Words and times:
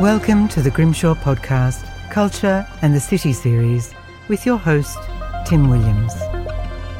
Welcome 0.00 0.48
to 0.48 0.62
the 0.62 0.70
Grimshaw 0.70 1.12
Podcast, 1.12 1.86
Culture 2.08 2.66
and 2.80 2.94
the 2.94 3.00
City 3.00 3.34
series, 3.34 3.92
with 4.28 4.46
your 4.46 4.56
host, 4.56 4.98
Tim 5.44 5.68
Williams. 5.68 6.14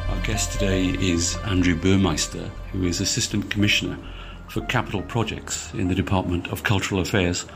Our 0.07 0.19
guest 0.21 0.51
today 0.51 0.85
is 0.85 1.35
Andrew 1.45 1.75
Burmeister, 1.75 2.51
who 2.71 2.83
is 2.83 3.01
Assistant 3.01 3.49
Commissioner 3.49 3.97
for 4.49 4.61
Capital 4.67 5.01
Projects 5.01 5.73
in 5.73 5.87
the 5.87 5.95
Department 5.95 6.49
of 6.49 6.61
Cultural 6.61 7.01
Affairs 7.01 7.47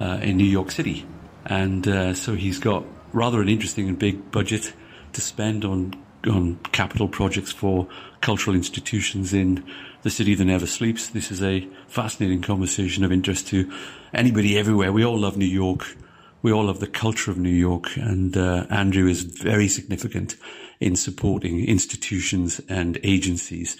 uh, 0.00 0.20
in 0.22 0.36
New 0.36 0.44
York 0.44 0.70
City. 0.70 1.04
And 1.44 1.88
uh, 1.88 2.14
so 2.14 2.34
he's 2.34 2.60
got 2.60 2.84
rather 3.12 3.42
an 3.42 3.48
interesting 3.48 3.88
and 3.88 3.98
big 3.98 4.30
budget 4.30 4.74
to 5.14 5.20
spend 5.20 5.64
on 5.64 5.94
on 6.24 6.56
capital 6.70 7.08
projects 7.08 7.52
for 7.52 7.86
cultural 8.20 8.56
institutions 8.56 9.34
in 9.34 9.62
the 10.04 10.10
city 10.10 10.34
that 10.34 10.44
never 10.44 10.66
sleeps. 10.66 11.08
This 11.08 11.30
is 11.30 11.42
a 11.42 11.66
fascinating 11.88 12.42
conversation 12.42 13.04
of 13.04 13.10
interest 13.10 13.48
to 13.48 13.72
anybody 14.12 14.56
everywhere. 14.56 14.92
We 14.92 15.04
all 15.04 15.18
love 15.18 15.38
New 15.38 15.46
York. 15.46 15.96
We 16.42 16.52
all 16.52 16.66
love 16.66 16.78
the 16.78 16.86
culture 16.86 17.30
of 17.30 17.38
New 17.38 17.48
York, 17.48 17.96
and 17.96 18.36
uh, 18.36 18.66
Andrew 18.68 19.08
is 19.08 19.22
very 19.22 19.66
significant 19.66 20.36
in 20.78 20.94
supporting 20.94 21.66
institutions 21.66 22.60
and 22.68 22.98
agencies 23.02 23.78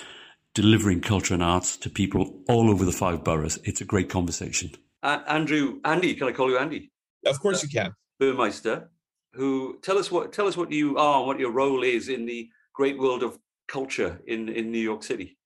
delivering 0.54 1.02
culture 1.02 1.34
and 1.34 1.42
arts 1.42 1.76
to 1.76 1.90
people 1.90 2.40
all 2.48 2.70
over 2.70 2.86
the 2.86 2.92
five 2.92 3.22
boroughs. 3.22 3.58
It's 3.64 3.82
a 3.82 3.84
great 3.84 4.08
conversation. 4.08 4.70
Uh, 5.02 5.18
Andrew, 5.26 5.80
Andy, 5.84 6.14
can 6.14 6.28
I 6.28 6.32
call 6.32 6.48
you 6.48 6.56
Andy? 6.56 6.90
Of 7.26 7.38
course 7.38 7.62
you 7.62 7.68
can. 7.68 7.92
Burmeister, 8.18 8.90
who 9.34 9.78
tell 9.82 9.98
us 9.98 10.10
what 10.10 10.32
tell 10.32 10.46
us 10.46 10.56
what 10.56 10.72
you 10.72 10.96
are, 10.96 11.26
what 11.26 11.38
your 11.38 11.50
role 11.50 11.82
is 11.82 12.08
in 12.08 12.24
the 12.24 12.48
great 12.72 12.98
world 12.98 13.22
of 13.22 13.38
culture 13.68 14.22
in 14.26 14.48
in 14.48 14.72
New 14.72 14.78
York 14.78 15.02
City. 15.02 15.36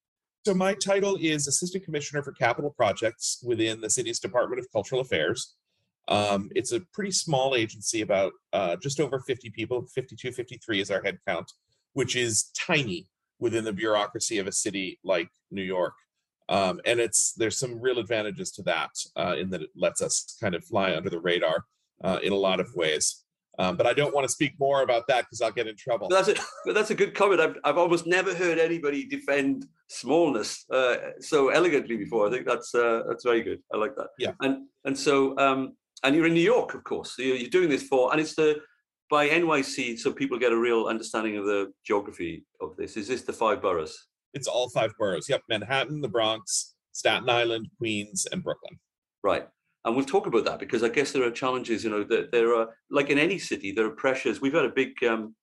So 0.48 0.54
my 0.54 0.72
title 0.72 1.18
is 1.20 1.46
Assistant 1.46 1.84
Commissioner 1.84 2.22
for 2.22 2.32
Capital 2.32 2.70
Projects 2.70 3.44
within 3.44 3.82
the 3.82 3.90
city's 3.90 4.18
Department 4.18 4.58
of 4.58 4.72
Cultural 4.72 5.02
Affairs. 5.02 5.56
Um, 6.08 6.48
it's 6.54 6.72
a 6.72 6.80
pretty 6.94 7.10
small 7.10 7.54
agency, 7.54 8.00
about 8.00 8.32
uh, 8.54 8.76
just 8.76 8.98
over 8.98 9.20
50 9.20 9.50
people, 9.50 9.84
52, 9.94 10.32
53 10.32 10.80
is 10.80 10.90
our 10.90 11.02
head 11.02 11.18
count, 11.28 11.52
which 11.92 12.16
is 12.16 12.50
tiny 12.58 13.10
within 13.38 13.62
the 13.62 13.74
bureaucracy 13.74 14.38
of 14.38 14.46
a 14.46 14.52
city 14.52 14.98
like 15.04 15.28
New 15.50 15.60
York. 15.60 15.92
Um, 16.48 16.80
and 16.86 16.98
it's 16.98 17.34
there's 17.34 17.58
some 17.58 17.78
real 17.78 17.98
advantages 17.98 18.50
to 18.52 18.62
that 18.62 18.92
uh, 19.16 19.36
in 19.38 19.50
that 19.50 19.60
it 19.60 19.70
lets 19.76 20.00
us 20.00 20.34
kind 20.40 20.54
of 20.54 20.64
fly 20.64 20.96
under 20.96 21.10
the 21.10 21.20
radar 21.20 21.66
uh, 22.02 22.20
in 22.22 22.32
a 22.32 22.36
lot 22.36 22.58
of 22.58 22.68
ways. 22.74 23.22
Um, 23.58 23.76
but 23.76 23.86
I 23.86 23.92
don't 23.92 24.14
want 24.14 24.24
to 24.24 24.32
speak 24.32 24.54
more 24.60 24.82
about 24.82 25.04
that 25.08 25.24
because 25.24 25.40
I'll 25.40 25.50
get 25.50 25.66
in 25.66 25.76
trouble. 25.76 26.08
That's 26.08 26.28
a, 26.28 26.34
but 26.64 26.74
that's 26.74 26.90
a 26.90 26.94
good 26.94 27.14
comment. 27.14 27.40
I've, 27.40 27.56
I've 27.64 27.78
almost 27.78 28.06
never 28.06 28.32
heard 28.34 28.58
anybody 28.58 29.04
defend 29.04 29.66
smallness 29.88 30.64
uh, 30.70 30.96
so 31.20 31.48
elegantly 31.48 31.96
before. 31.96 32.28
I 32.28 32.30
think 32.30 32.46
that's 32.46 32.74
uh, 32.74 33.02
that's 33.08 33.24
very 33.24 33.42
good. 33.42 33.60
I 33.72 33.76
like 33.76 33.96
that. 33.96 34.08
Yeah. 34.18 34.32
And 34.40 34.68
and 34.84 34.96
so 34.96 35.36
um, 35.38 35.76
and 36.04 36.14
you're 36.14 36.26
in 36.26 36.34
New 36.34 36.40
York, 36.40 36.74
of 36.74 36.84
course. 36.84 37.16
So 37.16 37.22
you're, 37.22 37.36
you're 37.36 37.50
doing 37.50 37.68
this 37.68 37.82
for, 37.82 38.12
and 38.12 38.20
it's 38.20 38.34
the 38.34 38.60
by 39.10 39.28
NYC, 39.28 39.98
so 39.98 40.12
people 40.12 40.38
get 40.38 40.52
a 40.52 40.56
real 40.56 40.86
understanding 40.86 41.38
of 41.38 41.46
the 41.46 41.72
geography 41.84 42.44
of 42.60 42.76
this. 42.76 42.96
Is 42.96 43.08
this 43.08 43.22
the 43.22 43.32
five 43.32 43.62
boroughs? 43.62 44.06
It's 44.34 44.46
all 44.46 44.68
five 44.68 44.92
boroughs. 44.98 45.28
Yep, 45.28 45.42
Manhattan, 45.48 46.02
the 46.02 46.08
Bronx, 46.08 46.74
Staten 46.92 47.30
Island, 47.30 47.68
Queens, 47.78 48.26
and 48.30 48.42
Brooklyn. 48.42 48.78
Right 49.24 49.48
and 49.88 49.96
we'll 49.96 50.04
talk 50.04 50.26
about 50.26 50.44
that 50.44 50.58
because 50.58 50.82
I 50.82 50.88
guess 50.88 51.12
there 51.12 51.24
are 51.24 51.30
challenges. 51.30 51.82
You 51.82 51.90
know, 51.90 52.04
that 52.04 52.30
there 52.30 52.54
are 52.54 52.68
like 52.90 53.10
in 53.10 53.18
any 53.18 53.38
city, 53.38 53.72
there 53.72 53.86
are 53.86 53.90
pressures. 53.90 54.40
We've 54.40 54.54
had 54.54 54.66
a 54.66 54.70
big 54.70 55.02
um, 55.02 55.34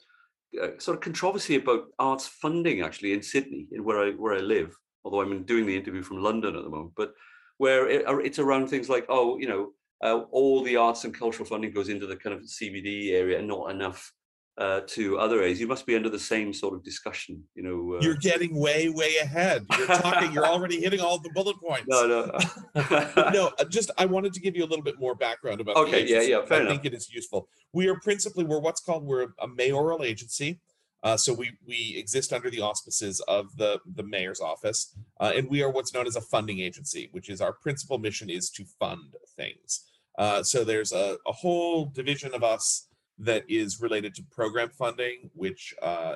uh, 0.62 0.78
sort 0.78 0.98
of 0.98 1.02
controversy 1.02 1.56
about 1.56 1.86
arts 2.00 2.28
funding 2.28 2.82
actually 2.82 3.14
in 3.14 3.24
Sydney, 3.24 3.68
in 3.72 3.84
where 3.84 4.00
I 4.00 4.12
where 4.12 4.36
I 4.36 4.40
live. 4.40 4.76
Although 5.04 5.22
I'm 5.22 5.44
doing 5.44 5.66
the 5.66 5.76
interview 5.76 6.04
from 6.04 6.24
London 6.24 6.56
at 6.56 6.64
the 6.64 6.70
moment, 6.70 6.94
but 6.96 7.14
where 7.58 7.90
it, 7.90 8.08
uh, 8.08 8.18
it's 8.18 8.40
around 8.40 8.68
things 8.68 8.88
like 8.88 9.06
oh, 9.10 9.38
you 9.40 9.48
know, 9.48 9.72
uh, 10.04 10.22
all 10.32 10.64
the 10.64 10.78
arts 10.78 11.04
and 11.04 11.14
cultural 11.14 11.48
funding 11.48 11.72
goes 11.72 11.90
into 11.90 12.08
the 12.08 12.16
kind 12.16 12.36
of 12.36 12.44
CBD 12.44 13.14
area, 13.14 13.40
and 13.40 13.48
not 13.48 13.72
enough 13.72 14.12
uh, 14.58 14.82
to 14.88 15.18
other 15.20 15.42
areas, 15.42 15.60
you 15.60 15.68
must 15.68 15.86
be 15.86 15.96
under 15.96 16.10
the 16.10 16.20
same 16.20 16.54
sort 16.54 16.74
of 16.74 16.84
discussion. 16.84 17.44
You 17.56 17.64
know, 17.64 17.96
uh... 17.96 18.00
you're 18.02 18.16
getting 18.16 18.56
way, 18.58 18.90
way 18.90 19.18
ahead. 19.22 19.66
You're 19.78 19.88
talking. 19.88 20.32
you're 20.32 20.46
already 20.54 20.80
hitting 20.80 21.02
all 21.02 21.20
the 21.20 21.30
bullet 21.34 21.58
points. 21.60 21.88
No, 21.88 22.08
no, 22.08 23.30
no. 23.34 23.52
Just 23.70 23.92
I 23.98 24.06
wanted 24.06 24.34
to 24.34 24.40
give 24.40 24.56
you 24.56 24.64
a 24.64 24.68
little 24.68 24.84
bit 24.84 25.00
more 25.00 25.16
background 25.16 25.60
about. 25.60 25.76
Okay, 25.78 26.08
yeah, 26.08 26.22
yeah. 26.22 26.46
Fair 26.46 26.60
I 26.60 26.62
enough. 26.62 26.74
think 26.74 26.86
it 26.86 26.94
is 26.94 27.12
useful. 27.14 27.50
We 27.74 27.88
are 27.90 28.00
principally 28.00 28.46
we're 28.46 28.60
what's 28.60 28.82
called 28.82 29.04
we're 29.04 29.28
a 29.42 29.48
mayoral 29.48 30.04
agency. 30.04 30.62
Uh, 31.04 31.18
so 31.18 31.34
we 31.34 31.52
we 31.68 31.96
exist 31.98 32.32
under 32.32 32.50
the 32.50 32.62
auspices 32.62 33.20
of 33.28 33.56
the 33.58 33.80
the 33.96 34.04
mayor's 34.04 34.40
office, 34.40 34.96
uh, 35.20 35.34
and 35.36 35.50
we 35.50 35.62
are 35.62 35.70
what's 35.70 35.94
known 35.94 36.08
as 36.08 36.16
a 36.16 36.22
funding 36.22 36.60
agency, 36.60 37.10
which 37.12 37.30
is 37.30 37.42
our 37.42 37.54
principal 37.54 37.98
mission 37.98 38.30
is 38.30 38.50
to 38.50 38.64
fund 38.80 39.14
things. 39.36 39.84
Uh, 40.18 40.42
so 40.42 40.64
there's 40.64 40.94
a, 40.94 41.18
a 41.28 41.32
whole 41.32 41.86
division 41.88 42.34
of 42.34 42.42
us 42.42 42.88
that 43.18 43.44
is 43.48 43.82
related 43.82 44.14
to 44.16 44.24
program 44.24 44.70
funding, 44.70 45.30
which 45.34 45.74
uh, 45.82 46.16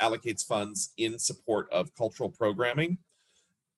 allocates 0.00 0.44
funds 0.44 0.92
in 0.96 1.18
support 1.18 1.68
of 1.70 1.94
cultural 1.94 2.30
programming. 2.30 2.98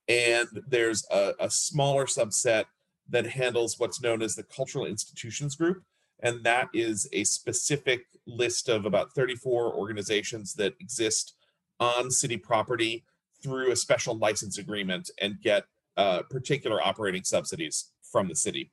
And 0.09 0.49
there's 0.67 1.05
a, 1.11 1.35
a, 1.39 1.51
smaller 1.51 2.07
subset 2.07 2.65
that 3.09 3.27
handles 3.27 3.79
what's 3.79 4.03
known 4.03 4.23
as 4.23 4.35
the 4.35 4.43
Cultural 4.43 4.87
Institutions 4.87 5.55
Group. 5.55 5.83
And 6.21 6.43
that 6.45 6.69
is 6.73 7.09
a 7.13 7.25
specific 7.25 8.03
list 8.27 8.69
of 8.69 8.87
about 8.87 9.13
34 9.15 9.75
organizations 9.75 10.55
that 10.55 10.75
exist 10.81 11.35
on 11.81 12.11
city 12.11 12.37
property 12.37 13.05
through 13.43 13.73
a 13.73 13.77
special 13.77 14.17
license 14.17 14.59
agreement 14.59 15.11
and 15.21 15.41
get 15.41 15.65
uh, 15.97 16.23
particular 16.31 16.81
operating 16.81 17.25
subsidies 17.25 17.91
from 18.03 18.29
the 18.29 18.37
city. 18.37 18.71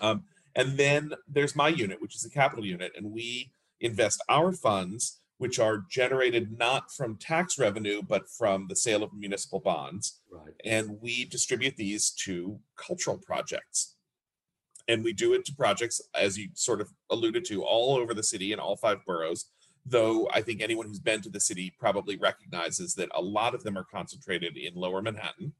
Um, 0.00 0.24
and 0.58 0.76
then 0.76 1.12
there's 1.28 1.54
my 1.54 1.68
unit, 1.68 2.02
which 2.02 2.16
is 2.16 2.22
the 2.22 2.30
capital 2.30 2.66
unit, 2.66 2.90
and 2.96 3.12
we 3.12 3.52
invest 3.80 4.20
our 4.28 4.52
funds, 4.52 5.20
which 5.38 5.60
are 5.60 5.84
generated 5.88 6.58
not 6.58 6.90
from 6.90 7.16
tax 7.16 7.60
revenue, 7.60 8.02
but 8.02 8.28
from 8.28 8.66
the 8.66 8.74
sale 8.74 9.04
of 9.04 9.14
municipal 9.14 9.60
bonds. 9.60 10.20
Right. 10.28 10.54
And 10.64 11.00
we 11.00 11.24
distribute 11.24 11.76
these 11.76 12.10
to 12.24 12.58
cultural 12.76 13.18
projects. 13.18 13.94
And 14.88 15.04
we 15.04 15.12
do 15.12 15.32
it 15.32 15.44
to 15.44 15.54
projects, 15.54 16.00
as 16.12 16.36
you 16.36 16.48
sort 16.54 16.80
of 16.80 16.90
alluded 17.08 17.44
to, 17.46 17.62
all 17.62 17.96
over 17.96 18.12
the 18.12 18.24
city 18.24 18.52
in 18.52 18.58
all 18.58 18.76
five 18.76 19.04
boroughs. 19.06 19.52
Though 19.86 20.28
I 20.34 20.42
think 20.42 20.60
anyone 20.60 20.88
who's 20.88 20.98
been 20.98 21.20
to 21.20 21.30
the 21.30 21.40
city 21.40 21.72
probably 21.78 22.16
recognizes 22.16 22.94
that 22.94 23.10
a 23.14 23.22
lot 23.22 23.54
of 23.54 23.62
them 23.62 23.78
are 23.78 23.84
concentrated 23.84 24.56
in 24.56 24.74
lower 24.74 25.02
Manhattan. 25.02 25.52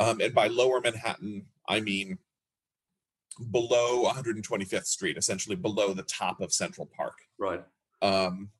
Um, 0.00 0.20
and 0.22 0.34
by 0.34 0.46
lower 0.46 0.80
Manhattan, 0.80 1.46
I 1.68 1.80
mean 1.80 2.18
below 3.50 4.04
125th 4.04 4.86
Street, 4.86 5.16
essentially 5.16 5.56
below 5.56 5.92
the 5.92 6.02
top 6.02 6.40
of 6.40 6.52
Central 6.52 6.88
Park. 6.96 7.14
Right. 7.38 7.62
Um, 8.02 8.50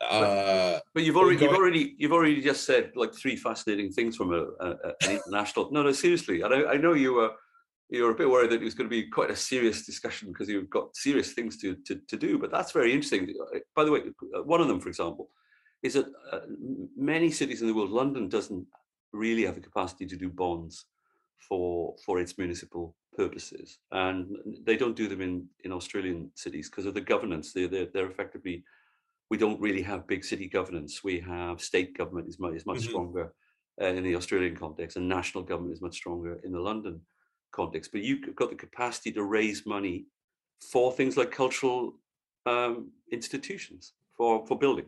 uh, 0.00 0.80
but 0.92 1.04
you've 1.04 1.16
already, 1.16 1.42
you've 1.42 1.54
already, 1.54 1.94
you've 1.98 2.12
already 2.12 2.40
just 2.40 2.64
said 2.64 2.92
like 2.94 3.14
three 3.14 3.36
fascinating 3.36 3.90
things 3.90 4.16
from 4.16 4.32
a, 4.32 4.46
a, 4.60 4.70
an 5.02 5.12
international. 5.12 5.70
no, 5.72 5.82
no, 5.82 5.92
seriously. 5.92 6.42
And 6.42 6.52
I, 6.52 6.72
I 6.72 6.76
know 6.76 6.94
you 6.94 7.14
were, 7.14 7.30
you 7.90 8.02
were 8.02 8.10
a 8.10 8.14
bit 8.14 8.28
worried 8.28 8.50
that 8.50 8.60
it 8.60 8.64
was 8.64 8.74
going 8.74 8.88
to 8.88 8.94
be 8.94 9.08
quite 9.08 9.30
a 9.30 9.36
serious 9.36 9.86
discussion 9.86 10.28
because 10.28 10.48
you've 10.48 10.70
got 10.70 10.96
serious 10.96 11.32
things 11.32 11.56
to, 11.58 11.76
to, 11.86 12.00
to 12.08 12.16
do. 12.16 12.38
But 12.38 12.50
that's 12.50 12.72
very 12.72 12.92
interesting. 12.92 13.32
By 13.76 13.84
the 13.84 13.92
way, 13.92 14.00
one 14.44 14.60
of 14.60 14.68
them, 14.68 14.80
for 14.80 14.88
example, 14.88 15.30
is 15.82 15.94
that 15.94 16.06
uh, 16.32 16.40
many 16.96 17.30
cities 17.30 17.60
in 17.60 17.68
the 17.68 17.74
world, 17.74 17.90
London 17.90 18.28
doesn't 18.28 18.66
really 19.12 19.44
have 19.44 19.54
the 19.54 19.60
capacity 19.60 20.06
to 20.06 20.16
do 20.16 20.28
bonds 20.28 20.86
for 21.48 21.94
for 22.04 22.20
its 22.20 22.36
municipal 22.38 22.96
purposes, 23.16 23.78
and 23.92 24.36
they 24.64 24.76
don't 24.76 24.96
do 24.96 25.08
them 25.08 25.20
in 25.20 25.46
in 25.64 25.72
Australian 25.72 26.30
cities 26.34 26.68
because 26.68 26.86
of 26.86 26.94
the 26.94 27.00
governance. 27.00 27.52
They're, 27.52 27.68
they're 27.68 27.86
they're 27.92 28.10
effectively 28.10 28.64
we 29.30 29.38
don't 29.38 29.60
really 29.60 29.82
have 29.82 30.06
big 30.06 30.24
city 30.24 30.48
governance. 30.48 31.02
We 31.02 31.20
have 31.20 31.60
state 31.60 31.96
government 31.96 32.28
is 32.28 32.38
much 32.38 32.54
is 32.54 32.66
much 32.66 32.78
mm-hmm. 32.78 32.90
stronger 32.90 33.32
uh, 33.80 33.86
in 33.86 34.04
the 34.04 34.16
Australian 34.16 34.56
context, 34.56 34.96
and 34.96 35.08
national 35.08 35.44
government 35.44 35.74
is 35.74 35.82
much 35.82 35.94
stronger 35.94 36.40
in 36.44 36.52
the 36.52 36.60
London 36.60 37.00
context. 37.52 37.92
But 37.92 38.02
you've 38.02 38.36
got 38.36 38.50
the 38.50 38.56
capacity 38.56 39.12
to 39.12 39.22
raise 39.22 39.66
money 39.66 40.06
for 40.70 40.92
things 40.92 41.16
like 41.16 41.30
cultural 41.30 41.94
um, 42.46 42.90
institutions 43.12 43.92
for 44.16 44.46
for 44.46 44.58
building. 44.58 44.86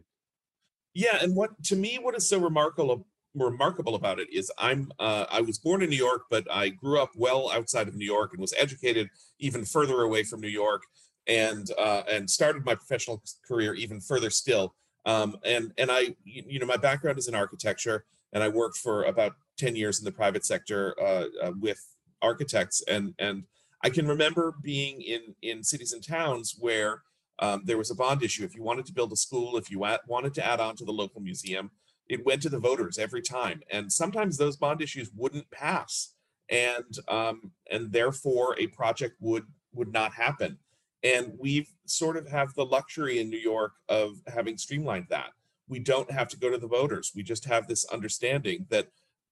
Yeah, 0.95 1.19
and 1.21 1.35
what 1.37 1.51
to 1.65 1.77
me, 1.77 1.99
what 2.01 2.17
is 2.17 2.29
so 2.29 2.39
remarkable 2.39 3.07
remarkable 3.45 3.95
about 3.95 4.19
it 4.19 4.29
is 4.33 4.51
I'm 4.59 4.91
uh, 4.99 5.27
I 5.31 5.41
was 5.41 5.59
born 5.59 5.83
in 5.83 5.91
New 5.91 5.97
York, 5.97 6.23
but 6.31 6.47
I 6.51 6.71
grew 6.71 7.01
up 7.01 7.11
well 7.17 7.51
outside 7.53 7.89
of 7.89 7.95
New 7.95 8.07
York 8.07 8.33
and 8.33 8.41
was 8.41 8.55
educated 8.59 9.09
even 9.39 9.65
further 9.65 10.03
away 10.03 10.23
from 10.23 10.41
New 10.41 10.49
York, 10.49 10.83
and 11.27 11.69
uh, 11.79 12.03
and 12.09 12.29
started 12.29 12.65
my 12.65 12.75
professional 12.75 13.23
career 13.47 13.75
even 13.75 14.01
further 14.01 14.31
still. 14.31 14.75
Um, 15.05 15.37
and 15.45 15.73
and 15.79 15.91
I 15.91 16.17
you 16.25 16.59
know 16.59 16.67
my 16.67 16.77
background 16.77 17.19
is 17.19 17.29
in 17.29 17.35
architecture, 17.35 18.05
and 18.33 18.43
I 18.43 18.49
worked 18.49 18.79
for 18.79 19.05
about 19.05 19.35
ten 19.57 19.77
years 19.77 19.99
in 19.99 20.05
the 20.05 20.13
private 20.13 20.45
sector 20.45 20.95
uh, 21.01 21.25
uh 21.43 21.53
with 21.61 21.81
architects, 22.23 22.83
and 22.89 23.15
and 23.19 23.45
I 23.83 23.91
can 23.91 24.09
remember 24.09 24.55
being 24.63 25.03
in 25.03 25.35
in 25.43 25.63
cities 25.63 25.93
and 25.93 26.03
towns 26.03 26.57
where 26.59 27.03
um, 27.39 27.63
there 27.65 27.79
was 27.79 27.91
a 27.91 27.95
bond 27.95 28.23
issue. 28.23 28.45
If 28.45 28.55
you 28.55 28.63
wanted 28.63 28.87
to 28.87 28.93
build 28.93 29.13
a 29.13 29.17
school, 29.17 29.57
if 29.57 29.71
you 29.71 29.79
wanted 29.79 30.35
to 30.35 30.47
add 30.47 30.61
on 30.61 30.75
to 30.77 30.85
the 30.85 30.93
local 30.93 31.21
museum, 31.21 31.71
it 32.09 32.25
went 32.25 32.43
to 32.43 32.49
the 32.49 32.59
voters 32.59 32.99
every 32.99 33.23
time 33.23 33.63
and 33.71 33.93
sometimes 33.93 34.37
those 34.37 34.57
bond 34.57 34.81
issues 34.81 35.11
wouldn't 35.15 35.51
pass 35.51 36.15
and 36.49 36.99
um, 37.09 37.53
and 37.71 37.93
therefore 37.93 38.57
a 38.59 38.67
project 38.69 39.17
would 39.21 39.47
would 39.73 39.93
not 39.93 40.15
happen. 40.15 40.59
And 41.03 41.35
we've 41.39 41.69
sort 41.85 42.17
of 42.17 42.29
have 42.29 42.55
the 42.55 42.65
luxury 42.65 43.21
in 43.21 43.31
New 43.31 43.39
York 43.39 43.73
of 43.89 44.23
having 44.27 44.57
streamlined 44.57 45.07
that. 45.11 45.31
We 45.69 45.79
don't 45.79 46.11
have 46.11 46.29
to 46.29 46.39
go 46.39 46.51
to 46.51 46.59
the 46.59 46.67
voters. 46.67 47.13
We 47.15 47.23
just 47.23 47.45
have 47.45 47.69
this 47.69 47.85
understanding 47.87 48.67
that, 48.71 48.89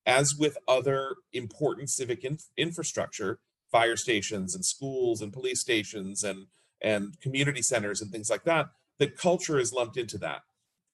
as 0.06 0.36
with 0.36 0.58
other 0.68 1.16
important 1.32 1.90
civic 1.90 2.24
in- 2.24 2.38
infrastructure, 2.56 3.38
fire 3.72 3.96
stations 3.96 4.54
and 4.54 4.64
schools 4.64 5.22
and 5.22 5.32
police 5.32 5.60
stations 5.60 6.22
and 6.22 6.46
and 6.80 7.18
community 7.20 7.62
centers 7.62 8.02
and 8.02 8.10
things 8.10 8.28
like 8.28 8.44
that, 8.44 8.66
that 8.98 9.16
culture 9.16 9.58
is 9.58 9.72
lumped 9.72 9.96
into 9.96 10.18
that. 10.18 10.42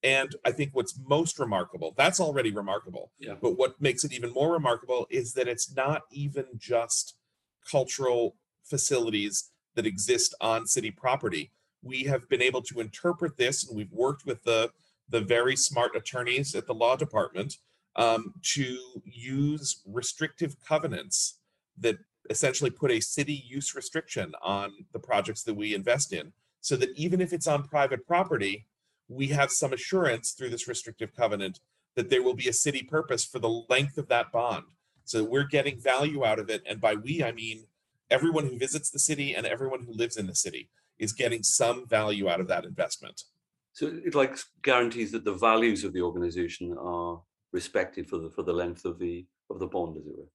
And 0.03 0.35
I 0.45 0.51
think 0.51 0.71
what's 0.73 0.99
most 1.07 1.37
remarkable, 1.37 1.93
that's 1.95 2.19
already 2.19 2.51
remarkable. 2.51 3.11
Yeah. 3.19 3.35
But 3.39 3.57
what 3.57 3.79
makes 3.79 4.03
it 4.03 4.13
even 4.13 4.33
more 4.33 4.51
remarkable 4.51 5.05
is 5.09 5.33
that 5.33 5.47
it's 5.47 5.73
not 5.75 6.03
even 6.11 6.45
just 6.57 7.15
cultural 7.69 8.35
facilities 8.63 9.51
that 9.75 9.85
exist 9.85 10.33
on 10.41 10.65
city 10.65 10.91
property. 10.91 11.51
We 11.83 12.03
have 12.03 12.27
been 12.29 12.41
able 12.41 12.61
to 12.63 12.79
interpret 12.79 13.37
this, 13.37 13.67
and 13.67 13.77
we've 13.77 13.91
worked 13.91 14.25
with 14.25 14.43
the, 14.43 14.71
the 15.09 15.21
very 15.21 15.55
smart 15.55 15.95
attorneys 15.95 16.55
at 16.55 16.65
the 16.65 16.73
law 16.73 16.95
department 16.95 17.57
um, 17.95 18.33
to 18.53 18.77
use 19.05 19.81
restrictive 19.85 20.55
covenants 20.67 21.39
that 21.77 21.97
essentially 22.29 22.69
put 22.69 22.91
a 22.91 22.99
city 22.99 23.43
use 23.47 23.75
restriction 23.75 24.33
on 24.41 24.71
the 24.93 24.99
projects 24.99 25.43
that 25.43 25.53
we 25.53 25.75
invest 25.75 26.13
in 26.13 26.31
so 26.61 26.75
that 26.75 26.89
even 26.95 27.19
if 27.19 27.33
it's 27.33 27.47
on 27.47 27.63
private 27.63 28.05
property, 28.05 28.67
we 29.11 29.27
have 29.27 29.51
some 29.51 29.73
assurance 29.73 30.31
through 30.31 30.49
this 30.49 30.67
restrictive 30.67 31.15
covenant 31.15 31.59
that 31.95 32.09
there 32.09 32.23
will 32.23 32.33
be 32.33 32.47
a 32.47 32.53
city 32.53 32.83
purpose 32.83 33.25
for 33.25 33.39
the 33.39 33.63
length 33.69 33.97
of 33.97 34.07
that 34.07 34.31
bond. 34.31 34.63
So 35.03 35.23
we're 35.23 35.43
getting 35.43 35.79
value 35.79 36.23
out 36.23 36.39
of 36.39 36.49
it. 36.49 36.63
And 36.65 36.79
by 36.79 36.95
we, 36.95 37.23
I 37.23 37.31
mean 37.31 37.65
everyone 38.09 38.47
who 38.47 38.57
visits 38.57 38.89
the 38.89 38.99
city 38.99 39.33
and 39.35 39.45
everyone 39.45 39.83
who 39.83 39.93
lives 39.93 40.17
in 40.17 40.27
the 40.27 40.35
city 40.35 40.69
is 40.99 41.13
getting 41.13 41.43
some 41.43 41.87
value 41.87 42.29
out 42.29 42.39
of 42.39 42.47
that 42.47 42.65
investment. 42.65 43.23
So 43.73 43.87
it 43.87 44.15
like 44.15 44.37
guarantees 44.61 45.11
that 45.13 45.23
the 45.23 45.33
values 45.33 45.83
of 45.83 45.93
the 45.93 46.01
organization 46.01 46.75
are 46.77 47.21
respected 47.51 48.07
for 48.07 48.17
the 48.17 48.29
for 48.29 48.43
the 48.43 48.53
length 48.53 48.85
of 48.85 48.99
the 48.99 49.25
of 49.49 49.59
the 49.59 49.67
bond, 49.67 49.97
as 49.97 50.05
it 50.05 50.17
were. 50.17 50.29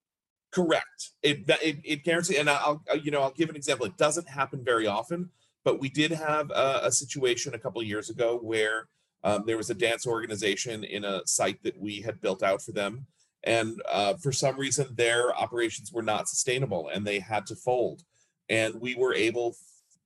Correct. 0.53 1.11
It 1.23 1.45
it, 1.63 1.77
it 1.85 2.05
guarantees, 2.05 2.39
and 2.39 2.49
I'll 2.49 2.83
you 3.03 3.11
know 3.11 3.21
I'll 3.21 3.33
give 3.33 3.51
an 3.51 3.57
example. 3.57 3.87
It 3.87 3.99
doesn't 3.99 4.29
happen 4.29 4.65
very 4.65 4.87
often, 4.87 5.31
but 5.67 5.81
we 5.81 5.89
did 5.89 6.13
have 6.13 6.49
a, 6.53 6.83
a 6.85 6.93
situation 6.93 7.53
a 7.53 7.59
couple 7.59 7.83
years 7.83 8.09
ago 8.09 8.39
where 8.41 8.87
um, 9.25 9.43
there 9.47 9.57
was 9.57 9.69
a 9.69 9.75
dance 9.75 10.07
organization 10.07 10.85
in 10.85 11.05
a 11.05 11.23
site 11.27 11.61
that 11.65 11.77
we 11.77 12.01
had 12.01 12.21
built 12.21 12.45
out 12.45 12.63
for 12.63 12.71
them, 12.71 13.05
and 13.43 13.83
uh, 13.91 14.15
for 14.15 14.31
some 14.31 14.57
reason 14.57 14.87
their 14.95 15.35
operations 15.37 15.91
were 15.93 16.05
not 16.05 16.29
sustainable 16.29 16.89
and 16.95 17.05
they 17.05 17.19
had 17.19 17.45
to 17.47 17.57
fold. 17.57 18.03
And 18.49 18.81
we 18.81 18.95
were 18.95 19.13
able, 19.13 19.57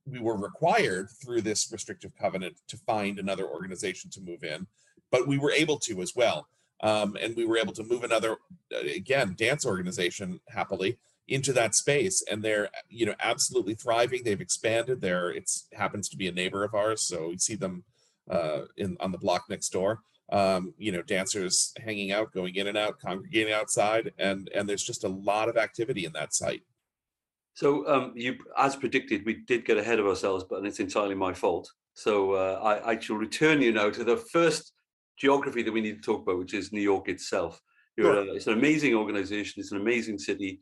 we 0.07 0.17
were 0.17 0.35
required 0.35 1.09
through 1.23 1.41
this 1.41 1.71
restrictive 1.71 2.13
covenant 2.19 2.55
to 2.69 2.77
find 2.77 3.19
another 3.19 3.47
organization 3.47 4.09
to 4.11 4.21
move 4.21 4.43
in, 4.43 4.65
but 5.11 5.27
we 5.27 5.37
were 5.37 5.51
able 5.51 5.77
to 5.81 6.01
as 6.01 6.13
well. 6.15 6.47
Um, 6.81 7.15
and 7.21 7.35
we 7.35 7.45
were 7.45 7.59
able 7.59 7.73
to 7.73 7.83
move 7.83 8.03
another, 8.03 8.37
uh, 8.73 8.79
again, 8.79 9.35
dance 9.37 9.63
organization 9.67 10.39
happily 10.49 10.97
into 11.27 11.53
that 11.53 11.75
space 11.75 12.23
and 12.29 12.43
they're 12.43 12.69
you 12.89 13.05
know 13.05 13.15
absolutely 13.21 13.75
thriving. 13.75 14.21
They've 14.23 14.41
expanded 14.41 15.01
there 15.01 15.29
it's 15.31 15.67
happens 15.73 16.09
to 16.09 16.17
be 16.17 16.27
a 16.27 16.31
neighbor 16.31 16.63
of 16.63 16.73
ours 16.73 17.03
so 17.07 17.29
we 17.29 17.37
see 17.37 17.55
them 17.55 17.83
uh 18.29 18.61
in 18.77 18.97
on 18.99 19.11
the 19.11 19.17
block 19.17 19.45
next 19.49 19.69
door. 19.69 19.99
Um 20.31 20.73
you 20.77 20.91
know 20.91 21.01
dancers 21.01 21.73
hanging 21.83 22.11
out 22.11 22.33
going 22.33 22.55
in 22.55 22.67
and 22.67 22.77
out 22.77 22.99
congregating 22.99 23.53
outside 23.53 24.11
and 24.17 24.49
and 24.53 24.67
there's 24.67 24.83
just 24.83 25.03
a 25.03 25.09
lot 25.09 25.49
of 25.49 25.57
activity 25.57 26.05
in 26.05 26.13
that 26.13 26.33
site. 26.33 26.63
So 27.53 27.87
um 27.87 28.13
you 28.15 28.37
as 28.57 28.75
predicted 28.75 29.25
we 29.25 29.35
did 29.47 29.65
get 29.65 29.77
ahead 29.77 29.99
of 29.99 30.07
ourselves 30.07 30.45
but 30.49 30.65
it's 30.65 30.79
entirely 30.79 31.15
my 31.15 31.33
fault. 31.33 31.69
So 31.93 32.33
uh, 32.33 32.59
I, 32.63 32.91
I 32.91 32.99
shall 32.99 33.17
return 33.17 33.61
you 33.61 33.73
now 33.73 33.89
to 33.89 34.03
the 34.03 34.15
first 34.15 34.71
geography 35.17 35.61
that 35.61 35.73
we 35.73 35.81
need 35.81 36.01
to 36.01 36.01
talk 36.01 36.23
about 36.23 36.39
which 36.39 36.53
is 36.53 36.71
new 36.71 36.81
york 36.81 37.09
itself. 37.09 37.61
Sure. 37.99 38.21
a, 38.21 38.33
it's 38.33 38.47
an 38.47 38.53
amazing 38.53 38.95
organization. 38.95 39.59
It's 39.59 39.73
an 39.73 39.81
amazing 39.81 40.17
city 40.17 40.61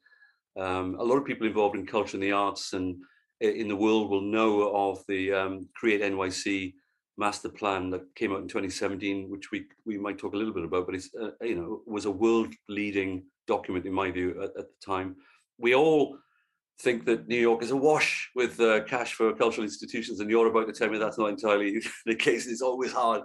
um, 0.60 0.96
a 1.00 1.04
lot 1.04 1.18
of 1.18 1.26
people 1.26 1.48
involved 1.48 1.76
in 1.76 1.86
culture 1.86 2.18
and 2.18 2.24
the 2.24 2.32
arts 2.32 2.74
and 2.74 2.98
in 3.42 3.68
the 3.68 3.76
world 3.76 4.10
will 4.10 4.22
know 4.22 4.76
of 4.76 5.04
the 5.08 5.32
um, 5.32 5.70
Create 5.76 6.02
NYC 6.02 6.74
master 7.18 7.50
plan 7.50 7.90
that 7.90 8.04
came 8.16 8.32
out 8.32 8.42
in 8.42 8.48
2017, 8.48 9.30
which 9.30 9.52
we 9.52 9.66
we 9.86 9.98
might 9.98 10.18
talk 10.18 10.34
a 10.34 10.38
little 10.38 10.54
bit 10.54 10.64
about, 10.64 10.86
but 10.86 10.96
it's 10.96 11.10
uh, 11.22 11.32
you 11.42 11.56
know 11.56 11.82
was 11.86 12.06
a 12.06 12.12
world 12.12 12.54
leading 12.68 13.24
document 13.48 13.86
in 13.86 13.94
my 13.94 14.12
view 14.12 14.32
at, 14.42 14.50
at, 14.58 14.68
the 14.68 14.86
time. 14.86 15.16
We 15.58 15.76
all 15.76 16.18
think 16.82 17.06
that 17.06 17.28
New 17.28 17.40
York 17.40 17.62
is 17.64 17.72
awash 17.72 18.30
with 18.36 18.60
uh, 18.60 18.84
cash 18.84 19.14
for 19.14 19.34
cultural 19.34 19.66
institutions, 19.66 20.20
and 20.20 20.30
you're 20.30 20.48
about 20.48 20.68
to 20.68 20.74
tell 20.74 20.90
me 20.90 20.98
that's 20.98 21.18
not 21.18 21.30
entirely 21.30 21.82
the 22.06 22.16
case. 22.16 22.48
It's 22.48 22.62
always 22.62 22.94
hard 22.94 23.24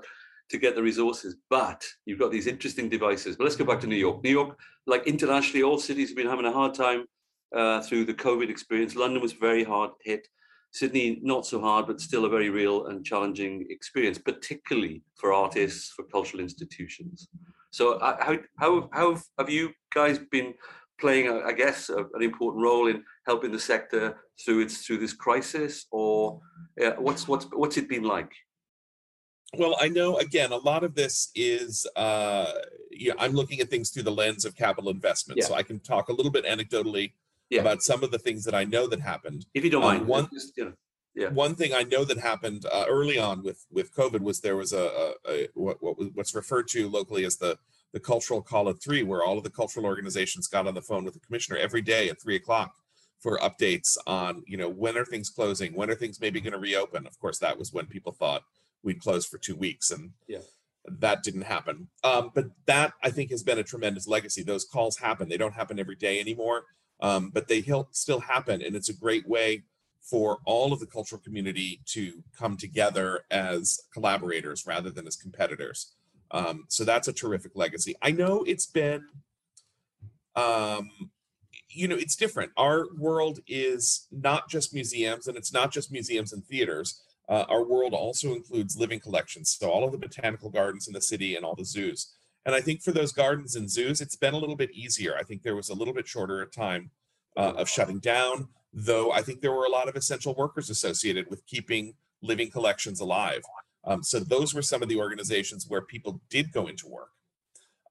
to 0.51 0.59
get 0.59 0.75
the 0.75 0.83
resources, 0.83 1.37
but 1.49 1.83
you've 2.05 2.19
got 2.19 2.31
these 2.31 2.47
interesting 2.47 2.89
devices. 2.89 3.37
But 3.37 3.45
let's 3.45 3.57
go 3.57 3.65
back 3.65 3.81
to 3.81 3.87
New 3.87 3.97
York. 3.97 4.23
New 4.23 4.31
York, 4.31 4.59
like 4.87 5.07
internationally, 5.07 5.63
all 5.63 5.79
cities 5.79 6.11
have 6.11 6.17
been 6.17 6.29
having 6.29 6.47
a 6.47 6.53
hard 6.53 6.75
time 6.75 7.07
uh, 7.55 7.81
through 7.81 8.05
the 8.05 8.15
COVID 8.15 8.51
experience. 8.51 8.97
London 8.97 9.23
was 9.23 9.33
very 9.33 9.65
hard 9.65 9.91
hit. 10.03 10.27
Sydney, 10.73 11.21
not 11.23 11.47
so 11.47 11.61
hard, 11.61 11.87
but 11.87 12.01
still 12.01 12.25
a 12.25 12.29
very 12.29 12.51
real 12.51 12.87
and 12.87 13.05
challenging 13.05 13.65
experience, 13.71 14.19
particularly 14.19 15.03
for 15.15 15.33
artists, 15.33 15.93
for 15.95 16.05
cultural 16.05 16.43
institutions. 16.43 17.29
So, 17.71 17.95
uh, 17.95 18.17
how, 18.21 18.39
how, 18.59 18.89
how 18.93 19.21
have 19.39 19.51
you 19.51 19.71
guys 19.95 20.19
been 20.19 20.55
playing, 21.01 21.29
I 21.29 21.53
guess, 21.53 21.91
an 21.91 22.23
important 22.23 22.65
role 22.65 22.89
in 22.89 23.05
helping 23.27 23.53
the 23.53 23.59
sector 23.59 24.17
through 24.45 24.61
its 24.61 24.85
through 24.85 24.99
this 24.99 25.13
crisis, 25.13 25.87
or 25.93 26.41
uh, 26.83 26.93
what's 26.99 27.29
what's 27.29 27.47
what's 27.53 27.77
it 27.77 27.89
been 27.89 28.05
like? 28.05 28.33
Well, 29.57 29.77
I 29.81 29.89
know 29.89 30.19
again, 30.19 30.51
a 30.53 30.57
lot 30.57 30.83
of 30.83 30.95
this 30.95 31.31
is 31.35 31.87
uh, 31.97 32.53
yeah, 32.91 33.13
I'm 33.19 33.33
looking 33.33 33.61
at 33.61 33.71
things 33.71 33.91
through 33.91 34.05
the 34.05 34.13
lens 34.13 34.45
of 34.45 34.57
capital 34.57 34.91
investment, 34.91 35.39
yeah. 35.39 35.47
so 35.47 35.55
I 35.55 35.63
can 35.63 35.79
talk 35.81 36.09
a 36.09 36.13
little 36.13 36.33
bit 36.33 36.45
anecdotally 36.45 37.13
yeah. 37.51 37.61
about 37.61 37.83
some 37.83 38.03
of 38.03 38.11
the 38.11 38.19
things 38.19 38.45
that 38.45 38.55
I 38.55 38.65
know 38.65 38.87
that 38.87 39.01
happened. 39.01 39.47
If 39.55 39.65
you 39.65 39.71
don't 39.71 39.83
um, 39.83 39.89
mind, 39.89 40.07
one, 40.07 40.29
just, 40.33 40.57
you 40.57 40.67
know, 40.67 40.73
yeah. 41.15 41.29
One 41.29 41.55
thing 41.55 41.73
I 41.73 41.85
know 41.85 42.05
that 42.05 42.19
happened 42.19 42.67
uh, 42.71 42.87
early 42.89 43.19
on 43.19 43.45
with 43.45 43.65
with 43.71 43.95
COVID 43.95 44.21
was 44.21 44.41
there 44.41 44.57
was 44.57 44.73
a, 44.73 45.15
a, 45.27 45.31
a 45.31 45.49
what, 45.55 45.81
what 45.81 45.97
what's 46.15 46.35
referred 46.35 46.67
to 46.69 46.89
locally 46.89 47.25
as 47.25 47.37
the 47.37 47.57
the 47.93 48.01
cultural 48.01 48.43
call 48.43 48.69
at 48.69 48.83
three, 48.83 49.05
where 49.05 49.23
all 49.23 49.39
of 49.39 49.45
the 49.45 49.51
cultural 49.51 49.87
organizations 49.87 50.49
got 50.49 50.67
on 50.67 50.75
the 50.75 50.83
phone 50.83 51.05
with 51.05 51.15
the 51.15 51.21
commissioner 51.21 51.57
every 51.57 51.83
day 51.83 52.09
at 52.09 52.21
three 52.21 52.35
o'clock 52.35 52.75
for 53.21 53.39
updates 53.39 53.97
on 54.09 54.43
you 54.47 54.57
know 54.57 54.69
when 54.69 54.97
are 54.97 55.05
things 55.05 55.31
closing, 55.31 55.73
when 55.75 55.89
are 55.89 55.95
things 55.95 56.21
maybe 56.21 56.41
going 56.41 56.53
to 56.53 56.59
reopen. 56.59 57.07
Of 57.07 57.19
course, 57.21 57.39
that 57.39 57.59
was 57.59 57.73
when 57.73 57.87
people 57.87 58.11
thought 58.11 58.43
we'd 58.83 59.01
close 59.01 59.25
for 59.25 59.39
two 59.39 59.55
weeks, 59.55 59.93
and 59.93 60.11
yeah 60.27 60.41
that 60.87 61.23
didn't 61.23 61.43
happen. 61.43 61.89
Um, 62.03 62.31
but 62.35 62.45
that 62.67 62.93
I 63.03 63.09
think 63.09 63.31
has 63.31 63.43
been 63.43 63.59
a 63.59 63.63
tremendous 63.63 64.07
legacy. 64.07 64.43
Those 64.43 64.67
calls 64.67 64.99
happen. 64.99 65.31
They 65.31 65.39
don't 65.39 65.55
happen 65.55 65.79
every 65.79 65.97
day 65.97 66.21
anymore 66.21 66.65
um, 67.05 67.31
but 67.35 67.49
they 67.49 67.63
still 67.91 68.21
happen. 68.21 68.63
And 68.63 68.75
it's 68.75 68.89
a 68.89 68.95
great 68.95 69.29
way 69.29 69.65
for 70.01 70.39
all 70.47 70.73
of 70.73 70.81
the 70.81 70.87
cultural 70.87 71.21
community 71.21 71.83
to 71.85 72.23
come 72.37 72.57
together 72.57 73.25
as 73.31 73.79
collaborators 73.93 74.67
rather 74.67 74.89
than 74.89 75.07
as 75.07 75.15
competitors. 75.15 75.93
Um, 76.31 76.65
so 76.69 76.83
that's 76.83 77.07
a 77.07 77.13
terrific 77.13 77.53
legacy. 77.55 77.95
I 78.01 78.11
know 78.11 78.43
it's 78.45 78.65
been, 78.65 79.05
um, 80.35 80.91
you 81.69 81.89
know, 81.89 81.97
it's 81.97 82.17
different. 82.17 82.53
Our 82.57 82.87
world 82.97 83.41
is 83.47 84.07
not 84.11 84.49
just 84.49 84.73
museums 84.73 85.27
and 85.27 85.37
it's 85.37 85.53
not 85.53 85.73
just 85.73 85.93
museums 85.93 86.33
and 86.33 86.43
theaters. 86.47 87.03
Uh, 87.29 87.45
our 87.51 87.65
world 87.65 87.93
also 87.93 88.35
includes 88.35 88.79
living 88.79 89.01
collections. 89.01 89.55
So 89.61 89.69
all 89.69 89.85
of 89.85 89.93
the 89.93 89.99
botanical 89.99 90.49
gardens 90.49 90.87
in 90.87 90.95
the 90.95 91.03
city 91.03 91.37
and 91.37 91.45
all 91.45 91.55
the 91.55 91.67
zoos. 91.67 92.15
And 92.47 92.55
I 92.55 92.61
think 92.61 92.83
for 92.83 92.93
those 92.93 93.13
gardens 93.13 93.57
and 93.57 93.71
zoos, 93.71 94.01
it's 94.01 94.17
been 94.17 94.35
a 94.35 94.39
little 94.39 94.57
bit 94.57 94.71
easier. 94.73 95.17
I 95.19 95.23
think 95.23 95.43
there 95.43 95.57
was 95.57 95.71
a 95.71 95.75
little 95.75 95.95
bit 95.95 96.07
shorter 96.07 96.43
a 96.43 96.47
time 96.47 96.91
uh, 97.37 97.55
of 97.57 97.69
shutting 97.69 98.01
down, 98.01 98.49
though 98.73 99.13
I 99.13 99.23
think 99.23 99.41
there 99.41 99.53
were 99.53 99.65
a 99.65 99.71
lot 99.71 99.89
of 99.89 99.97
essential 99.97 100.35
workers 100.35 100.71
associated 100.71 101.31
with 101.31 101.47
keeping 101.47 101.95
living 102.23 102.51
collections 102.51 103.01
alive. 103.01 103.43
Um, 103.85 104.03
so 104.03 104.21
those 104.21 104.55
were 104.55 104.63
some 104.63 104.83
of 104.83 104.89
the 104.89 104.99
organizations 104.99 105.67
where 105.69 105.83
people 105.83 106.21
did 106.31 106.53
go 106.53 106.67
into 106.67 106.87
work. 106.87 107.11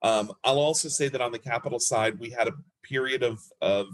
Um, 0.02 0.32
I'll 0.44 0.58
also 0.58 0.88
say 0.88 1.08
that 1.08 1.20
on 1.20 1.32
the 1.32 1.38
capital 1.38 1.78
side, 1.78 2.18
we 2.18 2.30
had 2.30 2.48
a 2.48 2.52
period 2.82 3.22
of, 3.22 3.40
of 3.60 3.86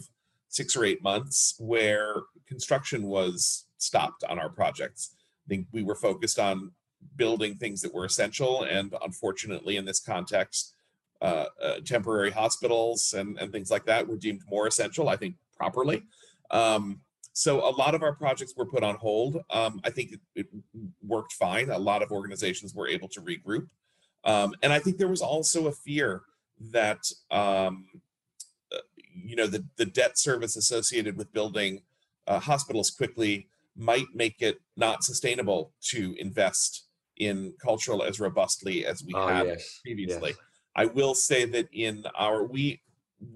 six 0.48 0.76
or 0.76 0.84
eight 0.84 1.02
months 1.02 1.54
where 1.58 2.14
construction 2.46 3.04
was 3.04 3.66
stopped 3.78 4.24
on 4.24 4.38
our 4.38 4.48
projects. 4.48 5.14
I 5.46 5.48
think 5.48 5.66
we 5.72 5.82
were 5.82 5.94
focused 5.94 6.38
on 6.38 6.72
building 7.16 7.56
things 7.56 7.80
that 7.82 7.94
were 7.94 8.04
essential. 8.04 8.62
And 8.62 8.94
unfortunately, 9.02 9.76
in 9.76 9.84
this 9.84 10.00
context, 10.00 10.74
uh, 11.22 11.46
uh, 11.62 11.80
temporary 11.84 12.30
hospitals 12.30 13.14
and, 13.16 13.38
and 13.38 13.52
things 13.52 13.70
like 13.70 13.84
that 13.84 14.08
were 14.08 14.16
deemed 14.16 14.42
more 14.48 14.66
essential, 14.66 15.08
I 15.08 15.16
think 15.16 15.36
properly. 15.56 16.02
Um, 16.50 17.00
so 17.32 17.60
a 17.60 17.70
lot 17.70 17.94
of 17.94 18.02
our 18.02 18.14
projects 18.14 18.54
were 18.56 18.66
put 18.66 18.82
on 18.82 18.96
hold. 18.96 19.42
Um, 19.50 19.80
I 19.84 19.90
think 19.90 20.12
it, 20.12 20.20
it, 20.34 20.46
worked 21.06 21.32
fine. 21.34 21.70
A 21.70 21.78
lot 21.78 22.02
of 22.02 22.10
organizations 22.10 22.74
were 22.74 22.88
able 22.88 23.08
to 23.08 23.20
regroup. 23.20 23.68
Um, 24.24 24.54
and 24.62 24.72
I 24.72 24.78
think 24.78 24.98
there 24.98 25.08
was 25.08 25.22
also 25.22 25.66
a 25.66 25.72
fear 25.72 26.22
that, 26.72 27.00
um, 27.30 27.86
uh, 28.74 28.78
you 29.12 29.36
know 29.36 29.46
the 29.46 29.64
the 29.76 29.86
debt 29.86 30.18
service 30.18 30.56
associated 30.56 31.16
with 31.16 31.32
building 31.32 31.82
uh, 32.26 32.38
hospitals 32.38 32.90
quickly 32.90 33.48
might 33.76 34.06
make 34.14 34.36
it 34.40 34.60
not 34.76 35.02
sustainable 35.02 35.72
to 35.80 36.14
invest 36.18 36.86
in 37.20 37.52
cultural 37.62 38.02
as 38.02 38.18
robustly 38.18 38.84
as 38.84 39.04
we 39.04 39.12
Oh, 39.14 39.26
have 39.28 39.46
yes, 39.46 39.80
previously. 39.84 40.30
yes. 40.30 40.38
I 40.74 40.86
will 40.86 41.14
say 41.14 41.44
that 41.44 41.68
in 41.72 42.04
our 42.16 42.44
we 42.44 42.80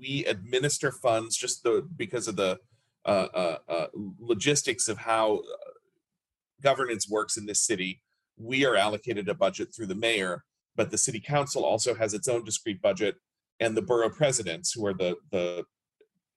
we 0.01 0.25
administer 0.25 0.91
funds 0.91 1.37
just 1.37 1.63
the 1.63 1.87
because 1.97 2.27
of 2.27 2.37
the 2.37 2.59
uh, 3.05 3.29
uh, 3.35 3.59
uh, 3.69 3.87
logistics 4.19 4.89
of 4.89 4.97
how 4.97 5.37
uh, 5.37 5.71
governance 6.63 7.09
works 7.09 7.37
in 7.37 7.45
this 7.45 7.61
city. 7.61 8.01
We 8.39 8.65
are 8.65 8.77
allocated 8.77 9.29
a 9.29 9.35
budget 9.35 9.69
through 9.77 9.89
the 9.89 9.95
mayor, 9.95 10.43
but 10.75 10.91
the 10.91 10.97
city 10.97 11.21
council 11.21 11.65
also 11.65 11.95
has 11.95 12.15
its 12.15 12.29
own 12.29 12.45
discrete 12.45 12.81
budget, 12.81 13.17
and 13.61 13.77
the 13.77 13.83
borough 13.83 14.09
presidents, 14.09 14.73
who 14.73 14.87
are 14.87 14.95
the 14.95 15.17
the 15.31 15.65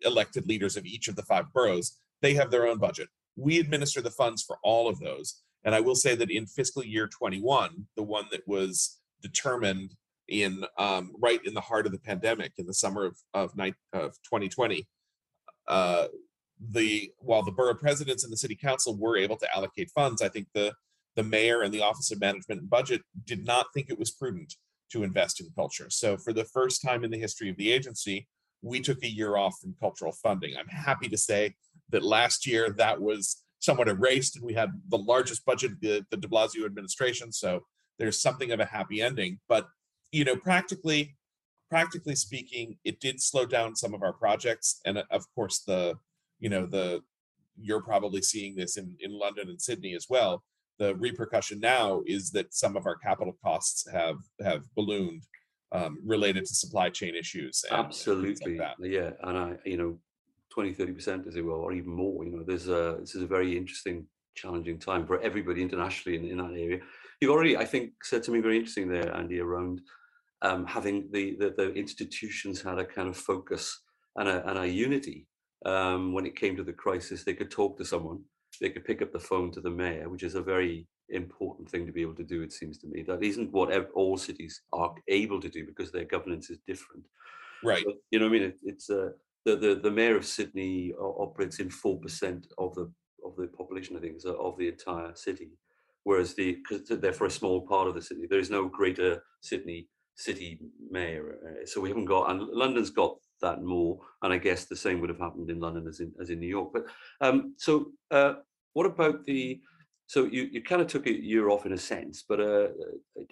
elected 0.01 0.46
leaders 0.46 0.75
of 0.75 0.86
each 0.86 1.08
of 1.08 1.16
the 1.16 1.24
five 1.24 1.46
boroughs, 1.54 1.98
they 2.22 2.34
have 2.34 2.51
their 2.51 2.68
own 2.68 2.77
budget. 2.77 3.08
We 3.38 3.60
administer 3.60 4.01
the 4.01 4.12
funds 4.12 4.44
for 4.44 4.58
all 4.63 4.89
of 4.89 5.00
those. 5.00 5.42
And 5.67 5.75
I 5.75 5.81
will 5.81 5.95
say 5.95 6.15
that 6.15 6.31
in 6.31 6.45
fiscal 6.45 6.81
year 6.81 7.07
21, 7.07 7.88
the 7.97 8.03
one 8.03 8.25
that 8.31 8.47
was 8.47 9.00
determined 9.21 9.95
in 10.29 10.63
um, 10.77 11.12
right 11.21 11.41
in 11.43 11.53
the 11.53 11.62
heart 11.62 11.86
of 11.86 11.91
the 11.91 12.00
pandemic 12.00 12.53
in 12.57 12.65
the 12.65 12.74
summer 12.74 13.03
of 13.03 13.17
of, 13.33 13.55
nine, 13.57 13.75
of 13.91 14.13
2020, 14.24 14.88
uh, 15.67 16.07
the 16.71 17.12
while 17.17 17.43
the 17.43 17.51
borough 17.51 17.75
presidents 17.75 18.24
and 18.24 18.31
the 18.31 18.38
city 18.38 18.55
council 18.55 18.95
were 18.95 19.17
able 19.17 19.36
to 19.36 19.47
allocate 19.53 19.91
funds, 19.93 20.21
I 20.21 20.29
think 20.29 20.47
the 20.53 20.74
the 21.17 21.24
mayor 21.24 21.63
and 21.63 21.74
the 21.74 21.81
office 21.81 22.12
of 22.12 22.21
management 22.21 22.62
and 22.62 22.69
budget 22.69 23.01
did 23.25 23.45
not 23.45 23.65
think 23.74 23.89
it 23.89 24.00
was 24.00 24.12
prudent 24.12 24.55
to 24.93 25.03
invest 25.03 25.41
in 25.41 25.50
culture. 25.53 25.89
So 25.89 26.15
for 26.15 26.31
the 26.31 26.45
first 26.45 26.81
time 26.81 27.03
in 27.03 27.12
the 27.12 27.19
history 27.19 27.50
of 27.50 27.57
the 27.57 27.74
agency, 27.74 28.25
we 28.62 28.79
took 28.79 29.03
a 29.03 29.09
year 29.09 29.36
off 29.36 29.55
from 29.62 29.75
cultural 29.81 30.13
funding. 30.13 30.55
I'm 30.55 30.69
happy 30.69 31.09
to 31.09 31.17
say 31.17 31.55
that 31.89 32.03
last 32.03 32.47
year 32.47 32.69
that 32.77 33.01
was 33.01 33.43
somewhat 33.67 33.89
erased 33.95 34.33
and 34.36 34.45
we 34.50 34.53
had 34.62 34.69
the 34.95 34.97
largest 35.13 35.41
budget 35.45 35.71
of 35.74 35.79
the, 35.81 35.95
the 36.12 36.17
de 36.24 36.27
Blasio 36.33 36.65
administration. 36.65 37.27
So 37.43 37.50
there's 38.00 38.21
something 38.27 38.50
of 38.51 38.59
a 38.59 38.65
happy 38.77 39.01
ending. 39.09 39.39
But 39.53 39.67
you 40.17 40.24
know, 40.27 40.38
practically, 40.50 41.01
practically 41.69 42.15
speaking, 42.15 42.77
it 42.89 42.95
did 43.05 43.21
slow 43.21 43.45
down 43.45 43.75
some 43.75 43.93
of 43.93 44.01
our 44.07 44.13
projects. 44.13 44.67
And 44.86 44.97
uh, 44.97 45.03
of 45.17 45.24
course, 45.36 45.57
the 45.69 45.95
you 46.39 46.50
know, 46.53 46.65
the 46.65 47.01
you're 47.67 47.81
probably 47.91 48.21
seeing 48.21 48.53
this 48.55 48.77
in, 48.77 48.88
in 49.05 49.12
London 49.24 49.50
and 49.50 49.62
Sydney 49.67 49.93
as 49.95 50.05
well. 50.09 50.33
The 50.79 50.95
repercussion 51.07 51.59
now 51.59 52.03
is 52.05 52.24
that 52.36 52.53
some 52.53 52.77
of 52.77 52.86
our 52.89 52.97
capital 53.07 53.36
costs 53.43 53.79
have 54.00 54.17
have 54.50 54.62
ballooned 54.77 55.24
um, 55.77 55.93
related 56.15 56.43
to 56.45 56.53
supply 56.63 56.88
chain 57.00 57.13
issues. 57.24 57.55
and- 57.63 57.71
and 57.74 57.79
like 57.79 57.88
Absolutely, 57.89 58.55
yeah, 58.97 59.12
and 59.27 59.38
I, 59.45 59.50
you 59.71 59.77
know, 59.81 59.91
20, 60.57 60.73
30 60.73 60.91
percent 60.93 61.27
as 61.27 61.35
it 61.35 61.45
will, 61.45 61.61
or 61.61 61.71
even 61.71 61.91
more. 61.91 62.25
You 62.25 62.31
know, 62.31 62.43
there's 62.43 62.67
a 62.67 62.97
this 62.99 63.13
is 63.13 63.21
a 63.21 63.27
very 63.27 63.55
interesting, 63.55 64.07
challenging 64.33 64.79
time 64.79 65.05
for 65.05 65.21
everybody 65.21 65.61
internationally 65.61 66.17
in, 66.17 66.25
in 66.25 66.37
that 66.37 66.59
area. 66.59 66.79
You've 67.21 67.29
already, 67.29 67.55
I 67.55 67.63
think, 67.63 67.91
said 68.01 68.25
something 68.25 68.41
very 68.41 68.57
interesting 68.57 68.89
there, 68.89 69.15
Andy, 69.15 69.39
around 69.39 69.81
um, 70.41 70.65
having 70.65 71.09
the, 71.11 71.35
the 71.35 71.53
the 71.55 71.73
institutions 71.75 72.59
had 72.59 72.79
a 72.79 72.85
kind 72.85 73.07
of 73.07 73.15
focus 73.15 73.83
and 74.15 74.27
a 74.27 74.49
and 74.49 74.57
a 74.57 74.67
unity 74.67 75.27
um, 75.63 76.11
when 76.11 76.25
it 76.25 76.35
came 76.35 76.55
to 76.55 76.63
the 76.63 76.73
crisis. 76.73 77.23
They 77.23 77.35
could 77.35 77.51
talk 77.51 77.77
to 77.77 77.85
someone, 77.85 78.23
they 78.59 78.71
could 78.71 78.83
pick 78.83 79.03
up 79.03 79.13
the 79.13 79.19
phone 79.19 79.51
to 79.51 79.61
the 79.61 79.69
mayor, 79.69 80.09
which 80.09 80.23
is 80.23 80.33
a 80.33 80.41
very 80.41 80.87
important 81.09 81.69
thing 81.69 81.85
to 81.85 81.91
be 81.91 82.01
able 82.01 82.15
to 82.15 82.23
do. 82.23 82.41
It 82.41 82.51
seems 82.51 82.79
to 82.79 82.87
me 82.87 83.03
that 83.03 83.21
isn't 83.21 83.51
what 83.51 83.71
all 83.93 84.17
cities 84.17 84.61
are 84.73 84.95
able 85.07 85.39
to 85.39 85.49
do 85.49 85.67
because 85.67 85.91
their 85.91 86.05
governance 86.05 86.49
is 86.49 86.57
different. 86.65 87.03
Right. 87.63 87.83
But, 87.85 87.95
you 88.09 88.17
know, 88.17 88.25
what 88.25 88.37
I 88.37 88.39
mean, 88.39 88.49
it, 88.49 88.57
it's 88.63 88.89
uh, 88.89 89.09
the, 89.48 89.56
the 89.56 89.75
the 89.75 89.92
mayor 89.92 90.18
of 90.18 90.25
Sydney 90.25 90.94
operates 91.00 91.60
in 91.60 91.70
four 91.70 91.98
percent 92.00 92.48
of 92.58 92.75
the 92.75 92.92
of 93.25 93.36
the 93.38 93.48
population, 93.48 93.96
I 93.96 94.01
think, 94.01 94.18
of 94.25 94.58
the 94.58 94.68
entire 94.68 95.16
city, 95.16 95.51
whereas 96.04 96.34
the 96.34 96.58
they're 96.89 97.13
for 97.13 97.27
a 97.27 97.32
small 97.32 97.62
part 97.62 97.88
of 97.88 97.96
the 97.96 98.01
city. 98.01 98.27
There 98.30 98.39
is 98.39 98.50
no 98.50 98.68
greater 98.68 99.24
Sydney 99.42 99.88
city 100.16 100.60
mayor, 100.92 101.38
uh, 101.46 101.66
so 101.66 101.80
we 101.80 101.89
haven't 101.89 102.06
got. 102.06 102.30
And 102.30 102.42
London's 102.42 102.89
got 102.89 103.16
that 103.42 103.63
more, 103.63 104.00
and 104.22 104.34
I 104.34 104.38
guess 104.38 104.66
the 104.66 104.75
same 104.75 105.00
would 105.00 105.10
have 105.10 105.20
happened 105.20 105.50
in 105.50 105.62
London 105.62 105.88
as 105.88 106.01
in 106.01 106.12
as 106.22 106.30
in 106.30 106.39
New 106.39 106.50
York. 106.50 106.72
But 106.74 106.86
um, 107.22 107.56
so, 107.58 107.92
uh, 108.12 108.34
what 108.74 108.86
about 108.86 109.25
the? 109.25 109.62
So 110.10 110.24
you, 110.24 110.44
you 110.44 110.63
kind 110.63 110.82
of 110.82 110.88
took 110.88 111.06
a 111.06 111.12
year 111.12 111.50
off 111.50 111.66
in 111.66 111.74
a 111.74 111.77
sense, 111.77 112.24
but 112.27 112.39
uh, 112.39 112.70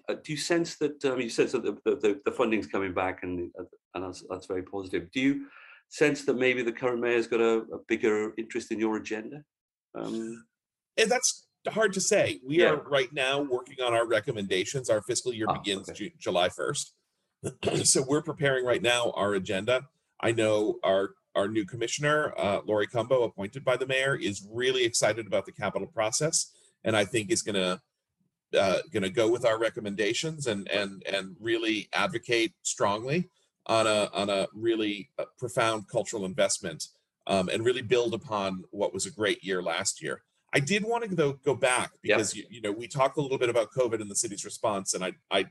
uh, 0.10 0.16
do 0.22 0.34
you 0.34 0.38
sense 0.38 0.76
that 0.80 1.06
um, 1.06 1.22
you 1.22 1.30
said 1.30 1.48
that 1.52 1.64
the, 1.64 1.78
the, 1.86 2.20
the 2.26 2.32
funding's 2.34 2.68
coming 2.68 2.94
back 2.94 3.24
and 3.24 3.50
uh, 3.58 3.64
and 3.94 4.04
that's 4.04 4.26
that's 4.30 4.46
very 4.46 4.64
positive. 4.64 5.10
Do 5.14 5.22
you 5.22 5.46
sense 5.90 6.26
that 6.26 6.38
maybe 6.38 6.62
the 6.62 6.72
current 6.72 7.00
mayor's 7.02 7.28
got 7.28 7.40
a, 7.42 7.60
a 7.74 7.80
bigger 7.88 8.34
interest 8.38 8.72
in 8.72 8.80
your 8.80 8.98
agenda? 8.98 9.44
Um, 9.96 10.46
And 10.98 11.10
that's 11.12 11.48
hard 11.70 11.94
to 11.94 12.02
say. 12.02 12.40
We 12.46 12.60
Yeah. 12.60 12.72
are 12.72 12.84
right 12.90 13.12
now 13.14 13.42
working 13.42 13.82
on 13.84 13.94
our 13.94 14.06
recommendations. 14.08 14.90
Our 14.90 15.02
fiscal 15.02 15.34
year 15.34 15.48
Ah, 15.50 15.58
begins 15.58 15.90
okay. 15.90 16.10
Ju- 16.10 16.16
July 16.20 16.50
1st. 16.50 16.92
so 17.86 18.02
we're 18.08 18.22
preparing 18.22 18.66
right 18.66 18.82
now 18.82 19.12
our 19.12 19.34
agenda. 19.34 19.88
I 20.20 20.32
know 20.32 20.80
our 20.84 21.16
our 21.36 21.50
new 21.50 21.66
commissioner, 21.66 22.34
uh, 22.38 22.62
Laurie 22.66 22.88
Cumbo, 22.88 23.26
appointed 23.26 23.66
by 23.66 23.76
the 23.76 23.86
mayor, 23.86 24.16
is 24.16 24.48
really 24.50 24.86
excited 24.86 25.28
about 25.28 25.46
the 25.46 25.52
capital 25.52 25.86
process, 25.86 26.54
and 26.86 26.96
I 26.96 27.04
think 27.04 27.30
is 27.30 27.42
going 27.42 27.56
to 27.56 27.82
uh, 28.58 28.80
going 28.94 29.04
to 29.04 29.10
go 29.10 29.30
with 29.30 29.44
our 29.46 29.60
recommendations 29.60 30.48
and 30.48 30.66
and 30.70 31.04
and 31.06 31.36
really 31.42 31.90
advocate 31.92 32.54
strongly 32.64 33.30
on 33.68 33.88
a 33.88 34.10
on 34.14 34.30
a 34.30 34.48
really 34.54 35.10
uh, 35.18 35.26
profound 35.38 35.88
cultural 35.88 36.26
investment 36.26 36.88
um, 37.28 37.50
and 37.50 37.66
really 37.66 37.82
build 37.82 38.14
upon 38.14 38.64
what 38.72 38.94
was 38.94 39.06
a 39.06 39.12
great 39.12 39.44
year 39.44 39.62
last 39.62 40.02
year. 40.02 40.22
I 40.54 40.60
did 40.60 40.84
want 40.84 41.04
to 41.10 41.16
though 41.16 41.34
go 41.34 41.56
back 41.56 41.92
because 42.02 42.36
you, 42.36 42.46
you 42.50 42.62
know 42.62 42.72
we 42.72 42.88
talked 42.88 43.18
a 43.18 43.22
little 43.22 43.38
bit 43.38 43.50
about 43.50 43.72
COVID 43.72 44.02
and 44.02 44.10
the 44.10 44.16
city's 44.16 44.46
response, 44.46 44.94
and 44.94 45.04
I 45.04 45.14
I 45.32 45.46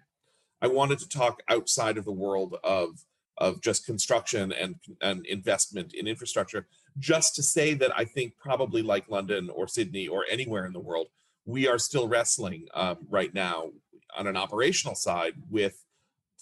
I 0.63 0.69
wanted 0.69 0.99
to 1.01 1.09
talk 1.09 1.43
outside 1.49 1.99
of 1.99 2.05
the 2.05 2.13
world 2.13 2.57
of 2.65 3.05
of 3.39 3.61
just 3.61 3.85
construction 3.85 4.53
and 4.53 4.77
and 5.03 5.27
investment 5.27 5.93
in 5.93 6.07
infrastructure, 6.07 6.67
just 6.99 7.35
to 7.35 7.43
say 7.43 7.75
that 7.75 7.97
I 7.97 8.05
think 8.05 8.37
probably 8.39 8.83
like 8.83 9.11
London 9.11 9.51
or 9.51 9.67
Sydney 9.67 10.09
or 10.09 10.25
anywhere 10.31 10.65
in 10.65 10.73
the 10.73 10.81
world, 10.81 11.09
we 11.45 11.69
are 11.69 11.79
still 11.79 12.09
wrestling 12.09 12.67
um, 12.75 12.99
right 13.11 13.35
now 13.35 13.71
on 14.17 14.27
an 14.27 14.37
operational 14.37 14.95
side 14.95 15.35
with 15.51 15.84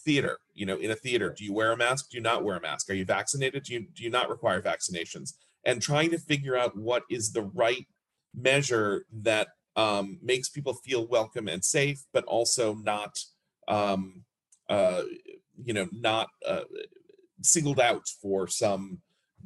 theater 0.04 0.38
you 0.54 0.66
know 0.66 0.76
in 0.76 0.90
a 0.90 0.96
theater 0.96 1.34
do 1.36 1.44
you 1.44 1.52
wear 1.52 1.72
a 1.72 1.76
mask? 1.76 2.10
Do 2.10 2.16
you 2.16 2.22
not 2.22 2.44
wear 2.44 2.56
a 2.56 2.60
mask? 2.60 2.90
Are 2.90 2.94
you 2.94 3.04
vaccinated? 3.04 3.64
Do 3.64 3.74
you 3.74 3.86
do 3.94 4.02
you 4.02 4.10
not 4.10 4.28
require 4.28 4.60
vaccinations? 4.60 5.34
And 5.64 5.80
trying 5.80 6.10
to 6.10 6.18
figure 6.18 6.56
out 6.56 6.76
what 6.76 7.04
is 7.08 7.32
the 7.32 7.42
right 7.42 7.86
measure 8.34 9.04
that 9.12 9.48
um, 9.76 10.18
makes 10.22 10.48
people 10.48 10.74
feel 10.74 11.06
welcome 11.06 11.48
and 11.48 11.64
safe 11.64 12.02
but 12.12 12.24
also 12.24 12.74
not 12.74 13.18
um, 13.68 14.24
uh, 14.68 15.02
you 15.64 15.74
know 15.74 15.88
not 15.92 16.28
uh, 16.46 16.64
singled 17.42 17.80
out 17.80 18.08
for 18.20 18.46
some 18.46 18.98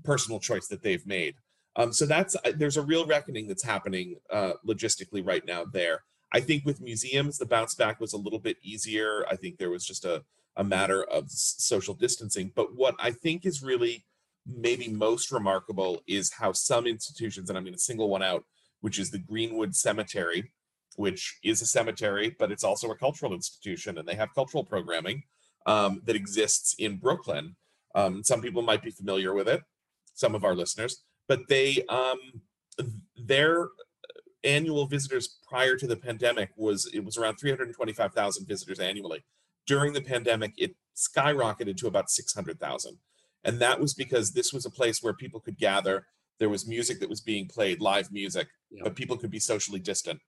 personal 0.04 0.40
choice 0.40 0.68
that 0.68 0.82
they've 0.82 1.06
made. 1.06 1.34
Um, 1.76 1.92
so 1.92 2.06
that's 2.06 2.36
uh, 2.36 2.52
there's 2.54 2.76
a 2.76 2.82
real 2.82 3.06
reckoning 3.06 3.48
that's 3.48 3.64
happening 3.64 4.16
uh, 4.30 4.54
logistically 4.66 5.26
right 5.26 5.44
now 5.44 5.64
there. 5.64 6.04
I 6.32 6.40
think 6.40 6.64
with 6.64 6.80
museums, 6.80 7.38
the 7.38 7.46
bounce 7.46 7.74
back 7.74 8.00
was 8.00 8.12
a 8.12 8.18
little 8.18 8.38
bit 8.38 8.56
easier. 8.62 9.24
I 9.30 9.36
think 9.36 9.58
there 9.58 9.70
was 9.70 9.84
just 9.84 10.04
a, 10.04 10.24
a 10.56 10.64
matter 10.64 11.04
of 11.04 11.30
social 11.30 11.94
distancing. 11.94 12.52
But 12.54 12.74
what 12.74 12.94
I 12.98 13.10
think 13.10 13.44
is 13.44 13.62
really 13.62 14.04
maybe 14.46 14.88
most 14.88 15.32
remarkable 15.32 16.02
is 16.06 16.32
how 16.32 16.52
some 16.52 16.86
institutions, 16.86 17.48
and 17.48 17.58
I'm 17.58 17.64
going 17.64 17.74
to 17.74 17.80
single 17.80 18.08
one 18.08 18.22
out, 18.22 18.44
which 18.80 18.98
is 18.98 19.10
the 19.10 19.18
Greenwood 19.18 19.74
Cemetery, 19.74 20.52
which 20.96 21.38
is 21.42 21.60
a 21.62 21.66
cemetery, 21.66 22.34
but 22.38 22.50
it's 22.50 22.64
also 22.64 22.90
a 22.90 22.96
cultural 22.96 23.34
institution, 23.34 23.98
and 23.98 24.08
they 24.08 24.14
have 24.14 24.34
cultural 24.34 24.64
programming 24.64 25.22
um, 25.66 26.00
that 26.04 26.16
exists 26.16 26.74
in 26.78 26.96
Brooklyn. 26.96 27.56
Um, 27.94 28.22
some 28.22 28.40
people 28.40 28.62
might 28.62 28.82
be 28.82 28.90
familiar 28.90 29.34
with 29.34 29.48
it, 29.48 29.62
some 30.14 30.34
of 30.34 30.44
our 30.44 30.54
listeners, 30.54 31.02
but 31.28 31.48
they 31.48 31.84
um, 31.88 32.18
their 33.16 33.68
annual 34.44 34.86
visitors 34.86 35.38
prior 35.48 35.76
to 35.76 35.86
the 35.86 35.96
pandemic 35.96 36.50
was 36.56 36.88
it 36.94 37.04
was 37.04 37.16
around 37.16 37.36
325,000 37.36 38.46
visitors 38.46 38.78
annually. 38.78 39.24
During 39.66 39.92
the 39.92 40.00
pandemic, 40.00 40.52
it 40.56 40.74
skyrocketed 40.96 41.76
to 41.78 41.86
about 41.86 42.10
600,000. 42.10 42.98
And 43.44 43.60
that 43.60 43.80
was 43.80 43.94
because 43.94 44.32
this 44.32 44.52
was 44.52 44.66
a 44.66 44.70
place 44.70 45.02
where 45.02 45.12
people 45.14 45.40
could 45.40 45.58
gather. 45.58 46.06
There 46.38 46.48
was 46.48 46.66
music 46.66 47.00
that 47.00 47.08
was 47.08 47.20
being 47.20 47.46
played, 47.46 47.80
live 47.80 48.10
music, 48.12 48.48
Yeah. 48.70 48.82
but 48.84 48.96
people 48.96 49.16
could 49.16 49.30
be 49.30 49.38
socially 49.38 49.80
distant. 49.80 50.20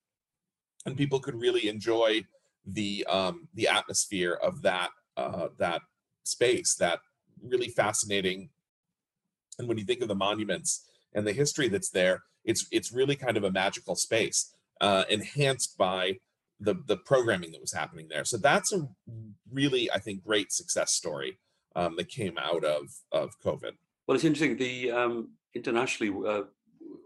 And 0.87 0.97
people 0.97 1.21
could 1.21 1.35
really 1.35 1.68
enjoy 1.68 2.25
the 2.64 3.04
um, 3.09 3.49
the 3.54 3.66
atmosphere 3.68 4.35
of 4.35 4.62
that 4.62 4.90
uh, 5.16 5.49
that 5.59 5.83
space, 6.23 6.75
that 6.76 7.00
really 7.42 7.68
fascinating. 7.68 8.50
And 9.59 9.66
when 9.68 9.78
you 9.78 9.85
think 9.85 10.02
of 10.02 10.09
the 10.09 10.14
monuments 10.14 10.85
and 11.14 11.26
the 11.26 11.33
history 11.33 11.68
that's 11.68 11.90
there, 11.90 12.23
it's 12.45 12.66
it's 12.71 12.92
really 12.92 13.16
kind 13.16 13.37
of 13.37 13.45
a 13.45 13.50
magical 13.50 13.97
space, 13.97 14.54
uh, 14.80 15.04
enhanced 15.09 15.76
by 15.76 16.18
the 16.60 16.74
the 16.86 16.96
programming 16.96 17.52
that 17.52 17.60
was 17.60 17.72
happening 17.72 18.08
there. 18.08 18.24
So 18.24 18.36
that's 18.36 18.72
a 18.72 18.88
really, 19.52 19.90
I 19.92 19.98
think, 19.98 20.24
great 20.24 20.52
success 20.52 20.92
story 20.92 21.38
um, 21.76 21.94
that 21.96 22.08
came 22.08 22.36
out 22.38 22.64
of 22.64 22.86
of 23.12 23.30
COVID. 23.44 23.72
Well, 24.06 24.14
it's 24.14 24.24
interesting. 24.24 24.56
The 24.56 24.90
um, 24.90 25.32
internationally, 25.54 26.12
uh, 26.26 26.42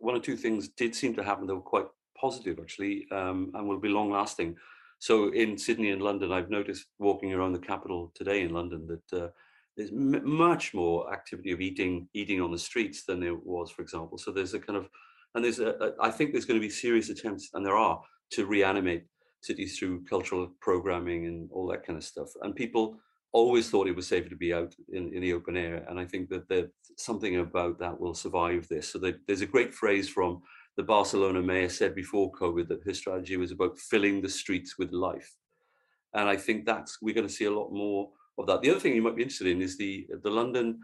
one 0.01 0.15
or 0.15 0.21
two 0.21 0.37
things 0.37 0.69
did 0.69 0.95
seem 0.95 1.15
to 1.15 1.23
happen 1.23 1.47
that 1.47 1.55
were 1.55 1.61
quite 1.61 1.87
positive, 2.19 2.59
actually, 2.61 3.07
um, 3.11 3.51
and 3.55 3.69
will 3.69 3.81
be 3.81 3.89
long 3.89 4.11
lasting. 4.11 4.57
So 4.99 5.33
in 5.33 5.59
Sydney 5.59 5.91
and 5.91 6.01
London, 6.01 6.31
I've 6.31 6.51
noticed 6.51 6.87
walking 7.01 7.33
around 7.33 7.53
the 7.53 7.59
capital 7.59 8.13
today 8.15 8.43
in 8.43 8.53
London 8.53 8.87
that 8.87 9.23
uh, 9.23 9.29
there's 9.77 9.91
m- 9.91 10.23
much 10.25 10.75
more 10.75 11.13
activity 11.13 11.51
of 11.51 11.61
eating 11.61 12.09
eating 12.15 12.41
on 12.41 12.53
the 12.53 12.59
streets 12.59 13.05
than 13.05 13.19
there 13.19 13.35
was, 13.35 13.71
for 13.71 13.83
example. 13.83 14.17
So 14.17 14.31
there's 14.31 14.55
a 14.55 14.61
kind 14.61 14.77
of, 14.77 14.89
and 15.35 15.45
there's 15.45 15.59
a, 15.59 15.71
a 15.71 15.93
I 16.01 16.11
think 16.11 16.31
there's 16.31 16.45
going 16.45 16.61
to 16.61 16.67
be 16.67 16.71
serious 16.71 17.11
attempts, 17.11 17.51
and 17.55 17.67
there 17.67 17.77
are, 17.77 18.01
to 18.33 18.47
reanimate 18.47 19.05
cities 19.43 19.79
through 19.79 20.05
cultural 20.05 20.51
programming 20.61 21.27
and 21.27 21.51
all 21.53 21.67
that 21.69 21.85
kind 21.85 21.97
of 21.97 22.05
stuff. 22.05 22.29
And 22.43 22.55
people 22.55 22.99
always 23.33 23.71
thought 23.71 23.89
it 23.89 23.97
was 23.97 24.07
safer 24.07 24.29
to 24.29 24.37
be 24.37 24.53
out 24.53 24.75
in, 24.93 25.13
in 25.13 25.23
the 25.23 25.33
open 25.33 25.57
air. 25.57 25.85
And 25.89 25.99
I 25.99 26.05
think 26.05 26.29
that 26.29 26.49
there's 26.49 26.71
something 26.97 27.39
about 27.39 27.79
that 27.79 27.99
will 27.99 28.15
survive 28.15 28.69
this. 28.69 28.89
So 28.89 28.99
there's 28.99 29.41
a 29.41 29.47
great 29.47 29.75
phrase 29.75 30.09
from 30.09 30.43
the 30.77 30.83
Barcelona 30.83 31.43
mayor 31.43 31.69
said 31.69 31.95
before 31.95 32.33
COVID 32.33 32.69
that 32.69 32.85
her 32.85 32.95
strategy 32.95 33.37
was 33.37 33.53
about 33.53 33.79
filling 33.79 34.21
the 34.21 34.29
streets 34.29 34.79
with 34.79 34.93
life. 34.93 35.35
And 36.15 36.29
I 36.29 36.37
think 36.37 36.65
that's 36.65 37.01
we're 37.01 37.15
going 37.15 37.27
to 37.27 37.33
see 37.33 37.47
a 37.47 37.51
lot 37.51 37.73
more 37.73 38.11
of 38.39 38.47
that. 38.47 38.63
The 38.63 38.71
other 38.71 38.81
thing 38.81 38.95
you 38.95 39.03
might 39.03 39.17
be 39.17 39.23
interested 39.23 39.47
in 39.49 39.63
is 39.63 39.77
the 39.77 40.07
the 40.23 40.31
London 40.31 40.81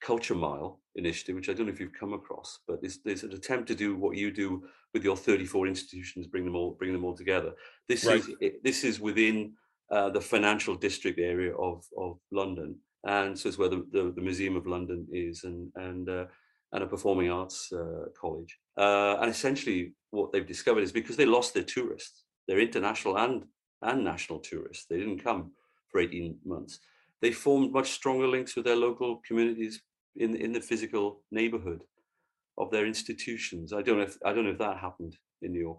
Culture 0.00 0.34
Mile 0.34 0.80
initiative, 0.94 1.36
which 1.36 1.48
I 1.48 1.52
don't 1.52 1.66
know 1.66 1.72
if 1.72 1.80
you've 1.80 1.92
come 1.92 2.12
across, 2.12 2.60
but 2.66 2.80
there's, 2.80 2.98
there's 3.04 3.22
an 3.22 3.32
attempt 3.32 3.68
to 3.68 3.74
do 3.74 3.96
what 3.96 4.16
you 4.16 4.30
do 4.30 4.64
with 4.92 5.04
your 5.04 5.16
34 5.16 5.66
institutions, 5.66 6.26
bring 6.26 6.44
them 6.44 6.56
all 6.56 6.72
bring 6.72 6.92
them 6.92 7.04
all 7.04 7.16
together. 7.16 7.52
This 7.88 8.04
right. 8.04 8.22
is 8.40 8.52
this 8.64 8.84
is 8.84 9.00
within 9.00 9.52
uh, 9.90 10.10
the 10.10 10.20
financial 10.20 10.74
district 10.74 11.18
area 11.18 11.54
of 11.54 11.84
of 11.96 12.18
London, 12.32 12.76
and 13.04 13.38
so 13.38 13.48
it's 13.48 13.58
where 13.58 13.68
the, 13.68 13.86
the, 13.92 14.12
the 14.14 14.22
Museum 14.22 14.56
of 14.56 14.66
London 14.66 15.06
is, 15.12 15.44
and 15.44 15.70
and 15.76 16.08
uh, 16.08 16.24
and 16.72 16.82
a 16.82 16.86
performing 16.86 17.30
arts 17.30 17.72
uh, 17.72 18.06
college. 18.20 18.58
Uh, 18.76 19.16
and 19.20 19.30
essentially, 19.30 19.92
what 20.10 20.32
they've 20.32 20.46
discovered 20.46 20.82
is 20.82 20.92
because 20.92 21.16
they 21.16 21.26
lost 21.26 21.54
their 21.54 21.62
tourists, 21.62 22.24
their 22.48 22.58
international 22.58 23.16
and 23.18 23.44
and 23.82 24.04
national 24.04 24.40
tourists, 24.40 24.86
they 24.88 24.98
didn't 24.98 25.22
come 25.22 25.52
for 25.90 26.00
18 26.00 26.36
months. 26.44 26.80
They 27.22 27.32
formed 27.32 27.72
much 27.72 27.90
stronger 27.90 28.26
links 28.26 28.56
with 28.56 28.64
their 28.64 28.76
local 28.76 29.20
communities 29.26 29.82
in 30.16 30.36
in 30.36 30.52
the 30.52 30.60
physical 30.60 31.22
neighborhood 31.30 31.82
of 32.58 32.70
their 32.70 32.86
institutions. 32.86 33.72
I 33.72 33.82
don't 33.82 33.98
know 33.98 34.04
if 34.04 34.18
I 34.24 34.32
don't 34.32 34.44
know 34.44 34.50
if 34.50 34.58
that 34.58 34.78
happened 34.78 35.16
in 35.42 35.52
New 35.52 35.60
York. 35.60 35.78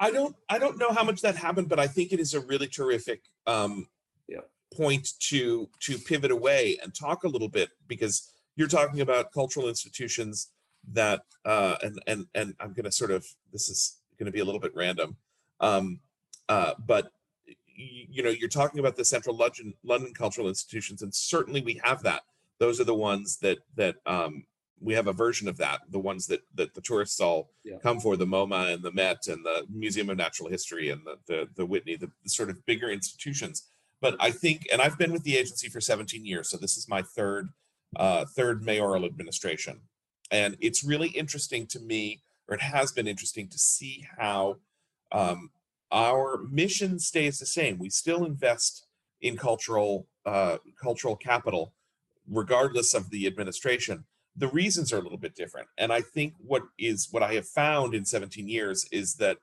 I 0.00 0.10
don't 0.10 0.36
I 0.48 0.58
don't 0.58 0.78
know 0.78 0.92
how 0.92 1.04
much 1.04 1.20
that 1.22 1.36
happened, 1.36 1.68
but 1.68 1.78
I 1.78 1.86
think 1.86 2.12
it 2.12 2.20
is 2.20 2.34
a 2.34 2.40
really 2.40 2.66
terrific 2.66 3.22
um, 3.46 3.86
yeah. 4.28 4.40
point 4.74 5.08
to 5.30 5.68
to 5.80 5.98
pivot 5.98 6.30
away 6.30 6.78
and 6.82 6.94
talk 6.94 7.24
a 7.24 7.28
little 7.28 7.48
bit 7.48 7.70
because 7.86 8.30
you're 8.56 8.68
talking 8.68 9.00
about 9.00 9.32
cultural 9.32 9.68
institutions 9.68 10.50
that 10.92 11.22
uh, 11.44 11.76
and 11.82 11.98
and 12.06 12.26
and 12.34 12.54
I'm 12.60 12.72
going 12.72 12.84
to 12.84 12.92
sort 12.92 13.10
of 13.10 13.26
this 13.52 13.68
is 13.68 13.98
going 14.18 14.26
to 14.26 14.32
be 14.32 14.40
a 14.40 14.44
little 14.44 14.60
bit 14.60 14.72
random, 14.74 15.16
um, 15.60 16.00
uh, 16.48 16.74
but 16.78 17.12
you 17.76 18.22
know 18.22 18.30
you're 18.30 18.48
talking 18.48 18.80
about 18.80 18.96
the 18.96 19.04
central 19.04 19.36
London 19.36 19.74
London 19.84 20.12
cultural 20.12 20.48
institutions, 20.48 21.02
and 21.02 21.14
certainly 21.14 21.60
we 21.60 21.80
have 21.84 22.02
that. 22.02 22.22
Those 22.58 22.80
are 22.80 22.84
the 22.84 22.94
ones 22.94 23.38
that 23.38 23.58
that 23.76 23.96
um, 24.06 24.44
we 24.80 24.94
have 24.94 25.06
a 25.06 25.12
version 25.12 25.48
of 25.48 25.56
that. 25.58 25.80
The 25.90 25.98
ones 25.98 26.26
that 26.26 26.40
that 26.54 26.74
the 26.74 26.80
tourists 26.80 27.20
all 27.20 27.50
yeah. 27.64 27.78
come 27.82 28.00
for, 28.00 28.16
the 28.16 28.26
MoMA 28.26 28.74
and 28.74 28.82
the 28.82 28.92
Met 28.92 29.26
and 29.28 29.44
the 29.44 29.66
Museum 29.70 30.10
of 30.10 30.16
Natural 30.16 30.48
History 30.48 30.90
and 30.90 31.02
the 31.04 31.18
the, 31.26 31.48
the 31.56 31.66
Whitney, 31.66 31.96
the, 31.96 32.10
the 32.22 32.30
sort 32.30 32.50
of 32.50 32.64
bigger 32.66 32.90
institutions. 32.90 33.64
But 34.00 34.16
I 34.20 34.30
think, 34.30 34.66
and 34.70 34.82
I've 34.82 34.98
been 34.98 35.12
with 35.12 35.22
the 35.22 35.38
agency 35.38 35.68
for 35.68 35.80
17 35.80 36.26
years, 36.26 36.50
so 36.50 36.58
this 36.58 36.76
is 36.76 36.88
my 36.88 37.00
third 37.00 37.48
uh, 37.96 38.24
third 38.26 38.64
mayoral 38.64 39.04
administration. 39.04 39.80
And 40.30 40.56
it's 40.60 40.84
really 40.84 41.08
interesting 41.08 41.66
to 41.68 41.80
me, 41.80 42.22
or 42.48 42.56
it 42.56 42.60
has 42.60 42.92
been 42.92 43.06
interesting 43.06 43.48
to 43.48 43.58
see 43.58 44.06
how 44.18 44.56
um, 45.12 45.50
our 45.92 46.42
mission 46.50 46.98
stays 46.98 47.38
the 47.38 47.46
same. 47.46 47.78
We 47.78 47.90
still 47.90 48.24
invest 48.24 48.86
in 49.20 49.36
cultural 49.36 50.06
uh, 50.26 50.58
cultural 50.80 51.16
capital, 51.16 51.72
regardless 52.28 52.94
of 52.94 53.10
the 53.10 53.26
administration. 53.26 54.04
The 54.36 54.48
reasons 54.48 54.92
are 54.92 54.98
a 54.98 55.02
little 55.02 55.18
bit 55.18 55.36
different, 55.36 55.68
and 55.78 55.92
I 55.92 56.00
think 56.00 56.34
what 56.38 56.62
is 56.78 57.08
what 57.10 57.22
I 57.22 57.34
have 57.34 57.46
found 57.46 57.94
in 57.94 58.04
17 58.04 58.48
years 58.48 58.86
is 58.90 59.14
that 59.16 59.38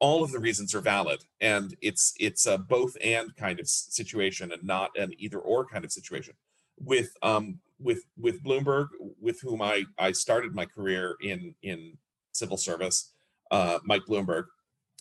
all 0.00 0.24
of 0.24 0.32
the 0.32 0.38
reasons 0.38 0.74
are 0.74 0.80
valid, 0.80 1.24
and 1.40 1.76
it's 1.80 2.14
it's 2.18 2.46
a 2.46 2.58
both 2.58 2.96
and 3.02 3.36
kind 3.36 3.60
of 3.60 3.68
situation, 3.68 4.52
and 4.52 4.64
not 4.64 4.90
an 4.96 5.12
either 5.18 5.38
or 5.38 5.66
kind 5.66 5.84
of 5.84 5.92
situation. 5.92 6.34
With 6.78 7.10
um, 7.22 7.60
with 7.78 8.04
with 8.16 8.42
Bloomberg, 8.42 8.88
with 9.20 9.40
whom 9.40 9.62
I 9.62 9.84
I 9.98 10.12
started 10.12 10.54
my 10.54 10.66
career 10.66 11.16
in 11.20 11.54
in 11.62 11.98
civil 12.32 12.56
service, 12.56 13.12
uh, 13.50 13.78
Mike 13.84 14.02
Bloomberg. 14.08 14.44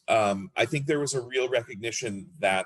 Um, 0.07 0.51
I 0.55 0.65
think 0.65 0.85
there 0.85 0.99
was 0.99 1.13
a 1.13 1.21
real 1.21 1.47
recognition 1.47 2.29
that 2.39 2.65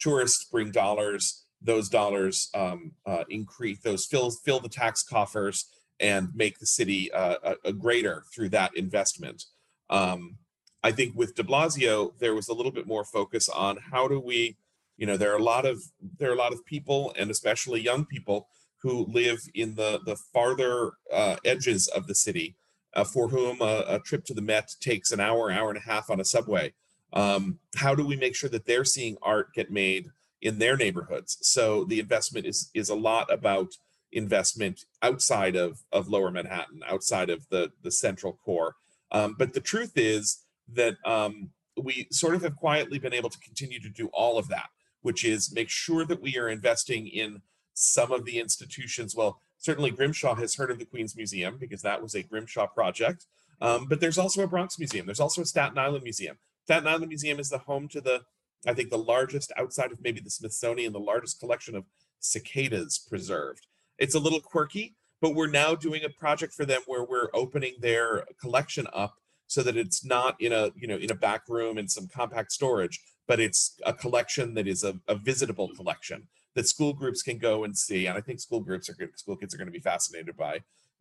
tourists 0.00 0.44
bring 0.44 0.72
dollars. 0.72 1.41
Those 1.64 1.88
dollars 1.88 2.50
um, 2.54 2.92
uh, 3.06 3.24
increase 3.28 3.80
those 3.80 4.06
fill 4.06 4.30
fill 4.30 4.60
the 4.60 4.68
tax 4.68 5.02
coffers 5.02 5.66
and 6.00 6.28
make 6.34 6.58
the 6.58 6.66
city 6.66 7.12
uh, 7.12 7.36
a, 7.44 7.68
a, 7.68 7.72
greater 7.72 8.24
through 8.34 8.48
that 8.48 8.76
investment. 8.76 9.44
Um, 9.88 10.38
I 10.82 10.90
think 10.90 11.14
with 11.14 11.36
De 11.36 11.44
Blasio, 11.44 12.18
there 12.18 12.34
was 12.34 12.48
a 12.48 12.54
little 12.54 12.72
bit 12.72 12.88
more 12.88 13.04
focus 13.04 13.48
on 13.48 13.78
how 13.92 14.08
do 14.08 14.18
we, 14.18 14.56
you 14.96 15.06
know, 15.06 15.16
there 15.16 15.32
are 15.32 15.38
a 15.38 15.42
lot 15.42 15.64
of 15.64 15.80
there 16.18 16.30
are 16.30 16.34
a 16.34 16.38
lot 16.38 16.52
of 16.52 16.64
people 16.64 17.14
and 17.16 17.30
especially 17.30 17.80
young 17.80 18.04
people 18.04 18.48
who 18.82 19.06
live 19.06 19.40
in 19.54 19.76
the, 19.76 20.00
the 20.04 20.16
farther 20.16 20.92
uh, 21.12 21.36
edges 21.44 21.86
of 21.88 22.08
the 22.08 22.14
city, 22.14 22.56
uh, 22.94 23.04
for 23.04 23.28
whom 23.28 23.60
a, 23.60 23.84
a, 23.86 24.00
trip 24.00 24.24
to 24.24 24.34
the 24.34 24.42
Met 24.42 24.74
takes 24.80 25.12
an 25.12 25.20
hour, 25.20 25.52
hour 25.52 25.68
and 25.68 25.78
a 25.78 25.82
half 25.82 26.10
on 26.10 26.18
a 26.18 26.24
subway. 26.24 26.72
Um, 27.12 27.60
how 27.76 27.94
do 27.94 28.04
we 28.04 28.16
make 28.16 28.34
sure 28.34 28.50
that 28.50 28.66
they're 28.66 28.84
seeing 28.84 29.16
art 29.22 29.54
get 29.54 29.70
made 29.70 30.08
in 30.42 30.58
their 30.58 30.76
neighborhoods? 30.76 31.38
So 31.40 31.84
the 31.84 32.00
investment 32.00 32.46
is 32.46 32.70
is 32.74 32.90
a 32.90 32.94
lot 32.94 33.32
about 33.32 33.72
investment 34.12 34.84
outside 35.02 35.56
of, 35.56 35.82
of 35.90 36.08
lower 36.08 36.30
Manhattan, 36.30 36.82
outside 36.86 37.30
of 37.30 37.48
the, 37.48 37.72
the 37.82 37.90
central 37.90 38.38
core. 38.44 38.76
Um, 39.10 39.34
but 39.38 39.54
the 39.54 39.60
truth 39.60 39.92
is 39.96 40.42
that 40.74 40.96
um, 41.04 41.50
we 41.80 42.06
sort 42.10 42.34
of 42.34 42.42
have 42.42 42.56
quietly 42.56 42.98
been 42.98 43.14
able 43.14 43.30
to 43.30 43.38
continue 43.38 43.80
to 43.80 43.88
do 43.88 44.08
all 44.12 44.38
of 44.38 44.48
that, 44.48 44.68
which 45.00 45.24
is 45.24 45.54
make 45.54 45.70
sure 45.70 46.04
that 46.04 46.20
we 46.20 46.36
are 46.38 46.48
investing 46.48 47.08
in 47.08 47.40
some 47.74 48.12
of 48.12 48.24
the 48.24 48.38
institutions. 48.38 49.16
Well, 49.16 49.40
certainly 49.58 49.90
Grimshaw 49.90 50.34
has 50.36 50.54
heard 50.56 50.70
of 50.70 50.78
the 50.78 50.84
Queens 50.84 51.16
Museum 51.16 51.56
because 51.58 51.82
that 51.82 52.02
was 52.02 52.14
a 52.14 52.22
Grimshaw 52.22 52.66
project. 52.66 53.26
Um, 53.60 53.86
but 53.88 54.00
there's 54.00 54.18
also 54.18 54.42
a 54.42 54.48
Bronx 54.48 54.78
Museum. 54.78 55.06
There's 55.06 55.20
also 55.20 55.42
a 55.42 55.46
Staten 55.46 55.78
Island 55.78 56.02
Museum. 56.02 56.36
Staten 56.64 56.88
Island 56.88 57.08
Museum 57.08 57.38
is 57.38 57.48
the 57.48 57.58
home 57.58 57.88
to 57.88 58.00
the, 58.00 58.22
I 58.66 58.74
think, 58.74 58.90
the 58.90 58.98
largest 58.98 59.52
outside 59.56 59.92
of 59.92 60.02
maybe 60.02 60.20
the 60.20 60.30
Smithsonian, 60.30 60.92
the 60.92 61.00
largest 61.00 61.40
collection 61.40 61.74
of 61.74 61.84
cicadas 62.20 62.98
preserved. 62.98 63.66
It's 63.98 64.14
a 64.14 64.20
little 64.20 64.40
quirky, 64.40 64.96
but 65.20 65.34
we're 65.34 65.48
now 65.48 65.74
doing 65.74 66.04
a 66.04 66.08
project 66.08 66.54
for 66.54 66.64
them 66.64 66.82
where 66.86 67.04
we're 67.04 67.28
opening 67.34 67.74
their 67.80 68.24
collection 68.40 68.86
up 68.92 69.14
so 69.46 69.62
that 69.62 69.76
it's 69.76 70.04
not 70.04 70.34
in 70.40 70.52
a 70.52 70.70
you 70.76 70.88
know 70.88 70.96
in 70.96 71.10
a 71.10 71.14
back 71.14 71.48
room 71.48 71.78
in 71.78 71.88
some 71.88 72.08
compact 72.08 72.52
storage, 72.52 73.00
but 73.26 73.38
it's 73.40 73.78
a 73.84 73.92
collection 73.92 74.54
that 74.54 74.66
is 74.66 74.84
a, 74.84 74.98
a 75.08 75.14
visitable 75.14 75.68
collection 75.76 76.26
that 76.54 76.68
school 76.68 76.92
groups 76.92 77.22
can 77.22 77.38
go 77.38 77.64
and 77.64 77.76
see. 77.76 78.06
And 78.06 78.16
I 78.16 78.20
think 78.20 78.40
school 78.40 78.60
groups 78.60 78.88
are 78.88 78.94
good. 78.94 79.18
School 79.18 79.36
kids 79.36 79.54
are 79.54 79.58
going 79.58 79.68
to 79.68 79.72
be 79.72 79.78
fascinated 79.78 80.36
by 80.36 80.60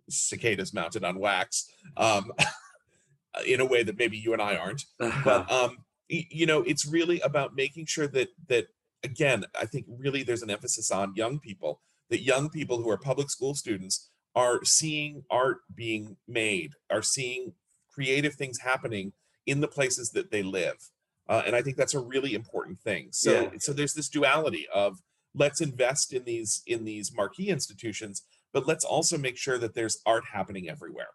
cicadas 0.09 0.73
mounted 0.73 1.03
on 1.03 1.19
wax 1.19 1.69
um, 1.97 2.31
in 3.47 3.61
a 3.61 3.65
way 3.65 3.83
that 3.83 3.97
maybe 3.97 4.17
you 4.17 4.33
and 4.33 4.41
I 4.41 4.55
aren't. 4.55 4.85
But 4.99 5.51
um, 5.51 5.77
you 6.11 6.45
know, 6.45 6.61
it's 6.63 6.85
really 6.85 7.19
about 7.21 7.55
making 7.55 7.85
sure 7.85 8.07
that 8.07 8.29
that 8.47 8.67
again, 9.03 9.45
I 9.59 9.65
think 9.65 9.85
really 9.87 10.23
there's 10.23 10.43
an 10.43 10.49
emphasis 10.49 10.91
on 10.91 11.15
young 11.15 11.39
people. 11.39 11.81
That 12.09 12.21
young 12.21 12.49
people 12.49 12.81
who 12.81 12.89
are 12.89 12.97
public 12.97 13.29
school 13.29 13.55
students 13.55 14.09
are 14.35 14.63
seeing 14.65 15.23
art 15.31 15.59
being 15.73 16.17
made, 16.27 16.73
are 16.89 17.01
seeing 17.01 17.53
creative 17.93 18.35
things 18.35 18.59
happening 18.59 19.13
in 19.45 19.61
the 19.61 19.67
places 19.67 20.11
that 20.11 20.31
they 20.31 20.43
live. 20.43 20.75
Uh, 21.29 21.43
and 21.45 21.55
I 21.55 21.61
think 21.61 21.77
that's 21.77 21.93
a 21.93 21.99
really 21.99 22.33
important 22.33 22.79
thing. 22.79 23.09
So, 23.11 23.31
yeah. 23.31 23.49
so 23.59 23.71
there's 23.71 23.93
this 23.93 24.09
duality 24.09 24.67
of 24.73 24.99
let's 25.33 25.61
invest 25.61 26.13
in 26.13 26.25
these 26.25 26.61
in 26.67 26.83
these 26.85 27.13
marquee 27.15 27.49
institutions 27.49 28.23
but 28.53 28.67
let's 28.67 28.83
also 28.83 29.17
make 29.17 29.37
sure 29.37 29.57
that 29.57 29.75
there's 29.75 30.01
art 30.05 30.23
happening 30.33 30.69
everywhere 30.69 31.09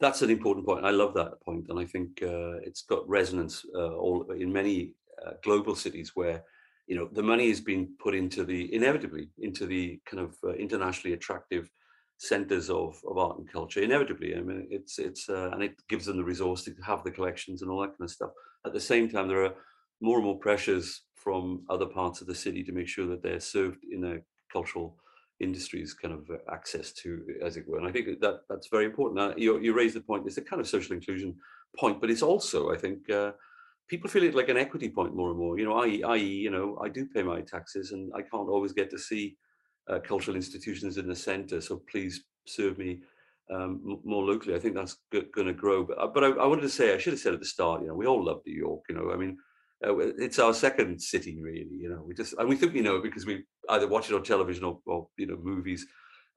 that's 0.00 0.22
an 0.22 0.30
important 0.30 0.66
point. 0.66 0.84
I 0.84 0.90
love 0.90 1.14
that 1.14 1.40
point 1.42 1.66
and 1.68 1.78
i 1.78 1.84
think 1.84 2.22
uh, 2.22 2.56
it's 2.62 2.82
got 2.82 3.08
resonance 3.08 3.64
uh, 3.74 3.94
all 3.94 4.30
in 4.32 4.52
many 4.52 4.92
uh, 5.24 5.32
global 5.42 5.74
cities 5.74 6.12
where 6.14 6.42
you 6.86 6.96
know 6.96 7.08
the 7.12 7.22
money 7.22 7.48
is 7.50 7.60
being 7.60 7.88
put 7.98 8.14
into 8.14 8.44
the 8.44 8.72
inevitably 8.74 9.28
into 9.38 9.66
the 9.66 10.00
kind 10.06 10.22
of 10.22 10.36
uh, 10.44 10.52
internationally 10.54 11.14
attractive 11.14 11.70
centers 12.20 12.68
of, 12.68 13.00
of 13.08 13.16
art 13.16 13.38
and 13.38 13.50
culture 13.50 13.80
inevitably. 13.80 14.36
I 14.36 14.40
mean 14.40 14.66
it's 14.70 14.98
it's 14.98 15.28
uh, 15.28 15.50
and 15.52 15.62
it 15.62 15.74
gives 15.88 16.06
them 16.06 16.16
the 16.16 16.24
resource 16.24 16.64
to 16.64 16.74
have 16.84 17.04
the 17.04 17.10
collections 17.10 17.62
and 17.62 17.70
all 17.70 17.80
that 17.80 17.96
kind 17.96 18.08
of 18.08 18.10
stuff. 18.10 18.30
At 18.66 18.72
the 18.72 18.80
same 18.80 19.08
time 19.08 19.28
there 19.28 19.44
are 19.44 19.54
more 20.00 20.18
and 20.18 20.26
more 20.26 20.38
pressures 20.38 21.02
from 21.14 21.64
other 21.68 21.86
parts 21.86 22.20
of 22.20 22.26
the 22.26 22.34
city 22.34 22.62
to 22.64 22.72
make 22.72 22.88
sure 22.88 23.06
that 23.06 23.22
they're 23.22 23.40
served 23.40 23.84
in 23.90 24.04
a 24.04 24.18
cultural 24.52 24.96
industries 25.40 25.94
kind 25.94 26.14
of 26.14 26.28
uh, 26.30 26.38
access 26.52 26.92
to, 26.92 27.24
as 27.42 27.56
it 27.56 27.68
were. 27.68 27.78
And 27.78 27.86
I 27.86 27.92
think 27.92 28.20
that 28.20 28.40
that's 28.48 28.68
very 28.68 28.84
important. 28.84 29.16
Now, 29.16 29.34
you, 29.36 29.58
you 29.60 29.72
raise 29.74 29.94
the 29.94 30.00
point, 30.00 30.26
it's 30.26 30.38
a 30.38 30.42
kind 30.42 30.60
of 30.60 30.68
social 30.68 30.94
inclusion 30.94 31.36
point, 31.76 32.00
but 32.00 32.10
it's 32.10 32.22
also, 32.22 32.72
I 32.72 32.76
think, 32.76 33.08
uh, 33.10 33.32
people 33.88 34.10
feel 34.10 34.24
it 34.24 34.34
like 34.34 34.48
an 34.48 34.56
equity 34.56 34.88
point 34.88 35.14
more 35.14 35.30
and 35.30 35.38
more. 35.38 35.58
You 35.58 35.64
know, 35.64 35.78
i.e., 35.80 36.02
i.e., 36.02 36.22
you 36.22 36.50
know, 36.50 36.78
I 36.82 36.88
do 36.88 37.06
pay 37.06 37.22
my 37.22 37.40
taxes 37.40 37.92
and 37.92 38.12
I 38.14 38.22
can't 38.22 38.48
always 38.48 38.72
get 38.72 38.90
to 38.90 38.98
see 38.98 39.36
uh, 39.88 39.98
cultural 40.00 40.36
institutions 40.36 40.98
in 40.98 41.08
the 41.08 41.16
centre. 41.16 41.60
So 41.60 41.82
please 41.90 42.24
serve 42.46 42.78
me 42.78 43.00
um, 43.50 44.00
more 44.04 44.24
locally. 44.24 44.54
I 44.54 44.58
think 44.58 44.74
that's 44.74 44.96
going 45.12 45.46
to 45.46 45.52
grow. 45.52 45.84
But, 45.84 45.98
uh, 45.98 46.08
but 46.08 46.24
I, 46.24 46.28
I, 46.28 46.46
wanted 46.46 46.62
to 46.62 46.68
say, 46.68 46.94
I 46.94 46.98
should 46.98 47.14
have 47.14 47.20
said 47.20 47.34
at 47.34 47.40
the 47.40 47.46
start, 47.46 47.82
you 47.82 47.88
know, 47.88 47.94
we 47.94 48.06
all 48.06 48.22
love 48.22 48.42
New 48.46 48.54
York. 48.54 48.82
You 48.88 48.96
know, 48.96 49.12
I 49.12 49.16
mean, 49.16 49.38
uh, 49.86 49.96
it's 49.96 50.38
our 50.38 50.52
second 50.52 51.00
city, 51.00 51.40
really. 51.40 51.68
You 51.70 51.88
know, 51.90 52.02
we 52.04 52.14
just 52.14 52.34
and 52.34 52.48
we 52.48 52.56
think 52.56 52.74
we 52.74 52.80
know 52.80 53.00
because 53.00 53.26
we 53.26 53.44
either 53.70 53.88
watch 53.88 54.10
it 54.10 54.14
on 54.14 54.22
television 54.22 54.64
or, 54.64 54.80
or 54.86 55.08
you 55.16 55.26
know 55.26 55.38
movies, 55.42 55.86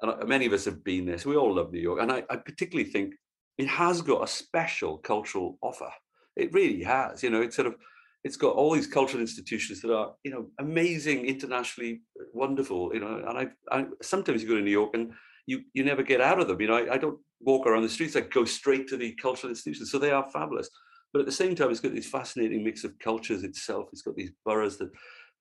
and 0.01 0.11
uh, 0.11 0.25
many 0.25 0.45
of 0.45 0.53
us 0.53 0.65
have 0.65 0.83
been 0.83 1.05
there. 1.05 1.17
So 1.17 1.29
we 1.29 1.35
all 1.35 1.55
love 1.55 1.71
New 1.71 1.79
York, 1.79 1.99
and 2.01 2.11
I, 2.11 2.23
I 2.29 2.37
particularly 2.37 2.89
think 2.89 3.13
it 3.57 3.67
has 3.67 4.01
got 4.01 4.23
a 4.23 4.27
special 4.27 4.97
cultural 4.97 5.57
offer. 5.61 5.89
It 6.35 6.53
really 6.53 6.83
has. 6.83 7.23
You 7.23 7.29
know, 7.29 7.41
it's 7.41 7.55
sort 7.55 7.67
of 7.67 7.75
it's 8.23 8.37
got 8.37 8.55
all 8.55 8.73
these 8.73 8.87
cultural 8.87 9.21
institutions 9.21 9.81
that 9.81 9.95
are 9.95 10.13
you 10.23 10.31
know 10.31 10.47
amazing, 10.59 11.25
internationally 11.25 12.01
wonderful. 12.33 12.91
You 12.93 13.01
know, 13.01 13.23
and 13.27 13.37
I, 13.37 13.47
I 13.71 13.85
sometimes 14.01 14.41
you 14.41 14.49
go 14.49 14.55
to 14.55 14.61
New 14.61 14.71
York 14.71 14.91
and 14.93 15.11
you 15.47 15.61
you 15.73 15.83
never 15.83 16.03
get 16.03 16.21
out 16.21 16.39
of 16.39 16.47
them. 16.47 16.61
You 16.61 16.67
know, 16.67 16.77
I, 16.77 16.93
I 16.93 16.97
don't 16.97 17.19
walk 17.41 17.65
around 17.67 17.83
the 17.83 17.89
streets. 17.89 18.15
I 18.15 18.21
go 18.21 18.45
straight 18.45 18.87
to 18.89 18.97
the 18.97 19.13
cultural 19.15 19.49
institutions, 19.49 19.91
so 19.91 19.99
they 19.99 20.11
are 20.11 20.29
fabulous. 20.31 20.69
But 21.13 21.19
at 21.19 21.25
the 21.25 21.31
same 21.31 21.55
time, 21.55 21.69
it's 21.69 21.81
got 21.81 21.93
this 21.93 22.09
fascinating 22.09 22.63
mix 22.63 22.83
of 22.83 22.97
cultures 22.99 23.43
itself. 23.43 23.89
It's 23.91 24.01
got 24.01 24.15
these 24.15 24.31
boroughs 24.45 24.77
that 24.77 24.91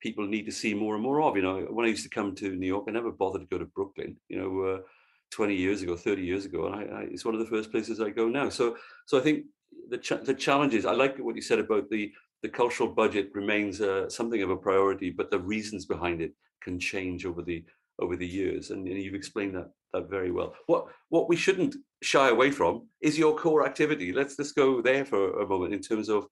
people 0.01 0.27
need 0.27 0.45
to 0.45 0.51
see 0.51 0.73
more 0.73 0.95
and 0.95 1.03
more 1.03 1.21
of. 1.21 1.35
You 1.35 1.43
know, 1.43 1.67
when 1.69 1.85
I 1.85 1.89
used 1.89 2.03
to 2.03 2.09
come 2.09 2.35
to 2.35 2.55
New 2.55 2.67
York, 2.67 2.85
I 2.87 2.91
never 2.91 3.11
bothered 3.11 3.41
to 3.41 3.47
go 3.47 3.57
to 3.57 3.65
Brooklyn. 3.65 4.17
You 4.29 4.39
know, 4.39 4.61
uh, 4.61 4.77
20 5.31 5.55
years 5.55 5.81
ago, 5.81 5.95
30 5.95 6.21
years 6.23 6.45
ago, 6.45 6.67
and 6.67 6.75
I, 6.75 6.81
I, 6.81 7.01
it's 7.03 7.25
one 7.25 7.33
of 7.33 7.39
the 7.39 7.47
first 7.47 7.71
places 7.71 8.01
I 8.01 8.09
go 8.09 8.27
now. 8.27 8.49
So, 8.49 8.77
so 9.05 9.17
I 9.17 9.21
think 9.21 9.45
the 9.89 9.97
ch- 9.97 10.23
the 10.23 10.33
challenges. 10.33 10.85
I 10.85 10.93
like 10.93 11.17
what 11.17 11.35
you 11.35 11.41
said 11.41 11.59
about 11.59 11.89
the 11.89 12.11
the 12.41 12.49
cultural 12.49 12.89
budget 12.89 13.29
remains 13.33 13.81
uh, 13.81 14.09
something 14.09 14.41
of 14.41 14.49
a 14.49 14.57
priority, 14.57 15.11
but 15.11 15.29
the 15.29 15.39
reasons 15.39 15.85
behind 15.85 16.21
it 16.21 16.33
can 16.61 16.79
change 16.79 17.25
over 17.25 17.41
the 17.41 17.63
over 17.99 18.15
the 18.15 18.27
years, 18.27 18.71
and, 18.71 18.87
and 18.87 19.01
you've 19.01 19.15
explained 19.15 19.55
that 19.55 19.71
that 19.93 20.09
very 20.09 20.31
well. 20.31 20.53
What 20.67 20.87
what 21.09 21.29
we 21.29 21.35
shouldn't 21.35 21.75
shy 22.01 22.29
away 22.29 22.51
from 22.51 22.87
is 23.01 23.17
your 23.17 23.37
core 23.37 23.65
activity. 23.65 24.11
Let's 24.11 24.35
just 24.35 24.55
go 24.55 24.81
there 24.81 25.05
for 25.05 25.41
a 25.41 25.47
moment 25.47 25.73
in 25.73 25.81
terms 25.81 26.09
of 26.09 26.27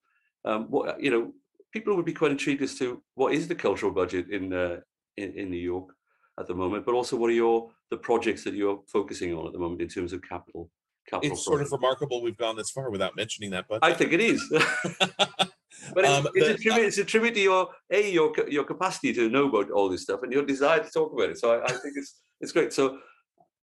um, 0.46 0.66
what 0.70 1.02
you 1.02 1.12
know. 1.12 1.34
People 1.72 1.96
would 1.96 2.06
be 2.06 2.14
quite 2.14 2.32
intrigued 2.32 2.62
as 2.62 2.76
to 2.80 3.02
what 3.16 3.34
is 3.34 3.48
the 3.48 3.56
cultural 3.56 3.92
budget 3.92 4.30
in, 4.30 4.54
uh, 4.54 4.78
in 5.18 5.34
in 5.34 5.52
New 5.52 5.58
York 5.58 5.94
at 6.40 6.48
the 6.48 6.56
moment, 6.56 6.86
but 6.86 6.96
also 6.96 7.16
what 7.16 7.30
are 7.30 7.34
your 7.34 7.70
the 7.92 7.98
projects 7.98 8.44
that 8.44 8.54
you're 8.54 8.82
focusing 8.88 9.34
on 9.34 9.46
at 9.46 9.54
the 9.54 9.60
moment 9.60 9.82
in 9.82 9.88
terms 9.88 10.14
of 10.14 10.22
capital. 10.22 10.70
capital 11.08 11.34
it's 11.34 11.44
sort 11.44 11.62
of 11.62 11.72
remarkable 11.72 12.22
we've 12.22 12.38
gone 12.38 12.56
this 12.56 12.72
far 12.72 12.90
without 12.90 13.16
mentioning 13.16 13.52
that, 13.52 13.66
but 13.70 13.80
I 13.84 13.94
think 13.94 14.14
it 14.14 14.22
is. 14.22 14.44
but 15.94 16.06
it's, 16.06 16.10
um, 16.10 16.28
it's, 16.34 16.48
the, 16.48 16.54
a 16.54 16.58
tribute, 16.58 16.86
it's 16.86 16.98
a 16.98 17.06
tribute 17.06 17.34
to 17.36 17.42
your 17.42 17.70
a 17.92 18.12
your 18.12 18.34
your 18.48 18.64
capacity 18.64 19.14
to 19.14 19.30
know 19.30 19.48
about 19.48 19.72
all 19.72 19.90
this 19.90 20.04
stuff 20.04 20.22
and 20.24 20.32
your 20.32 20.46
desire 20.46 20.84
to 20.84 20.90
talk 20.90 21.14
about 21.14 21.30
it. 21.30 21.38
So 21.38 21.60
I, 21.60 21.66
I 21.66 21.72
think 21.72 21.94
it's 21.96 22.22
it's 22.42 22.52
great. 22.52 22.74
So 22.74 23.00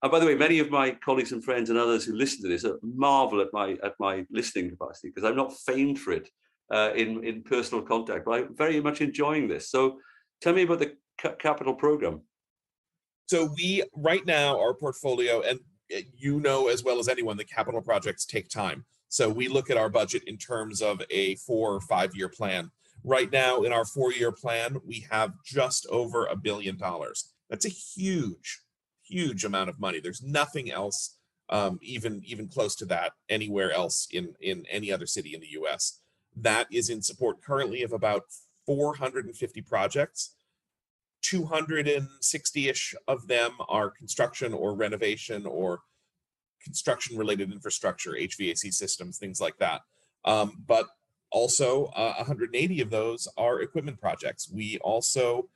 and 0.03 0.11
by 0.11 0.19
the 0.19 0.27
way, 0.27 0.35
many 0.35 0.59
of 0.59 0.71
my 0.71 0.91
colleagues 0.91 1.33
and 1.33 1.45
friends 1.45 1.71
and 1.71 1.79
others 1.79 2.05
who 2.05 2.15
listen 2.15 2.43
to 2.43 2.49
this 2.49 2.65
marvel 2.83 3.41
at 3.41 3.53
my 3.53 3.77
at 3.85 3.95
my 4.01 4.25
listening 4.31 4.71
capacity 4.71 5.09
because 5.09 5.29
I'm 5.29 5.37
not 5.37 5.53
famed 5.67 6.01
for 6.01 6.13
it 6.13 6.29
uh, 6.73 6.91
in 6.97 7.23
in 7.25 7.43
personal 7.43 7.85
contact, 7.85 8.25
but 8.25 8.33
I'm 8.33 8.57
very 8.57 8.81
much 8.81 9.01
enjoying 9.01 9.49
this. 9.49 9.71
So, 9.71 9.99
tell 10.41 10.55
me 10.55 10.63
about 10.63 10.81
the 10.81 10.97
C- 11.21 11.37
capital 11.39 11.75
program. 11.75 12.23
So 13.27 13.51
we 13.57 13.83
right 13.97 14.25
now 14.27 14.59
our 14.59 14.75
portfolio, 14.75 15.43
and 15.43 15.61
uh, 15.95 16.01
you 16.17 16.41
know 16.41 16.69
as 16.69 16.83
well 16.83 16.99
as 16.99 17.09
anyone, 17.09 17.37
the 17.37 17.45
capital 17.45 17.81
projects 17.81 18.27
take 18.27 18.49
time. 18.49 18.85
So 19.09 19.29
we 19.29 19.49
look 19.49 19.71
at 19.71 19.77
our 19.77 19.91
budget 19.91 20.23
in 20.27 20.39
terms 20.39 20.81
of 20.81 21.03
a 21.11 21.37
four 21.37 21.75
or 21.75 21.81
five 21.81 22.15
year 22.15 22.29
plan. 22.29 22.71
Right 23.05 23.31
now, 23.33 23.63
in 23.63 23.73
our 23.73 23.85
four 23.85 24.13
year 24.13 24.33
plan, 24.33 24.79
we 24.87 25.07
have 25.11 25.33
just 25.45 25.87
over 25.89 26.27
a 26.27 26.37
billion 26.37 26.77
dollars. 26.77 27.33
That's 27.49 27.67
a 27.67 27.71
huge 27.71 28.61
huge 29.03 29.45
amount 29.45 29.69
of 29.69 29.79
money. 29.79 30.01
There's 30.01 30.23
nothing 30.23 30.71
else 30.71 31.19
um, 31.51 31.79
even 31.83 32.23
even 32.25 32.49
close 32.49 32.75
to 32.77 32.87
that 32.87 33.13
anywhere 33.29 33.73
else 33.73 34.09
in 34.11 34.35
in 34.41 34.65
any 34.71 34.91
other 34.91 35.07
city 35.07 35.35
in 35.35 35.41
the 35.41 35.53
U.S. 35.53 36.01
That 36.37 36.67
is 36.71 36.89
in 36.89 37.03
support 37.03 37.43
currently 37.43 37.83
of 37.83 37.93
about 37.93 38.25
450 38.67 39.61
projects. 39.63 40.35
260-ish 41.25 42.95
of 43.07 43.29
them 43.29 43.53
are 43.69 43.91
construction 43.91 44.53
or 44.53 44.75
renovation 44.75 45.47
or 45.47 45.81
construction 46.63 47.17
related 47.17 47.53
infrastructure, 47.53 48.13
HVAC 48.13 48.73
systems, 48.73 49.19
things 49.19 49.41
like 49.41 49.57
that. 49.59 49.83
Um, 50.25 50.63
but 50.67 50.87
also 51.31 51.87
uh, 51.97 52.15
180 52.17 52.81
of 52.81 52.91
those 52.91 53.29
are 53.37 53.61
equipment 53.61 54.01
projects. 54.01 54.51
We 54.53 54.79
also 54.79 55.49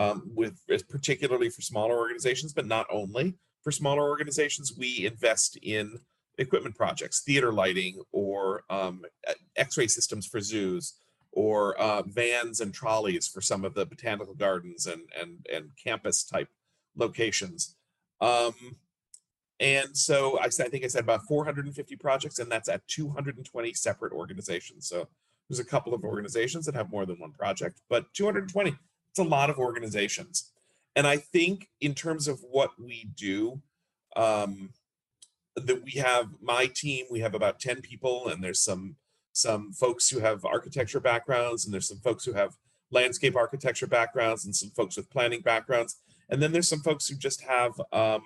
um, 0.00 0.30
with 0.34 0.58
particularly 0.88 1.50
for 1.50 1.60
smaller 1.60 1.96
organizations, 1.96 2.54
but 2.54 2.66
not 2.66 2.86
only 2.90 3.34
for 3.62 3.70
smaller 3.70 4.08
organizations, 4.08 4.72
we 4.76 5.06
invest 5.06 5.58
in 5.62 5.98
equipment 6.38 6.76
projects, 6.76 7.20
theater 7.20 7.52
lighting, 7.52 8.02
or 8.12 8.64
um, 8.70 9.04
X-ray 9.56 9.86
systems 9.86 10.26
for 10.26 10.40
zoos, 10.40 10.94
or 11.32 11.76
uh, 11.80 12.02
vans 12.02 12.60
and 12.60 12.74
trolleys 12.74 13.28
for 13.28 13.40
some 13.40 13.64
of 13.64 13.74
the 13.74 13.86
botanical 13.86 14.34
gardens 14.34 14.86
and 14.86 15.02
and 15.20 15.46
and 15.52 15.70
campus 15.82 16.24
type 16.24 16.48
locations. 16.96 17.76
Um, 18.20 18.76
and 19.60 19.96
so 19.96 20.38
I, 20.38 20.46
I 20.46 20.48
think 20.48 20.84
I 20.84 20.88
said 20.88 21.04
about 21.04 21.26
450 21.26 21.96
projects, 21.96 22.38
and 22.38 22.50
that's 22.50 22.68
at 22.68 22.86
220 22.88 23.74
separate 23.74 24.12
organizations. 24.12 24.88
So 24.88 25.06
there's 25.48 25.60
a 25.60 25.64
couple 25.64 25.92
of 25.92 26.04
organizations 26.04 26.64
that 26.66 26.74
have 26.74 26.90
more 26.90 27.04
than 27.04 27.18
one 27.18 27.32
project, 27.32 27.80
but 27.88 28.12
220 28.14 28.74
it's 29.10 29.18
a 29.18 29.24
lot 29.24 29.50
of 29.50 29.58
organizations. 29.58 30.52
And 30.96 31.06
I 31.06 31.16
think 31.18 31.68
in 31.80 31.94
terms 31.94 32.28
of 32.28 32.40
what 32.48 32.70
we 32.78 33.10
do, 33.16 33.60
um, 34.16 34.70
that 35.56 35.82
we 35.84 35.92
have 35.92 36.28
my 36.40 36.66
team, 36.66 37.06
we 37.10 37.20
have 37.20 37.34
about 37.34 37.60
10 37.60 37.80
people, 37.80 38.28
and 38.28 38.42
there's 38.42 38.62
some 38.62 38.96
some 39.32 39.72
folks 39.72 40.08
who 40.10 40.18
have 40.18 40.44
architecture 40.44 41.00
backgrounds, 41.00 41.64
and 41.64 41.72
there's 41.72 41.88
some 41.88 42.00
folks 42.00 42.24
who 42.24 42.32
have 42.32 42.56
landscape 42.90 43.36
architecture 43.36 43.86
backgrounds, 43.86 44.44
and 44.44 44.54
some 44.54 44.70
folks 44.70 44.96
with 44.96 45.10
planning 45.10 45.40
backgrounds, 45.40 46.00
and 46.28 46.42
then 46.42 46.52
there's 46.52 46.68
some 46.68 46.80
folks 46.80 47.06
who 47.06 47.16
just 47.16 47.42
have 47.42 47.80
um, 47.92 48.22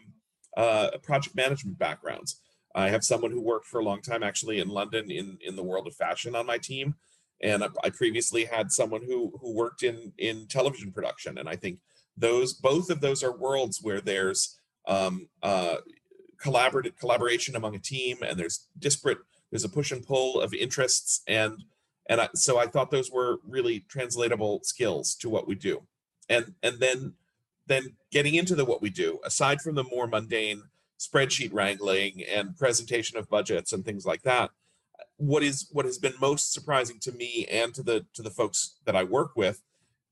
uh, 0.56 0.90
project 1.02 1.36
management 1.36 1.78
backgrounds. 1.78 2.40
I 2.74 2.88
have 2.88 3.04
someone 3.04 3.30
who 3.30 3.40
worked 3.40 3.66
for 3.66 3.80
a 3.80 3.84
long 3.84 4.00
time 4.00 4.22
actually 4.22 4.58
in 4.60 4.68
London 4.68 5.10
in 5.10 5.38
in 5.42 5.56
the 5.56 5.62
world 5.62 5.86
of 5.86 5.94
fashion 5.94 6.34
on 6.34 6.46
my 6.46 6.58
team, 6.58 6.94
and 7.42 7.64
I, 7.82 7.90
previously 7.90 8.46
had 8.46 8.72
someone 8.72 9.02
who 9.02 9.32
who 9.40 9.54
worked 9.54 9.82
in 9.82 10.12
in 10.18 10.46
television 10.46 10.92
production 10.92 11.38
and 11.38 11.48
i 11.48 11.56
think 11.56 11.78
those 12.16 12.54
both 12.54 12.90
of 12.90 13.00
those 13.00 13.22
are 13.22 13.36
worlds 13.36 13.80
where 13.82 14.00
there's 14.00 14.58
um, 14.86 15.28
uh, 15.42 15.76
collaborative 16.44 16.98
collaboration 16.98 17.56
among 17.56 17.74
a 17.74 17.78
team 17.78 18.18
and 18.22 18.38
there's 18.38 18.66
disparate 18.78 19.18
there's 19.50 19.64
a 19.64 19.68
push 19.68 19.90
and 19.92 20.06
pull 20.06 20.40
of 20.40 20.52
interests 20.52 21.22
and 21.26 21.64
and 22.08 22.20
I, 22.20 22.28
so 22.34 22.58
i 22.58 22.66
thought 22.66 22.90
those 22.90 23.10
were 23.10 23.38
really 23.46 23.80
translatable 23.88 24.60
skills 24.62 25.14
to 25.16 25.30
what 25.30 25.48
we 25.48 25.54
do. 25.54 25.82
And 26.28 26.54
and 26.62 26.78
then 26.80 27.14
then 27.66 27.96
getting 28.10 28.34
into 28.34 28.54
the 28.54 28.64
what 28.64 28.82
we 28.82 28.90
do 28.90 29.20
aside 29.24 29.60
from 29.60 29.74
the 29.74 29.84
more 29.84 30.06
mundane 30.06 30.62
spreadsheet 30.98 31.52
wrangling 31.52 32.22
and 32.22 32.56
presentation 32.56 33.18
of 33.18 33.28
budgets 33.28 33.72
and 33.72 33.84
things 33.84 34.06
like 34.06 34.22
that 34.22 34.50
what 35.16 35.42
is 35.42 35.68
what 35.72 35.84
has 35.84 35.98
been 35.98 36.14
most 36.20 36.52
surprising 36.52 36.98
to 37.00 37.12
me 37.12 37.46
and 37.50 37.74
to 37.74 37.82
the 37.82 38.06
to 38.14 38.22
the 38.22 38.30
folks 38.30 38.76
that 38.84 38.96
I 38.96 39.04
work 39.04 39.36
with 39.36 39.62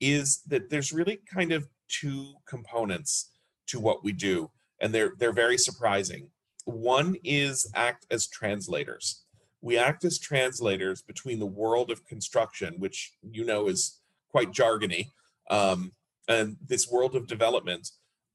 is 0.00 0.42
that 0.46 0.70
there's 0.70 0.92
really 0.92 1.20
kind 1.32 1.52
of 1.52 1.68
two 1.88 2.34
components 2.46 3.30
to 3.66 3.80
what 3.80 4.04
we 4.04 4.12
do 4.12 4.50
and 4.82 4.92
they're 4.92 5.12
they're 5.18 5.32
very 5.32 5.56
surprising. 5.56 6.28
One 6.64 7.16
is 7.24 7.70
act 7.74 8.06
as 8.10 8.26
translators. 8.26 9.22
We 9.62 9.78
act 9.78 10.04
as 10.04 10.18
translators 10.18 11.00
between 11.00 11.38
the 11.38 11.46
world 11.46 11.90
of 11.90 12.04
construction, 12.04 12.74
which 12.78 13.12
you 13.22 13.44
know 13.44 13.68
is 13.68 14.00
quite 14.30 14.52
jargony, 14.52 15.06
um, 15.50 15.92
and 16.28 16.56
this 16.66 16.90
world 16.90 17.14
of 17.16 17.26
development 17.26 17.90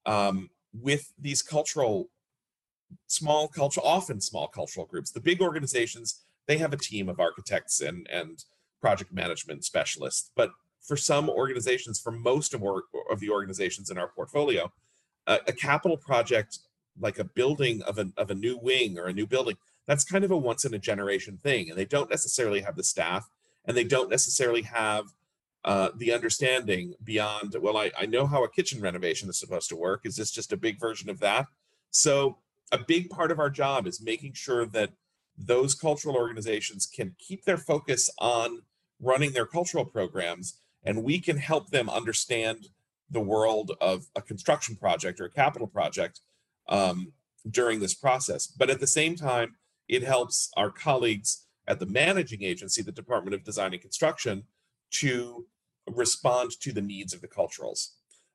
um, 0.06 0.50
with 0.74 1.14
these 1.20 1.42
cultural 1.42 2.10
small 3.08 3.50
cultural 3.50 3.86
often 3.86 4.22
small 4.22 4.48
cultural 4.48 4.86
groups 4.86 5.12
the 5.12 5.20
big 5.20 5.42
organizations 5.42 6.24
they 6.46 6.58
have 6.58 6.72
a 6.72 6.78
team 6.78 7.10
of 7.10 7.20
architects 7.20 7.82
and 7.82 8.08
and 8.10 8.46
project 8.80 9.12
management 9.12 9.66
specialists 9.66 10.32
but 10.38 10.52
for 10.82 10.96
some 10.96 11.30
organizations 11.30 12.00
for 12.00 12.12
most 12.12 12.54
of, 12.54 12.64
our, 12.64 12.84
of 13.12 13.20
the 13.20 13.30
organizations 13.30 13.90
in 13.90 13.98
our 13.98 14.08
portfolio 14.08 14.72
a, 15.28 15.40
a 15.48 15.54
capital 15.54 15.98
project 15.98 16.60
like 17.00 17.20
a 17.20 17.24
building 17.24 17.84
of 17.84 18.00
a, 18.00 18.12
of 18.18 18.32
a 18.32 18.36
new 18.36 18.58
wing 18.58 18.98
or 18.98 19.06
a 19.06 19.14
new 19.14 19.28
building 19.28 19.56
that's 19.86 20.04
kind 20.04 20.24
of 20.24 20.32
a 20.32 20.38
once 20.38 20.66
in 20.66 20.74
a 20.74 20.80
generation 20.80 21.38
thing 21.38 21.70
and 21.70 21.78
they 21.78 21.86
don't 21.86 22.10
necessarily 22.10 22.62
have 22.62 22.76
the 22.76 22.84
staff 22.84 23.30
and 23.66 23.78
they 23.78 23.84
don't 23.84 24.10
necessarily 24.10 24.64
have 24.64 25.06
uh, 25.66 25.90
the 25.98 26.14
understanding 26.14 26.94
beyond, 27.04 27.54
well, 27.60 27.76
I, 27.76 27.92
I 28.00 28.06
know 28.06 28.26
how 28.26 28.44
a 28.44 28.50
kitchen 28.50 28.80
renovation 28.80 29.28
is 29.28 29.38
supposed 29.38 29.68
to 29.70 29.76
work. 29.76 30.06
Is 30.06 30.16
this 30.16 30.32
just 30.32 30.54
a 30.54 30.58
big 30.58 30.80
version 30.80 31.10
of 31.10 31.20
that? 31.20 31.48
So, 31.92 32.38
a 32.72 32.78
big 32.78 33.10
part 33.10 33.32
of 33.32 33.40
our 33.40 33.50
job 33.50 33.88
is 33.88 34.02
making 34.02 34.34
sure 34.34 34.66
that 34.68 34.92
those 35.38 35.76
cultural 35.76 36.16
organizations 36.16 36.86
can 36.86 37.16
keep 37.20 37.44
their 37.44 37.58
focus 37.58 38.10
on 38.20 38.62
running 39.00 39.32
their 39.32 39.46
cultural 39.46 39.86
programs 39.86 40.60
and 40.84 41.04
we 41.04 41.20
can 41.20 41.38
help 41.38 41.70
them 41.70 41.90
understand 41.90 42.68
the 43.10 43.20
world 43.20 43.72
of 43.82 44.08
a 44.16 44.22
construction 44.22 44.76
project 44.76 45.20
or 45.20 45.26
a 45.26 45.32
capital 45.32 45.68
project 45.68 46.22
um, 46.70 47.14
during 47.50 47.80
this 47.80 47.94
process. 47.94 48.48
But 48.48 48.70
at 48.70 48.80
the 48.80 48.88
same 48.88 49.16
time, 49.16 49.56
it 49.88 50.04
helps 50.04 50.52
our 50.58 50.70
colleagues 50.70 51.46
at 51.68 51.80
the 51.80 51.86
managing 51.86 52.44
agency, 52.44 52.82
the 52.82 52.92
Department 52.92 53.34
of 53.34 53.44
Design 53.44 53.74
and 53.74 53.82
Construction, 53.82 54.44
to 54.92 55.46
respond 55.90 56.52
to 56.62 56.72
the 56.72 56.82
needs 56.82 57.14
of 57.14 57.22
the 57.22 57.28
culturals. 57.28 57.90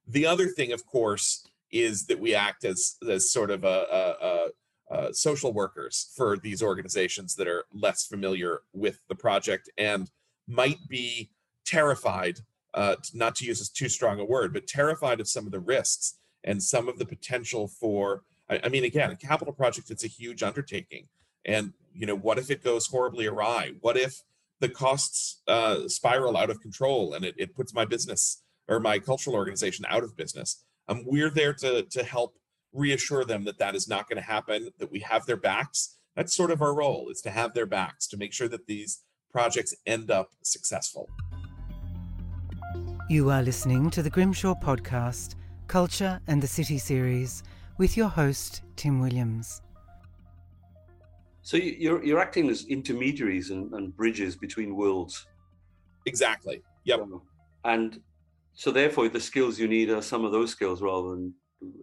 The 0.07 0.27
other 0.27 0.49
thing, 0.49 0.73
of 0.73 0.87
course, 0.87 1.47
is 1.71 2.07
that 2.07 2.21
we 2.21 2.35
act 2.35 2.65
as, 2.65 2.97
as 3.09 3.31
sort 3.31 3.51
of 3.51 3.65
a, 3.65 4.49
a, 4.91 4.95
a 4.95 5.15
social 5.15 5.53
workers 5.53 6.13
for 6.15 6.37
these 6.37 6.63
organizations 6.63 7.35
that 7.37 7.49
are 7.49 7.65
less 7.73 8.07
familiar 8.07 8.61
with 8.73 9.01
the 9.09 9.15
project 9.15 9.71
and 9.79 10.11
might 10.47 10.89
be 10.89 11.31
terrified, 11.65 12.41
uh, 12.75 12.97
not 13.15 13.35
to 13.37 13.45
use 13.45 13.61
as 13.61 13.69
too 13.69 13.89
strong 13.89 14.21
a 14.21 14.25
word, 14.25 14.53
but 14.53 14.67
terrified 14.67 15.21
of 15.21 15.29
some 15.29 15.47
of 15.47 15.53
the 15.53 15.61
risks 15.61 16.19
and 16.45 16.63
some 16.63 16.89
of 16.89 16.99
the 16.99 17.07
potential 17.07 17.69
for. 17.69 18.23
I, 18.49 18.61
I 18.65 18.69
mean, 18.69 18.85
again, 18.85 19.11
a 19.11 19.17
capital 19.17 19.53
project, 19.53 19.91
it's 19.91 20.05
a 20.05 20.09
huge 20.09 20.43
undertaking. 20.43 21.09
And, 21.45 21.73
you 21.93 22.07
know, 22.07 22.17
what 22.17 22.39
if 22.39 22.51
it 22.51 22.63
goes 22.63 22.87
horribly 22.87 23.27
awry? 23.27 23.73
What 23.81 23.97
if 23.97 24.23
the 24.61 24.69
costs 24.69 25.43
uh, 25.49 25.89
spiral 25.89 26.37
out 26.37 26.51
of 26.51 26.61
control 26.61 27.15
and 27.15 27.25
it, 27.25 27.35
it 27.37 27.55
puts 27.55 27.75
my 27.75 27.85
business 27.85 28.43
or 28.69 28.81
my 28.81 28.99
cultural 28.99 29.37
organization 29.37 29.85
out 29.89 30.05
of 30.05 30.17
business? 30.17 30.65
Um, 30.89 31.03
we're 31.05 31.31
there 31.31 31.53
to, 31.55 31.83
to 31.83 32.05
help 32.05 32.37
reassure 32.73 33.25
them 33.25 33.45
that 33.45 33.59
that 33.59 33.75
is 33.75 33.89
not 33.89 34.09
going 34.09 34.17
to 34.17 34.23
happen, 34.23 34.71
that 34.79 34.91
we 34.91 35.01
have 35.01 35.27
their 35.27 35.37
backs. 35.37 35.99
That's 36.17 36.35
sort 36.35 36.51
of 36.51 36.63
our 36.63 36.75
role 36.75 37.09
is 37.11 37.21
to 37.23 37.31
have 37.31 37.55
their 37.55 37.67
backs 37.67 38.07
to 38.09 38.17
make 38.17 38.33
sure 38.33 38.49
that 38.49 38.67
these 38.67 39.03
projects 39.31 39.75
end 39.87 40.11
up 40.11 40.31
successful. 40.43 41.09
You 43.13 43.29
are 43.29 43.43
listening 43.43 43.91
to 43.91 44.03
the 44.03 44.09
Grimshaw 44.09 44.55
podcast, 44.55 45.35
Culture 45.69 46.19
and 46.29 46.43
the 46.43 46.47
City 46.47 46.79
series, 46.79 47.43
with 47.77 47.95
your 47.95 48.09
host, 48.09 48.63
Tim 48.75 49.01
Williams. 49.01 49.61
So 51.43 51.59
you're, 51.59 52.03
you're 52.03 52.21
acting 52.21 52.49
as 52.49 52.65
intermediaries 52.69 53.51
and, 53.51 53.71
and 53.75 53.95
bridges 53.95 54.35
between 54.35 54.75
worlds. 54.75 55.27
Exactly. 56.07 56.63
Yep. 56.85 57.07
And 57.67 58.01
so 58.55 58.71
therefore 58.71 59.11
the 59.11 59.21
skills 59.21 59.59
you 59.59 59.69
need 59.69 59.91
are 59.91 60.01
some 60.01 60.25
of 60.25 60.33
those 60.33 60.49
skills 60.49 60.81
rather 60.81 61.11
than 61.11 61.35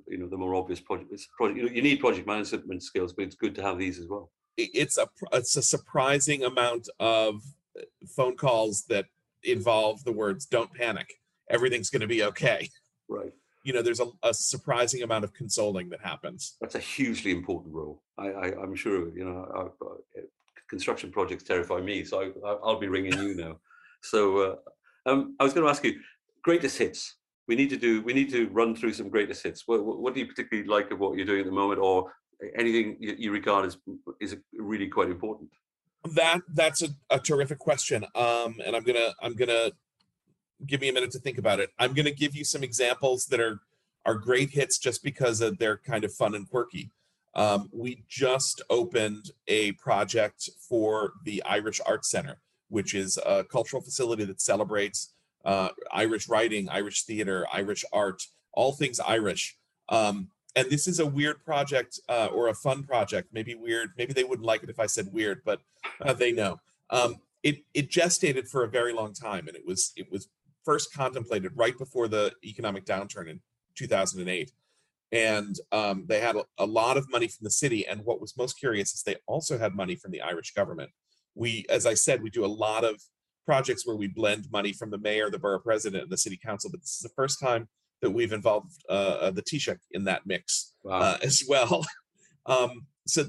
you 0.08 0.18
know 0.18 0.28
the 0.28 0.36
more 0.36 0.56
obvious 0.56 0.80
project. 0.80 1.14
project 1.38 1.58
you, 1.58 1.66
know, 1.66 1.72
you 1.72 1.84
need 1.84 2.00
project 2.00 2.26
management 2.26 2.82
skills, 2.82 3.14
but 3.14 3.26
it's 3.26 3.36
good 3.36 3.54
to 3.54 3.62
have 3.62 3.78
these 3.78 4.00
as 4.00 4.08
well. 4.08 4.32
It's 4.58 4.98
a 4.98 5.08
it's 5.32 5.56
a 5.58 5.62
surprising 5.62 6.44
amount 6.44 6.90
of 7.00 7.36
uh, 7.78 7.84
phone 8.16 8.36
calls 8.36 8.86
that 8.90 9.06
involve 9.44 10.04
the 10.04 10.12
words 10.12 10.46
"Don't 10.46 10.74
panic, 10.74 11.14
everything's 11.50 11.90
going 11.90 12.02
to 12.02 12.08
be 12.08 12.24
okay." 12.24 12.70
Right. 13.08 13.34
You 13.64 13.74
know, 13.74 13.82
there's 13.82 14.00
a, 14.00 14.08
a, 14.24 14.34
surprising 14.34 15.04
amount 15.04 15.26
of 15.26 15.34
consoling 15.34 15.90
that 15.90 16.00
happens. 16.02 16.56
That's 16.62 16.76
a 16.76 16.80
hugely 16.80 17.32
important 17.32 17.74
role. 17.76 18.02
I, 18.18 18.28
I 18.28 18.48
am 18.64 18.74
sure. 18.74 19.16
You 19.16 19.26
know, 19.26 19.52
I, 19.54 19.86
I, 19.86 20.22
construction 20.70 21.12
projects 21.12 21.44
terrify 21.44 21.82
me, 21.82 22.06
so 22.06 22.32
I, 22.46 22.54
will 22.66 22.80
be 22.80 22.88
ringing 22.88 23.14
you 23.14 23.36
now. 23.36 23.60
So, 24.02 24.38
uh, 24.40 24.56
um, 25.10 25.36
I 25.42 25.44
was 25.44 25.52
going 25.52 25.66
to 25.66 25.70
ask 25.70 25.84
you, 25.84 26.00
greatest 26.42 26.78
hits 26.78 27.18
we 27.50 27.56
need 27.56 27.70
to 27.70 27.78
do 27.78 28.02
we 28.04 28.14
need 28.14 28.30
to 28.30 28.48
run 28.50 28.76
through 28.76 28.94
some 28.94 29.10
greatest 29.10 29.44
hits 29.44 29.68
what, 29.68 29.84
what 29.84 30.14
do 30.14 30.22
you 30.22 30.28
particularly 30.28 30.70
like 30.70 30.92
of 30.92 31.00
what 31.00 31.18
you're 31.18 31.26
doing 31.26 31.42
at 31.42 31.46
the 31.46 31.52
moment 31.52 31.80
or 31.82 32.14
anything 32.58 32.96
you, 33.00 33.16
you 33.18 33.32
regard 33.32 33.66
as 33.66 33.78
is 34.22 34.38
really 34.54 34.88
quite 34.88 35.10
important 35.10 35.50
that 36.16 36.42
that's 36.54 36.82
a, 36.82 36.90
a 37.10 37.20
terrific 37.20 37.60
question 37.60 38.06
um 38.16 38.56
and 38.66 38.76
i'm 38.76 38.84
gonna 38.84 39.14
i'm 39.22 39.36
gonna 39.36 39.72
give 40.66 40.82
me 40.82 40.90
a 40.90 40.94
minute 40.94 41.12
to 41.12 41.20
think 41.20 41.38
about 41.38 41.60
it 41.60 41.70
i'm 41.80 41.94
gonna 41.94 42.12
give 42.12 42.36
you 42.36 42.44
some 42.44 42.64
examples 42.64 43.26
that 43.26 43.40
are 43.40 43.60
are 44.06 44.16
great 44.16 44.50
hits 44.50 44.78
just 44.78 45.04
because 45.04 45.42
of 45.42 45.58
they're 45.58 45.78
kind 45.78 46.04
of 46.04 46.14
fun 46.14 46.36
and 46.36 46.50
quirky 46.50 46.90
um, 47.36 47.70
we 47.72 48.04
just 48.08 48.62
opened 48.72 49.32
a 49.48 49.74
project 49.74 50.50
for 50.58 51.14
the 51.26 51.44
irish 51.44 51.82
arts 51.86 52.10
center 52.10 52.40
which 52.70 52.94
is 52.94 53.20
a 53.26 53.44
cultural 53.44 53.82
facility 53.82 54.24
that 54.24 54.40
celebrates 54.40 55.14
uh, 55.46 55.70
Irish 55.92 56.28
writing, 56.28 56.70
Irish 56.70 57.04
theater, 57.04 57.46
Irish 57.52 57.86
art, 57.92 58.24
all 58.54 58.74
things 58.74 59.00
Irish. 59.00 59.58
Um, 59.90 60.30
and 60.56 60.70
this 60.70 60.88
is 60.88 61.00
a 61.00 61.06
weird 61.06 61.44
project 61.44 62.00
uh, 62.10 62.30
or 62.34 62.48
a 62.48 62.54
fun 62.54 62.84
project. 62.84 63.30
Maybe 63.32 63.56
weird. 63.56 63.92
Maybe 63.98 64.14
they 64.14 64.24
wouldn't 64.24 64.46
like 64.46 64.64
it 64.64 64.70
if 64.70 64.80
I 64.80 64.88
said 64.88 65.08
weird, 65.12 65.42
but 65.46 65.62
uh, 66.02 66.14
they 66.14 66.32
know. 66.32 66.60
Um, 66.90 67.18
it 67.44 67.60
it 67.74 67.90
gestated 67.90 68.48
for 68.48 68.64
a 68.64 68.70
very 68.70 68.94
long 68.94 69.14
time, 69.14 69.48
and 69.48 69.56
it 69.56 69.66
was 69.66 69.94
it 69.96 70.12
was 70.12 70.28
first 70.66 70.94
contemplated 70.94 71.52
right 71.56 71.78
before 71.78 72.08
the 72.08 72.34
economic 72.44 72.86
downturn 72.86 73.30
in 73.30 73.40
2008. 73.76 74.52
And 75.12 75.56
um, 75.72 76.06
they 76.08 76.20
had 76.20 76.36
a, 76.36 76.44
a 76.60 76.66
lot 76.66 76.98
of 76.98 77.10
money 77.10 77.28
from 77.28 77.44
the 77.44 77.50
city. 77.50 77.88
And 77.88 78.06
what 78.06 78.22
was 78.22 78.38
most 78.38 78.60
curious 78.60 78.94
is 78.94 79.02
they 79.02 79.16
also 79.26 79.58
had 79.58 79.74
money 79.74 79.96
from 79.96 80.12
the 80.12 80.22
Irish 80.22 80.54
government. 80.54 80.92
We, 81.34 81.66
as 81.70 81.88
I 81.88 81.96
said, 81.96 82.22
we 82.22 82.30
do 82.30 82.46
a 82.46 82.48
lot 82.48 82.84
of 82.84 83.02
projects 83.46 83.88
where 83.88 83.96
we 83.96 84.08
blend 84.08 84.52
money 84.52 84.72
from 84.72 84.92
the 84.92 85.00
mayor, 85.00 85.32
the 85.32 85.40
borough 85.40 85.60
president, 85.60 86.04
and 86.04 86.12
the 86.12 86.18
city 86.18 86.38
council. 86.38 86.70
But 86.70 86.82
this 86.82 86.98
is 86.98 87.02
the 87.02 87.16
first 87.16 87.40
time 87.40 87.68
that 88.02 88.12
we've 88.12 88.34
involved 88.34 88.72
uh, 88.90 89.18
uh 89.22 89.32
the 89.32 89.42
Taoiseach 89.42 89.80
in 89.92 90.04
that 90.06 90.26
mix 90.26 90.74
wow. 90.84 91.00
uh, 91.00 91.18
as 91.24 91.44
well. 91.48 91.86
um, 92.46 92.86
so, 93.08 93.26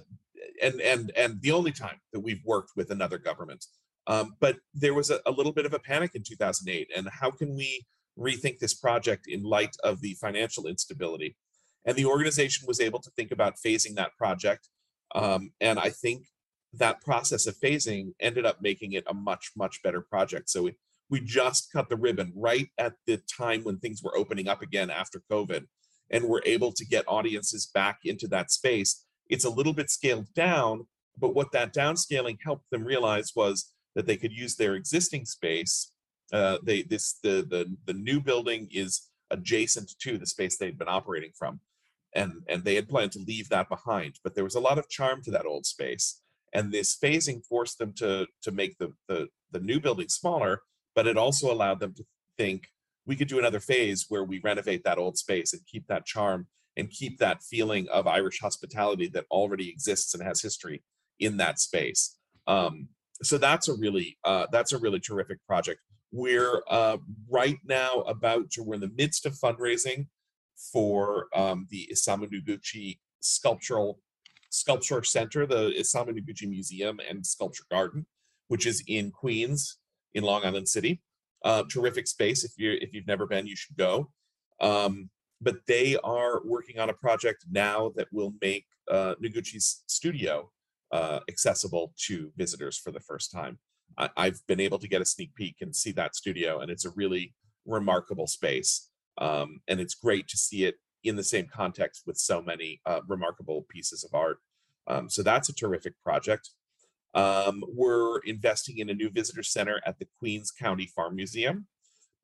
and 0.62 0.80
and 0.80 1.12
and 1.16 1.40
the 1.42 1.52
only 1.52 1.72
time 1.72 2.00
that 2.12 2.20
we've 2.20 2.42
worked 2.44 2.72
with 2.76 2.90
another 2.90 3.18
government. 3.18 3.64
Um, 4.06 4.34
but 4.40 4.56
there 4.74 4.94
was 4.94 5.10
a, 5.10 5.20
a 5.26 5.30
little 5.30 5.52
bit 5.52 5.66
of 5.66 5.74
a 5.74 5.78
panic 5.78 6.12
in 6.14 6.22
2008, 6.22 6.90
and 6.96 7.08
how 7.08 7.30
can 7.30 7.54
we 7.54 7.86
rethink 8.18 8.58
this 8.58 8.74
project 8.74 9.26
in 9.28 9.42
light 9.42 9.76
of 9.84 10.00
the 10.00 10.14
financial 10.14 10.66
instability? 10.66 11.36
And 11.84 11.96
the 11.96 12.06
organization 12.06 12.66
was 12.66 12.80
able 12.80 13.00
to 13.00 13.10
think 13.10 13.30
about 13.30 13.54
phasing 13.64 13.94
that 13.96 14.16
project. 14.16 14.68
Um, 15.14 15.52
and 15.60 15.78
I 15.78 15.90
think 15.90 16.26
that 16.72 17.00
process 17.00 17.46
of 17.46 17.56
phasing 17.56 18.12
ended 18.20 18.46
up 18.46 18.58
making 18.60 18.92
it 18.92 19.04
a 19.06 19.14
much 19.14 19.50
much 19.56 19.82
better 19.82 20.00
project 20.00 20.48
so 20.48 20.62
we 20.62 20.74
we 21.10 21.20
just 21.20 21.72
cut 21.72 21.88
the 21.88 21.96
ribbon 21.96 22.32
right 22.34 22.68
at 22.78 22.94
the 23.06 23.20
time 23.36 23.64
when 23.64 23.78
things 23.78 24.02
were 24.02 24.16
opening 24.16 24.48
up 24.48 24.62
again 24.62 24.90
after 24.90 25.22
covid 25.30 25.66
and 26.10 26.24
we're 26.24 26.42
able 26.44 26.72
to 26.72 26.84
get 26.84 27.04
audiences 27.06 27.70
back 27.72 28.00
into 28.04 28.26
that 28.26 28.50
space. 28.50 29.04
It's 29.28 29.44
a 29.44 29.50
little 29.50 29.72
bit 29.72 29.90
scaled 29.90 30.32
down 30.34 30.86
but 31.18 31.34
what 31.34 31.52
that 31.52 31.74
downscaling 31.74 32.38
helped 32.42 32.70
them 32.70 32.84
realize 32.84 33.32
was 33.36 33.72
that 33.94 34.06
they 34.06 34.16
could 34.16 34.32
use 34.32 34.56
their 34.56 34.74
existing 34.74 35.26
space 35.26 35.92
uh, 36.32 36.58
they 36.62 36.82
this 36.82 37.18
the, 37.22 37.44
the 37.48 37.76
the 37.86 37.92
new 37.92 38.20
building 38.20 38.68
is 38.72 39.08
adjacent 39.30 39.92
to 40.00 40.16
the 40.16 40.26
space 40.26 40.56
they'd 40.56 40.78
been 40.78 40.88
operating 40.88 41.32
from. 41.36 41.60
And 42.14 42.42
and 42.48 42.64
they 42.64 42.74
had 42.76 42.88
planned 42.88 43.12
to 43.12 43.24
leave 43.26 43.48
that 43.48 43.68
behind 43.68 44.18
but 44.22 44.34
there 44.34 44.44
was 44.44 44.54
a 44.54 44.60
lot 44.60 44.78
of 44.78 44.88
charm 44.88 45.22
to 45.22 45.30
that 45.32 45.46
old 45.46 45.66
space. 45.66 46.22
And 46.52 46.72
this 46.72 46.96
phasing 46.96 47.44
forced 47.44 47.78
them 47.78 47.92
to 47.94 48.26
to 48.42 48.50
make 48.52 48.78
the 48.78 48.92
the, 49.08 49.28
the 49.50 49.60
new 49.60 49.80
building 49.80 50.08
smaller 50.08 50.62
but 50.94 51.06
it 51.06 51.16
also 51.16 51.52
allowed 51.52 51.80
them 51.80 51.94
to 51.94 52.04
think 52.36 52.68
we 53.06 53.16
could 53.16 53.28
do 53.28 53.38
another 53.38 53.60
phase 53.60 54.06
where 54.08 54.24
we 54.24 54.40
renovate 54.42 54.84
that 54.84 54.98
old 54.98 55.16
space 55.16 55.52
and 55.52 55.62
keep 55.66 55.86
that 55.88 56.06
charm 56.06 56.46
and 56.76 56.90
keep 56.90 57.18
that 57.18 57.42
feeling 57.42 57.88
of 57.88 58.06
irish 58.06 58.40
hospitality 58.40 59.08
that 59.08 59.24
already 59.30 59.68
exists 59.68 60.14
and 60.14 60.22
has 60.22 60.40
history 60.40 60.82
in 61.18 61.36
that 61.36 61.58
space. 61.58 62.16
Um, 62.46 62.88
so 63.22 63.36
that's 63.36 63.68
a 63.68 63.74
really 63.74 64.16
uh, 64.24 64.46
that's 64.50 64.72
a 64.72 64.78
really 64.78 65.00
terrific 65.00 65.38
project. 65.46 65.80
We're 66.12 66.62
uh, 66.68 66.98
right 67.28 67.58
now 67.64 68.00
about 68.06 68.50
to 68.52 68.62
we're 68.62 68.74
in 68.74 68.80
the 68.80 68.92
midst 68.96 69.26
of 69.26 69.34
fundraising 69.34 70.06
for 70.72 71.26
um, 71.34 71.66
the 71.70 71.90
isamu 71.92 72.28
noguchi 72.30 72.98
sculptural 73.20 74.00
Sculpture 74.50 75.02
Center, 75.04 75.46
the 75.46 75.72
Isamu 75.78 76.10
Noguchi 76.10 76.48
Museum 76.48 77.00
and 77.08 77.24
Sculpture 77.24 77.64
Garden, 77.70 78.06
which 78.48 78.66
is 78.66 78.82
in 78.86 79.10
Queens, 79.10 79.78
in 80.14 80.24
Long 80.24 80.44
Island 80.44 80.68
City. 80.68 81.00
Uh, 81.44 81.62
terrific 81.70 82.06
space. 82.06 82.44
If 82.44 82.52
you 82.56 82.76
if 82.80 82.92
you've 82.92 83.06
never 83.06 83.26
been, 83.26 83.46
you 83.46 83.56
should 83.56 83.76
go. 83.76 84.10
Um, 84.60 85.10
but 85.40 85.56
they 85.66 85.96
are 86.04 86.42
working 86.44 86.78
on 86.78 86.90
a 86.90 86.94
project 86.94 87.46
now 87.50 87.92
that 87.96 88.08
will 88.12 88.34
make 88.42 88.66
uh, 88.90 89.14
Noguchi's 89.22 89.82
studio 89.86 90.50
uh, 90.92 91.20
accessible 91.28 91.94
to 92.06 92.30
visitors 92.36 92.76
for 92.76 92.90
the 92.90 93.00
first 93.00 93.32
time. 93.32 93.58
I, 93.96 94.10
I've 94.16 94.40
been 94.46 94.60
able 94.60 94.78
to 94.78 94.88
get 94.88 95.00
a 95.00 95.06
sneak 95.06 95.34
peek 95.34 95.56
and 95.60 95.74
see 95.74 95.92
that 95.92 96.14
studio, 96.14 96.60
and 96.60 96.70
it's 96.70 96.84
a 96.84 96.90
really 96.90 97.34
remarkable 97.66 98.26
space. 98.26 98.88
Um, 99.18 99.60
and 99.68 99.80
it's 99.80 99.94
great 99.94 100.28
to 100.28 100.36
see 100.36 100.64
it 100.64 100.76
in 101.04 101.16
the 101.16 101.24
same 101.24 101.46
context 101.46 102.02
with 102.06 102.18
so 102.18 102.42
many 102.42 102.80
uh, 102.86 103.00
remarkable 103.08 103.66
pieces 103.68 104.04
of 104.04 104.14
art. 104.14 104.38
Um, 104.86 105.08
so 105.08 105.22
that's 105.22 105.48
a 105.48 105.54
terrific 105.54 105.94
project. 106.02 106.50
Um, 107.14 107.64
we're 107.68 108.18
investing 108.20 108.78
in 108.78 108.88
a 108.90 108.94
new 108.94 109.10
visitor 109.10 109.42
center 109.42 109.80
at 109.84 109.98
the 109.98 110.06
Queens 110.18 110.50
County 110.50 110.86
Farm 110.86 111.16
Museum. 111.16 111.66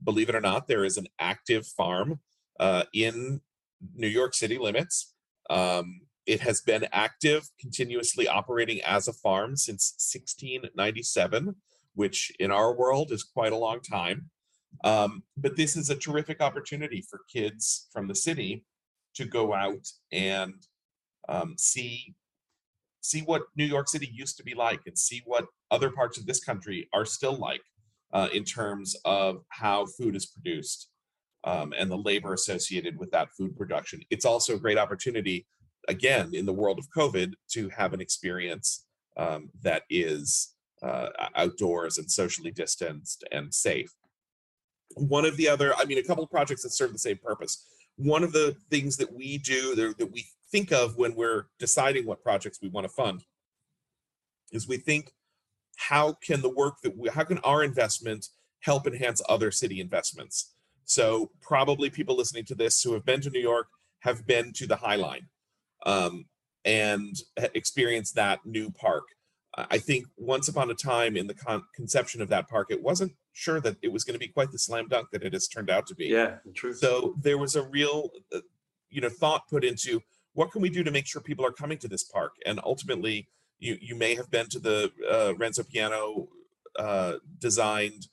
believe 0.05 0.29
it 0.29 0.35
or 0.35 0.41
not, 0.41 0.69
there 0.69 0.85
is 0.85 0.97
an 0.97 1.09
active 1.19 1.67
farm 1.67 2.21
uh, 2.61 2.85
in 2.93 3.41
New 3.95 4.09
York 4.09 4.35
City 4.35 4.59
limits. 4.59 5.15
Um, 5.51 6.01
it 6.27 6.41
has 6.41 6.61
been 6.61 6.87
active, 6.93 7.49
continuously 7.61 8.27
operating 8.27 8.81
as 8.83 9.09
a 9.09 9.13
farm 9.13 9.57
since 9.57 9.95
1697, 10.15 11.55
which 11.95 12.33
in 12.41 12.51
our 12.51 12.75
world 12.75 13.13
is 13.13 13.23
quite 13.23 13.53
a 13.53 13.57
long 13.57 13.81
time. 13.81 14.31
Um, 14.85 15.23
but 15.37 15.57
this 15.57 15.77
is 15.77 15.89
a 15.89 15.97
terrific 15.97 16.41
opportunity 16.41 17.03
for 17.09 17.21
kids 17.33 17.89
from 17.93 18.09
the 18.09 18.15
city 18.15 18.65
to 19.15 19.25
go 19.25 19.55
out 19.55 19.89
and 20.13 20.55
um, 21.29 21.55
see 21.57 22.15
see 23.07 23.21
what 23.21 23.43
New 23.57 23.65
York 23.65 23.89
City 23.89 24.11
used 24.13 24.37
to 24.37 24.45
be 24.45 24.55
like 24.55 24.81
and 24.87 24.99
see 24.99 25.23
what 25.25 25.47
other 25.71 25.91
parts 25.91 26.19
of 26.19 26.27
this 26.27 26.41
country 26.41 26.89
are 26.93 27.05
still 27.05 27.37
like 27.37 27.63
uh, 28.13 28.29
in 28.33 28.45
terms 28.45 28.97
of 29.05 29.43
how 29.49 29.87
food 29.87 30.17
is 30.17 30.27
produced 30.27 30.89
um, 31.45 31.73
and 31.79 31.91
the 31.91 31.97
labor 31.97 32.35
associated 32.35 32.99
with 32.99 33.11
that 33.13 33.29
food 33.37 33.57
production. 33.57 34.01
It's 34.11 34.25
also 34.25 34.57
a 34.57 34.59
great 34.59 34.79
opportunity, 34.79 35.47
again, 35.89 36.31
in 36.35 36.47
the 36.47 36.53
world 36.53 36.79
of 36.79 36.91
COVID, 36.91 37.35
to 37.53 37.69
have 37.71 37.95
an 37.95 38.01
experience 38.01 38.85
um, 39.17 39.51
that 39.63 39.83
is 39.89 40.55
uh, 40.83 41.09
outdoors 41.37 41.99
and 41.99 42.11
socially 42.11 42.51
distanced 42.51 43.25
and 43.33 43.55
safe. 43.55 43.93
One 44.95 45.25
of 45.25 45.37
the 45.37 45.49
other, 45.49 45.75
I 45.75 45.85
mean, 45.85 45.99
a 45.99 46.03
couple 46.03 46.25
of 46.25 46.31
projects 46.31 46.63
that 46.63 46.71
serve 46.71 46.93
the 46.93 46.99
same 46.99 47.19
purpose. 47.19 47.65
One 47.97 48.23
of 48.23 48.33
the 48.33 48.57
things 48.71 48.97
that 48.99 49.13
we 49.13 49.39
do 49.39 49.75
that, 49.75 49.99
that 49.99 50.13
we 50.13 50.27
think 50.57 50.73
of 50.73 50.97
when 50.97 51.15
we're 51.15 51.45
deciding 51.59 52.07
what 52.07 52.23
projects 52.23 52.61
we 52.63 52.69
want 52.71 52.87
to 52.87 52.89
fund 52.89 53.23
is 54.53 54.67
we 54.67 54.79
think 54.79 55.13
how 55.77 56.15
can 56.15 56.41
the 56.41 56.49
work 56.49 56.81
that 56.83 56.97
we, 56.97 57.11
how 57.11 57.25
can 57.25 57.37
our 57.39 57.63
investment 57.63 58.29
help 58.61 58.87
enhance 58.87 59.21
other 59.29 59.51
city 59.51 59.81
investments? 59.81 60.55
So 60.87 61.31
probably 61.43 61.91
people 61.91 62.17
listening 62.17 62.47
to 62.47 62.55
this 62.55 62.83
who 62.83 62.95
have 62.95 63.05
been 63.05 63.21
to 63.21 63.29
new 63.29 63.41
york 63.41 63.67
have 64.01 64.27
been 64.27 64.55
to 64.55 64.67
the 64.67 64.77
high 64.77 64.97
line 64.97 65.27
um, 65.85 66.25
and 66.65 67.15
experienced 67.37 68.15
that 68.15 68.39
new 68.47 68.71
park. 68.71 69.05
I 69.59 69.77
think 69.77 70.07
once 70.17 70.49
upon 70.49 70.71
a 70.71 70.75
time 70.75 71.19
in 71.19 71.27
the 71.27 71.35
con- 71.35 71.65
conception 71.75 72.23
of 72.23 72.29
that 72.29 72.49
park 72.49 72.69
it 72.71 72.83
wasn't 72.83 73.13
sure 73.35 73.61
that 73.61 73.77
it 73.83 73.93
was 73.93 74.05
going 74.05 74.15
to 74.15 74.27
be 74.27 74.29
quite 74.29 74.53
the 74.53 74.59
slam 74.59 74.89
dunk 74.89 75.09
that 75.13 75.23
it 75.23 75.35
has 75.35 75.49
turned 75.49 75.69
out 75.69 75.87
to 75.89 75.95
be. 75.95 76.07
Yeah 76.07 76.37
true 76.55 76.73
so 76.73 77.15
there 77.21 77.37
was 77.37 77.57
a 77.57 77.63
real 77.63 78.11
uh, 78.35 78.41
you 78.89 79.01
know 79.03 79.11
thought 79.11 79.49
put 79.49 79.65
into 79.65 80.01
what 80.37 80.53
can 80.53 80.61
we 80.63 80.69
do 80.69 80.85
to 80.85 80.91
make 80.91 81.07
sure 81.07 81.21
people 81.21 81.47
are 81.47 81.53
coming 81.53 81.79
to 81.79 81.89
this 81.89 82.05
park 82.05 82.33
and 82.45 82.61
ultimately 82.65 83.27
you 83.59 83.77
you 83.81 83.95
may 83.95 84.15
have 84.15 84.31
been 84.31 84.49
to 84.49 84.59
the 84.59 84.93
uh, 85.11 85.35
Renzo 85.37 85.63
Piano 85.63 86.29
uh, 86.79 87.15
designed 87.39 88.07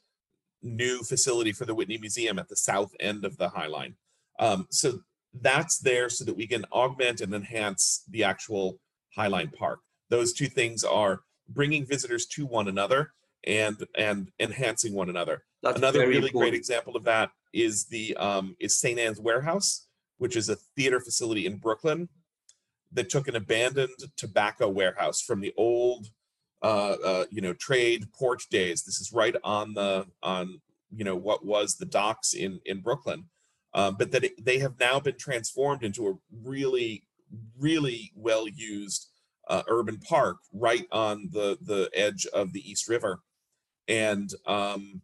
new 0.62 1.04
facility 1.04 1.52
for 1.52 1.66
the 1.66 1.76
Whitney 1.76 1.98
Museum 1.98 2.40
at 2.40 2.48
the 2.48 2.56
south 2.56 2.92
end 3.00 3.26
of 3.26 3.38
the 3.38 3.50
High 3.50 3.68
Line. 3.68 3.96
Um, 4.40 4.68
so 4.72 5.00
that's 5.42 5.80
there 5.80 6.10
so 6.10 6.24
that 6.24 6.38
we 6.38 6.48
can 6.48 6.64
augment 6.72 7.20
and 7.20 7.34
enhance 7.34 8.04
the 8.10 8.24
actual 8.24 8.80
High 9.16 9.28
Line 9.28 9.52
Park. 9.58 9.80
Those 10.10 10.32
two 10.32 10.48
things 10.48 10.84
are 10.84 11.22
bringing 11.50 11.86
visitors 11.86 12.26
to 12.28 12.46
one 12.46 12.68
another 12.68 13.12
and 13.46 13.84
and 13.98 14.32
enhancing 14.40 14.94
one 14.94 15.10
another. 15.10 15.44
That's 15.62 15.78
Another 15.78 16.00
really 16.00 16.16
important. 16.16 16.42
great 16.42 16.54
example 16.54 16.96
of 16.96 17.04
that 17.04 17.32
is 17.54 17.86
the 17.86 18.16
um, 18.18 18.56
is 18.60 18.80
St. 18.80 19.00
Ann's 19.00 19.20
Warehouse, 19.20 19.88
which 20.24 20.38
is 20.38 20.48
a 20.48 20.56
theater 20.56 21.02
facility 21.02 21.46
in 21.46 21.58
Brooklyn 21.58 22.08
that 22.94 23.10
took 23.10 23.28
an 23.28 23.36
abandoned 23.36 23.90
tobacco 24.16 24.70
warehouse 24.70 25.20
from 25.20 25.42
the 25.42 25.54
old 25.58 26.12
uh, 26.62 26.96
uh, 27.04 27.26
you 27.30 27.42
know 27.42 27.52
trade 27.52 28.06
port 28.18 28.42
days. 28.50 28.84
This 28.84 29.02
is 29.02 29.12
right 29.12 29.36
on 29.44 29.74
the 29.74 30.06
on 30.24 30.62
you 30.96 31.04
know 31.04 31.18
what 31.18 31.46
was 31.46 31.76
the 31.76 31.86
docks 31.86 32.34
in 32.34 32.62
in 32.66 32.80
brooklyn. 32.80 33.26
Um, 33.74 33.98
but 34.00 34.12
that 34.12 34.24
it, 34.24 34.46
they 34.46 34.60
have 34.60 34.80
now 34.80 35.02
been 35.02 35.18
transformed 35.18 35.84
into 35.84 36.08
a 36.08 36.14
really 36.42 37.04
really 37.60 38.14
well 38.16 38.48
used 38.48 39.10
uh, 39.50 39.64
urban 39.68 39.98
park 39.98 40.38
right 40.54 40.86
on 40.90 41.32
the 41.34 41.58
the 41.62 41.90
edge 41.94 42.26
of 42.28 42.54
the 42.54 42.62
east 42.72 42.88
river. 42.88 43.20
And 43.90 44.34
um, 44.48 45.02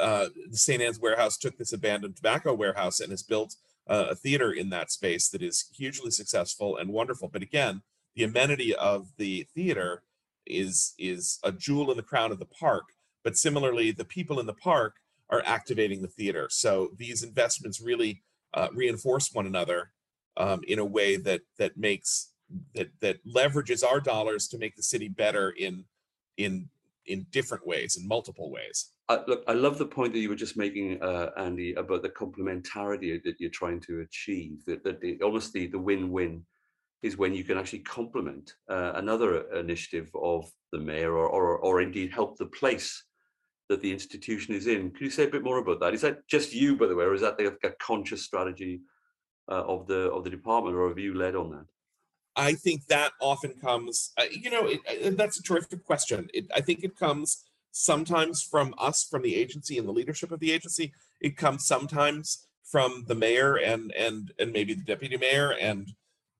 uh, 0.00 0.30
the 0.50 0.58
st 0.58 0.82
ann's 0.82 0.98
warehouse 0.98 1.38
took 1.38 1.58
this 1.58 1.72
abandoned 1.72 2.16
tobacco 2.16 2.52
warehouse 2.52 2.98
and 2.98 3.12
has 3.12 3.22
built 3.22 3.54
uh, 3.88 4.06
a 4.10 4.14
theater 4.14 4.52
in 4.52 4.70
that 4.70 4.90
space 4.90 5.28
that 5.30 5.42
is 5.42 5.68
hugely 5.76 6.10
successful 6.10 6.76
and 6.76 6.92
wonderful. 6.92 7.28
But 7.28 7.42
again, 7.42 7.82
the 8.14 8.24
amenity 8.24 8.74
of 8.74 9.08
the 9.16 9.46
theater 9.54 10.02
is 10.46 10.94
is 10.98 11.38
a 11.42 11.52
jewel 11.52 11.90
in 11.90 11.96
the 11.96 12.02
crown 12.02 12.32
of 12.32 12.38
the 12.38 12.46
park. 12.46 12.84
But 13.24 13.36
similarly, 13.36 13.92
the 13.92 14.04
people 14.04 14.40
in 14.40 14.46
the 14.46 14.54
park 14.54 14.96
are 15.30 15.42
activating 15.46 16.02
the 16.02 16.08
theater. 16.08 16.48
So 16.50 16.90
these 16.96 17.22
investments 17.22 17.80
really 17.80 18.22
uh, 18.54 18.68
reinforce 18.74 19.30
one 19.32 19.46
another 19.46 19.92
um, 20.36 20.60
in 20.66 20.78
a 20.78 20.84
way 20.84 21.16
that 21.16 21.40
that 21.58 21.76
makes 21.76 22.32
that 22.74 22.90
that 23.00 23.26
leverages 23.26 23.84
our 23.84 24.00
dollars 24.00 24.46
to 24.48 24.58
make 24.58 24.76
the 24.76 24.82
city 24.82 25.08
better 25.08 25.50
in 25.50 25.84
in 26.36 26.68
in 27.06 27.26
different 27.30 27.66
ways, 27.66 27.96
in 27.96 28.06
multiple 28.06 28.50
ways. 28.50 28.91
I, 29.08 29.20
look, 29.26 29.42
I 29.46 29.52
love 29.52 29.78
the 29.78 29.86
point 29.86 30.12
that 30.12 30.20
you 30.20 30.28
were 30.28 30.34
just 30.36 30.56
making, 30.56 31.02
uh, 31.02 31.30
Andy, 31.36 31.74
about 31.74 32.02
the 32.02 32.08
complementarity 32.08 33.22
that 33.24 33.34
you're 33.38 33.50
trying 33.50 33.80
to 33.80 34.00
achieve. 34.00 34.64
That, 34.66 34.84
that 34.84 35.00
the, 35.00 35.20
almost 35.22 35.52
the, 35.52 35.66
the 35.66 35.78
win-win 35.78 36.44
is 37.02 37.16
when 37.16 37.34
you 37.34 37.44
can 37.44 37.58
actually 37.58 37.80
complement 37.80 38.54
uh, 38.70 38.92
another 38.94 39.52
initiative 39.54 40.08
of 40.14 40.50
the 40.70 40.78
mayor, 40.78 41.16
or, 41.16 41.28
or 41.28 41.58
or 41.58 41.80
indeed 41.80 42.12
help 42.12 42.38
the 42.38 42.46
place 42.46 43.04
that 43.68 43.82
the 43.82 43.92
institution 43.92 44.54
is 44.54 44.66
in. 44.66 44.90
Can 44.90 45.04
you 45.04 45.10
say 45.10 45.24
a 45.24 45.30
bit 45.30 45.42
more 45.42 45.58
about 45.58 45.80
that? 45.80 45.94
Is 45.94 46.02
that 46.02 46.26
just 46.28 46.54
you, 46.54 46.76
by 46.76 46.86
the 46.86 46.94
way, 46.94 47.04
or 47.04 47.14
is 47.14 47.22
that 47.22 47.38
the, 47.38 47.56
a 47.64 47.72
conscious 47.80 48.22
strategy 48.24 48.82
uh, 49.50 49.64
of 49.64 49.86
the 49.86 50.10
of 50.12 50.24
the 50.24 50.30
department, 50.30 50.76
or 50.76 50.88
have 50.88 50.98
you 50.98 51.14
led 51.14 51.34
on 51.34 51.50
that? 51.50 51.66
I 52.36 52.54
think 52.54 52.86
that 52.86 53.12
often 53.20 53.54
comes, 53.60 54.12
uh, 54.16 54.24
you 54.30 54.50
know, 54.50 54.66
it, 54.66 54.80
uh, 54.88 55.10
that's 55.16 55.38
a 55.38 55.42
terrific 55.42 55.84
question. 55.84 56.28
It, 56.32 56.46
I 56.54 56.60
think 56.60 56.82
it 56.82 56.96
comes 56.96 57.44
sometimes 57.72 58.42
from 58.42 58.74
us, 58.78 59.04
from 59.04 59.22
the 59.22 59.34
agency 59.34 59.78
and 59.78 59.88
the 59.88 59.92
leadership 59.92 60.30
of 60.30 60.40
the 60.40 60.52
agency. 60.52 60.92
It 61.20 61.36
comes 61.36 61.66
sometimes 61.66 62.46
from 62.64 63.04
the 63.08 63.14
mayor 63.14 63.56
and 63.56 63.92
and 63.92 64.32
and 64.38 64.52
maybe 64.52 64.74
the 64.74 64.84
deputy 64.84 65.16
mayor 65.16 65.54
and 65.60 65.92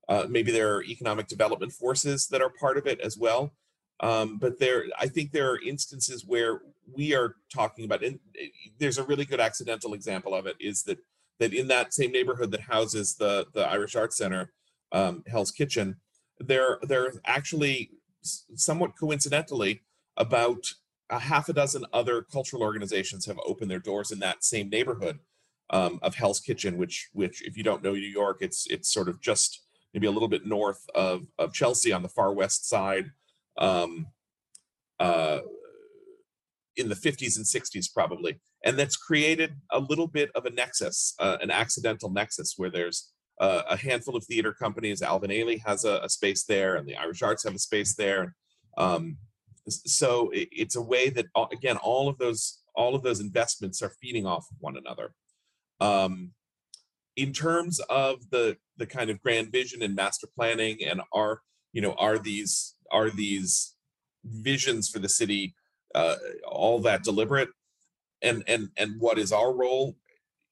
uh, 0.09 0.25
maybe 0.29 0.51
there 0.51 0.75
are 0.75 0.83
economic 0.83 1.27
development 1.27 1.71
forces 1.71 2.27
that 2.27 2.41
are 2.41 2.49
part 2.49 2.77
of 2.77 2.87
it 2.87 2.99
as 3.01 3.17
well. 3.17 3.53
Um, 3.99 4.37
but 4.37 4.59
there, 4.59 4.85
I 4.99 5.07
think 5.07 5.31
there 5.31 5.49
are 5.51 5.61
instances 5.61 6.25
where 6.25 6.61
we 6.93 7.15
are 7.15 7.35
talking 7.53 7.85
about, 7.85 8.03
and 8.03 8.19
uh, 8.39 8.45
there's 8.77 8.97
a 8.97 9.03
really 9.03 9.23
good 9.23 9.39
accidental 9.39 9.93
example 9.93 10.35
of 10.35 10.45
it 10.45 10.57
is 10.59 10.83
that 10.83 10.99
that 11.39 11.53
in 11.53 11.67
that 11.67 11.93
same 11.93 12.11
neighborhood 12.11 12.51
that 12.51 12.61
houses 12.61 13.15
the 13.15 13.47
the 13.53 13.65
Irish 13.67 13.95
Arts 13.95 14.17
Center, 14.17 14.51
um, 14.91 15.23
Hell's 15.27 15.51
Kitchen, 15.51 15.97
there 16.39 16.79
there 16.81 17.13
actually 17.25 17.91
somewhat 18.21 18.97
coincidentally 18.99 19.81
about 20.17 20.65
a 21.09 21.19
half 21.19 21.49
a 21.49 21.53
dozen 21.53 21.85
other 21.93 22.21
cultural 22.21 22.63
organizations 22.63 23.25
have 23.25 23.39
opened 23.45 23.69
their 23.69 23.79
doors 23.79 24.11
in 24.11 24.19
that 24.19 24.43
same 24.43 24.69
neighborhood 24.69 25.19
um, 25.69 25.99
of 26.01 26.15
Hell's 26.15 26.39
Kitchen, 26.39 26.77
which 26.77 27.09
which 27.13 27.41
if 27.43 27.57
you 27.57 27.63
don't 27.63 27.83
know 27.83 27.93
New 27.93 27.99
York, 27.99 28.37
it's 28.41 28.67
it's 28.69 28.91
sort 28.91 29.09
of 29.09 29.21
just 29.21 29.61
maybe 29.93 30.07
a 30.07 30.11
little 30.11 30.27
bit 30.27 30.45
north 30.45 30.83
of 30.95 31.27
of 31.37 31.53
Chelsea 31.53 31.91
on 31.91 32.03
the 32.03 32.09
far 32.09 32.33
west 32.33 32.67
side. 32.67 33.11
Um, 33.57 34.07
uh, 34.99 35.39
in 36.75 36.89
the 36.89 36.95
50s 36.95 37.37
and 37.37 37.45
60s 37.45 37.93
probably 37.93 38.39
and 38.65 38.79
that's 38.79 38.97
created 38.97 39.53
a 39.71 39.79
little 39.79 40.07
bit 40.07 40.31
of 40.33 40.45
a 40.45 40.49
nexus 40.49 41.13
uh, 41.19 41.37
an 41.41 41.51
accidental 41.51 42.09
nexus 42.09 42.55
where 42.57 42.71
there's 42.71 43.13
uh, 43.39 43.63
a 43.69 43.77
handful 43.77 44.15
of 44.15 44.23
theater 44.25 44.53
companies. 44.53 45.01
Alvin 45.01 45.31
Ailey 45.31 45.59
has 45.65 45.85
a, 45.85 45.99
a, 46.03 46.09
space 46.09 46.43
there, 46.43 46.75
and 46.75 46.87
the 46.87 46.95
Irish 46.95 47.21
Arts 47.21 47.43
have 47.43 47.55
a 47.55 47.59
space 47.59 47.95
there. 47.95 48.35
Um, 48.77 49.17
so 49.67 50.29
it, 50.31 50.49
it's 50.51 50.75
a 50.75 50.81
way 50.81 51.09
that 51.09 51.25
again, 51.51 51.77
all 51.77 52.09
of 52.09 52.17
those 52.17 52.59
all 52.75 52.95
of 52.95 53.03
those 53.03 53.19
investments 53.19 53.81
are 53.81 53.93
feeding 54.01 54.25
off 54.25 54.47
of 54.51 54.57
one 54.59 54.77
another. 54.77 55.13
Um, 55.79 56.31
in 57.15 57.33
terms 57.33 57.79
of 57.89 58.29
the 58.31 58.57
the 58.77 58.85
kind 58.85 59.09
of 59.09 59.21
grand 59.21 59.51
vision 59.51 59.81
and 59.81 59.95
master 59.95 60.27
planning, 60.35 60.79
and 60.85 61.01
are 61.13 61.41
you 61.71 61.81
know 61.81 61.93
are 61.93 62.17
these 62.17 62.75
are 62.91 63.09
these 63.09 63.75
visions 64.25 64.89
for 64.89 64.99
the 64.99 65.09
city 65.09 65.55
uh, 65.95 66.15
all 66.47 66.79
that 66.79 67.03
deliberate? 67.03 67.49
And 68.21 68.43
and 68.47 68.69
and 68.77 68.99
what 68.99 69.19
is 69.19 69.31
our 69.31 69.53
role 69.53 69.97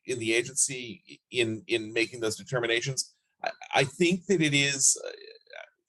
in 0.05 0.19
the 0.19 0.33
agency 0.33 1.21
in 1.31 1.63
in 1.67 1.93
making 1.93 2.19
those 2.19 2.35
determinations. 2.35 3.13
I, 3.43 3.49
I 3.73 3.83
think 3.83 4.25
that 4.27 4.41
it 4.41 4.53
is. 4.53 4.97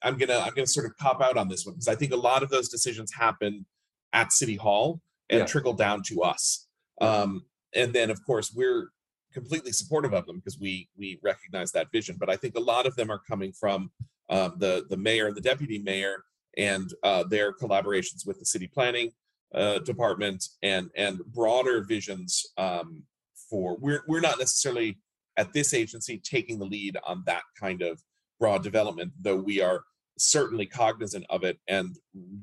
I'm 0.03 0.17
gonna 0.17 0.37
I'm 0.37 0.53
gonna 0.53 0.67
sort 0.67 0.85
of 0.85 0.95
cop 0.97 1.21
out 1.21 1.37
on 1.37 1.47
this 1.47 1.65
one 1.65 1.75
because 1.75 1.87
I 1.87 1.95
think 1.95 2.11
a 2.11 2.17
lot 2.17 2.43
of 2.43 2.49
those 2.49 2.69
decisions 2.69 3.11
happen 3.13 3.65
at 4.11 4.31
City 4.31 4.55
Hall 4.55 5.01
and 5.29 5.39
yeah. 5.39 5.45
trickle 5.45 5.73
down 5.73 6.03
to 6.07 6.21
us. 6.21 6.67
Um, 7.01 7.45
and 7.75 7.93
then 7.93 8.09
of 8.09 8.23
course 8.25 8.53
we're 8.55 8.89
completely 9.33 9.71
supportive 9.71 10.13
of 10.13 10.25
them 10.25 10.37
because 10.37 10.59
we 10.59 10.89
we 10.97 11.19
recognize 11.23 11.71
that 11.71 11.91
vision. 11.91 12.17
But 12.19 12.29
I 12.29 12.35
think 12.35 12.55
a 12.55 12.61
lot 12.61 12.85
of 12.85 12.95
them 12.95 13.09
are 13.09 13.21
coming 13.27 13.51
from 13.53 13.91
um, 14.29 14.55
the 14.57 14.85
the 14.89 14.97
mayor 14.97 15.27
and 15.27 15.35
the 15.35 15.41
deputy 15.41 15.79
mayor 15.79 16.23
and 16.57 16.93
uh, 17.03 17.23
their 17.23 17.53
collaborations 17.53 18.27
with 18.27 18.39
the 18.39 18.45
city 18.45 18.67
planning 18.67 19.11
uh, 19.55 19.79
department 19.79 20.43
and 20.61 20.89
and 20.95 21.19
broader 21.33 21.83
visions 21.83 22.45
um, 22.57 23.03
for 23.49 23.77
we're 23.77 24.03
we're 24.07 24.21
not 24.21 24.37
necessarily 24.37 24.97
at 25.37 25.51
this 25.53 25.73
agency 25.73 26.21
taking 26.23 26.59
the 26.59 26.65
lead 26.65 26.97
on 27.07 27.23
that 27.25 27.41
kind 27.59 27.81
of 27.81 28.01
broad 28.39 28.61
development, 28.63 29.11
though 29.21 29.37
we 29.37 29.61
are 29.61 29.83
certainly 30.17 30.65
cognizant 30.65 31.25
of 31.29 31.43
it 31.43 31.59
and 31.67 31.95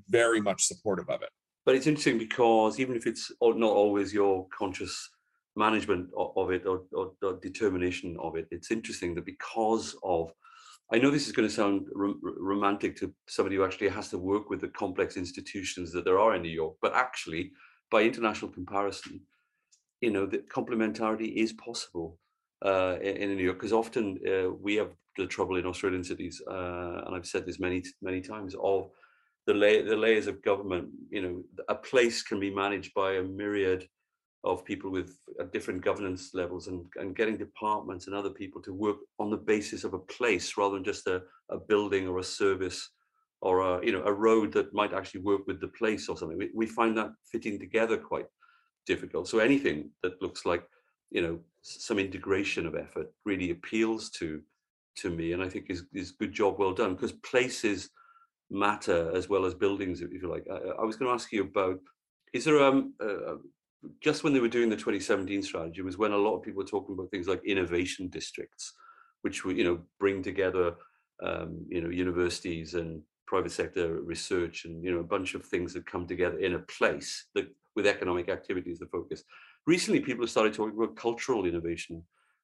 very 0.08 0.40
much 0.40 0.64
supportive 0.64 1.08
of 1.08 1.22
it. 1.22 1.30
But 1.64 1.74
it's 1.74 1.86
interesting 1.86 2.18
because 2.18 2.80
even 2.80 2.96
if 2.96 3.06
it's 3.06 3.30
not 3.40 3.62
always 3.62 4.12
your 4.12 4.46
conscious 4.56 5.10
management 5.56 6.08
of 6.16 6.50
it 6.50 6.66
or, 6.66 6.82
or, 6.92 7.12
or 7.22 7.38
determination 7.40 8.16
of 8.20 8.36
it, 8.36 8.48
it's 8.50 8.70
interesting 8.70 9.14
that 9.14 9.26
because 9.26 9.96
of 10.02 10.32
I 10.92 10.98
know 10.98 11.10
this 11.10 11.26
is 11.26 11.32
going 11.32 11.48
to 11.48 11.54
sound 11.54 11.86
romantic 11.94 12.96
to 12.96 13.14
somebody 13.28 13.54
who 13.54 13.64
actually 13.64 13.90
has 13.90 14.08
to 14.08 14.18
work 14.18 14.50
with 14.50 14.60
the 14.60 14.68
complex 14.68 15.16
institutions 15.16 15.92
that 15.92 16.04
there 16.04 16.18
are 16.18 16.34
in 16.34 16.42
New 16.42 16.48
York, 16.48 16.74
but 16.82 16.96
actually, 16.96 17.52
by 17.92 18.02
international 18.02 18.50
comparison, 18.50 19.20
you 20.00 20.10
know, 20.10 20.26
that 20.26 20.48
complementarity 20.48 21.36
is 21.36 21.52
possible 21.52 22.18
uh, 22.64 22.96
in, 23.00 23.16
in, 23.16 23.36
New 23.36 23.44
York 23.44 23.58
because 23.58 23.72
often 23.72 24.18
uh, 24.28 24.50
we 24.50 24.76
have 24.76 24.90
the 25.16 25.26
trouble 25.26 25.56
in 25.56 25.66
Australian 25.66 26.04
cities, 26.04 26.40
uh, 26.50 27.02
and 27.06 27.14
I've 27.14 27.26
said 27.26 27.46
this 27.46 27.61
many 27.61 27.82
many 28.02 28.20
times 28.20 28.54
of 28.62 28.90
the, 29.46 29.54
la- 29.54 29.88
the 29.88 29.96
layers 29.96 30.26
of 30.26 30.42
government. 30.42 30.88
You 31.11 31.22
know, 31.22 31.42
a 31.68 31.74
place 31.74 32.22
can 32.22 32.38
be 32.38 32.54
managed 32.54 32.92
by 32.94 33.14
a 33.14 33.22
myriad 33.22 33.88
of 34.44 34.64
people 34.64 34.90
with 34.90 35.18
uh, 35.38 35.44
different 35.52 35.84
governance 35.84 36.30
levels 36.32 36.66
and, 36.68 36.86
and 36.96 37.14
getting 37.14 37.36
departments 37.36 38.06
and 38.06 38.16
other 38.16 38.30
people 38.30 38.62
to 38.62 38.72
work 38.72 38.96
on 39.18 39.30
the 39.30 39.36
basis 39.36 39.84
of 39.84 39.92
a 39.92 39.98
place 39.98 40.56
rather 40.56 40.76
than 40.76 40.84
just 40.84 41.06
a, 41.06 41.22
a 41.50 41.58
building 41.58 42.08
or 42.08 42.18
a 42.18 42.24
service 42.24 42.90
or 43.42 43.61
a 43.61 43.84
you 43.84 43.92
know 43.92 44.02
a 44.04 44.12
road 44.12 44.52
that 44.52 44.72
might 44.74 44.92
actually 44.92 45.20
work 45.20 45.46
with 45.46 45.61
the 45.61 45.68
place 45.68 46.08
or 46.08 46.16
something. 46.16 46.38
We, 46.38 46.50
we 46.54 46.66
find 46.66 46.96
that 46.96 47.11
fitting 47.30 47.58
together 47.58 47.96
quite 47.96 48.26
difficult. 48.86 49.28
So 49.28 49.38
anything 49.38 49.90
that 50.02 50.20
looks 50.22 50.44
like 50.44 50.64
you 51.11 51.22
know 51.22 51.38
some 51.62 51.98
integration 51.98 52.66
of 52.66 52.74
effort 52.74 53.12
really 53.24 53.50
appeals 53.50 54.11
to 54.11 54.42
to 54.96 55.11
me 55.11 55.32
and 55.32 55.42
I 55.42 55.48
think 55.48 55.66
is 55.68 55.84
is 55.92 56.12
good 56.12 56.32
job 56.32 56.58
well 56.58 56.72
done 56.72 56.94
because 56.94 57.12
places 57.12 57.90
matter 58.50 59.12
as 59.14 59.28
well 59.28 59.44
as 59.44 59.54
buildings 59.54 60.00
if 60.00 60.12
you 60.12 60.28
like. 60.28 60.44
I, 60.50 60.80
I 60.80 60.84
was 60.84 60.96
going 60.96 61.08
to 61.08 61.14
ask 61.14 61.32
you 61.32 61.42
about 61.42 61.78
is 62.32 62.44
there 62.44 62.62
um, 62.62 62.94
uh, 63.02 63.36
just 64.00 64.24
when 64.24 64.32
they 64.32 64.40
were 64.40 64.48
doing 64.48 64.68
the 64.68 64.76
2017 64.76 65.42
strategy 65.42 65.82
was 65.82 65.98
when 65.98 66.12
a 66.12 66.16
lot 66.16 66.36
of 66.36 66.42
people 66.42 66.62
were 66.62 66.68
talking 66.68 66.94
about 66.94 67.11
things 67.11 67.28
like 67.28 67.42
innovation 67.44 68.08
districts, 68.08 68.74
which 69.22 69.44
would 69.44 69.56
you 69.56 69.64
know 69.64 69.80
bring 69.98 70.22
together 70.22 70.74
um, 71.22 71.64
you 71.68 71.80
know 71.80 71.90
universities 71.90 72.74
and 72.74 73.02
private 73.26 73.52
sector 73.52 74.00
research 74.00 74.64
and 74.64 74.82
you 74.84 74.92
know 74.92 75.00
a 75.00 75.04
bunch 75.04 75.34
of 75.34 75.44
things 75.44 75.72
that 75.72 75.86
come 75.86 76.06
together 76.06 76.38
in 76.38 76.54
a 76.54 76.58
place 76.61 77.26
that 77.34 77.46
with 77.76 77.86
economic 77.86 78.28
activity 78.28 78.72
as 78.72 78.78
the 78.78 78.86
focus. 78.86 79.22
Recently, 79.66 80.00
people 80.00 80.24
have 80.24 80.30
started 80.30 80.54
talking 80.54 80.76
about 80.76 80.96
cultural 80.96 81.44
innovation 81.44 82.02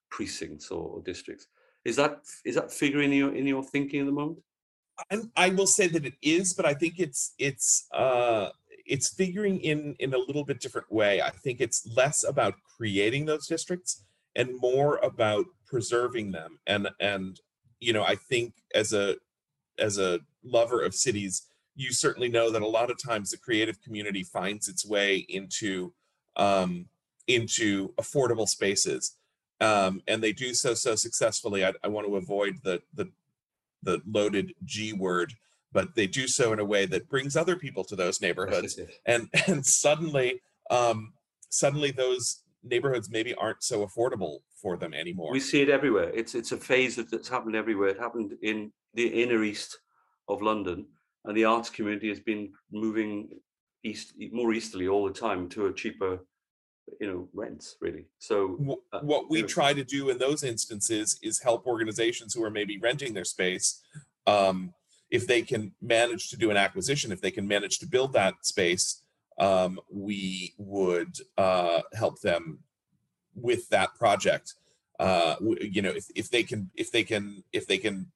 precincts 0.09 0.71
or, 0.71 0.87
or 0.87 1.01
districts. 1.01 1.47
Is 1.85 1.95
that 1.95 2.19
is 2.45 2.55
that 2.55 2.71
figuring 2.71 3.11
in 3.11 3.17
your 3.17 3.35
in 3.35 3.47
your 3.47 3.63
thinking 3.63 4.01
at 4.01 4.05
the 4.05 4.11
moment? 4.11 4.39
I, 5.11 5.19
I 5.35 5.49
will 5.49 5.67
say 5.67 5.87
that 5.87 6.05
it 6.05 6.15
is, 6.21 6.53
but 6.53 6.65
I 6.65 6.73
think 6.73 6.95
it's 6.99 7.33
it's 7.37 7.87
uh, 7.93 8.49
it's 8.85 9.13
figuring 9.13 9.59
in 9.61 9.95
in 9.99 10.13
a 10.13 10.17
little 10.17 10.43
bit 10.43 10.59
different 10.59 10.91
way. 10.91 11.21
I 11.21 11.29
think 11.29 11.61
it's 11.61 11.87
less 11.95 12.23
about 12.23 12.55
creating 12.77 13.25
those 13.25 13.47
districts 13.47 14.03
and 14.35 14.59
more 14.59 14.97
about 14.97 15.45
preserving 15.65 16.31
them. 16.31 16.59
And 16.67 16.89
and 16.99 17.39
you 17.79 17.93
know, 17.93 18.03
I 18.03 18.15
think 18.15 18.53
as 18.73 18.93
a 18.93 19.15
as 19.79 19.97
a 19.97 20.19
lover 20.43 20.81
of 20.83 20.95
cities, 20.95 21.47
you 21.75 21.91
certainly 21.91 22.29
know 22.29 22.51
that 22.51 22.61
a 22.61 22.67
lot 22.67 22.89
of 22.89 22.97
times 23.01 23.29
the 23.29 23.37
creative 23.37 23.81
community 23.81 24.23
finds 24.23 24.67
its 24.67 24.85
way 24.85 25.25
into 25.29 25.93
um, 26.35 26.87
into 27.27 27.93
affordable 27.95 28.47
spaces, 28.47 29.17
um, 29.61 30.01
and 30.07 30.23
they 30.23 30.33
do 30.33 30.53
so 30.53 30.73
so 30.73 30.95
successfully. 30.95 31.65
I, 31.65 31.73
I 31.83 31.87
want 31.87 32.07
to 32.07 32.15
avoid 32.15 32.59
the 32.63 32.81
the 32.93 33.09
the 33.83 34.01
loaded 34.05 34.53
G 34.65 34.93
word 34.93 35.33
but 35.73 35.93
they 35.95 36.07
do 36.07 36.27
so 36.27 36.53
in 36.53 36.59
a 36.59 36.65
way 36.65 36.85
that 36.85 37.09
brings 37.09 37.35
other 37.35 37.55
people 37.55 37.83
to 37.83 37.95
those 37.95 38.21
neighborhoods. 38.21 38.79
And 39.05 39.29
and 39.47 39.65
suddenly 39.65 40.41
um 40.71 41.13
suddenly 41.49 41.91
those 41.91 42.41
neighborhoods 42.63 43.09
maybe 43.09 43.33
aren't 43.35 43.61
so 43.61 43.85
affordable 43.85 44.39
for 44.55 44.77
them 44.77 44.93
anymore. 44.93 45.31
We 45.31 45.39
see 45.39 45.61
it 45.61 45.69
everywhere. 45.69 46.09
It's 46.15 46.35
it's 46.35 46.51
a 46.51 46.57
phase 46.57 46.95
that's 46.95 47.27
happened 47.27 47.55
everywhere. 47.55 47.89
It 47.89 47.99
happened 47.99 48.33
in 48.41 48.71
the 48.93 49.07
inner 49.23 49.43
east 49.43 49.79
of 50.27 50.41
london 50.41 50.85
and 51.25 51.37
the 51.37 51.45
arts 51.45 51.69
community 51.69 52.09
has 52.09 52.19
been 52.19 52.51
moving 52.71 53.29
east 53.83 54.13
more 54.31 54.51
easterly 54.53 54.87
all 54.87 55.05
the 55.05 55.13
time 55.13 55.47
to 55.47 55.67
a 55.67 55.73
cheaper 55.73 56.19
you 56.99 57.07
know 57.07 57.27
rents 57.33 57.75
really 57.81 58.05
so 58.17 58.79
uh, 58.93 58.99
what 58.99 59.29
we 59.29 59.43
try 59.43 59.73
to 59.73 59.83
do 59.83 60.09
in 60.09 60.17
those 60.17 60.43
instances 60.43 61.19
is 61.21 61.39
help 61.39 61.67
organizations 61.67 62.33
who 62.33 62.43
are 62.43 62.49
maybe 62.49 62.77
renting 62.77 63.13
their 63.13 63.25
space 63.25 63.83
um, 64.25 64.73
if 65.09 65.25
they 65.25 65.41
can 65.41 65.71
manage 65.81 66.29
to 66.29 66.37
do 66.37 66.51
an 66.51 66.57
acquisition, 66.57 67.11
if 67.11 67.21
they 67.21 67.31
can 67.31 67.47
manage 67.47 67.79
to 67.79 67.85
build 67.85 68.13
that 68.13 68.45
space, 68.45 69.01
um, 69.39 69.79
we 69.89 70.53
would 70.57 71.17
uh, 71.37 71.81
help 71.93 72.19
them 72.21 72.59
with 73.35 73.69
that 73.69 73.95
project. 73.95 74.55
Uh, 74.99 75.35
you 75.59 75.81
know, 75.81 75.91
if, 75.91 76.05
if 76.15 76.29
they 76.29 76.43
can, 76.43 76.69
if 76.75 76.91
they 76.91 77.03
can, 77.03 77.43
if 77.53 77.67
they 77.67 77.77
can 77.77 78.11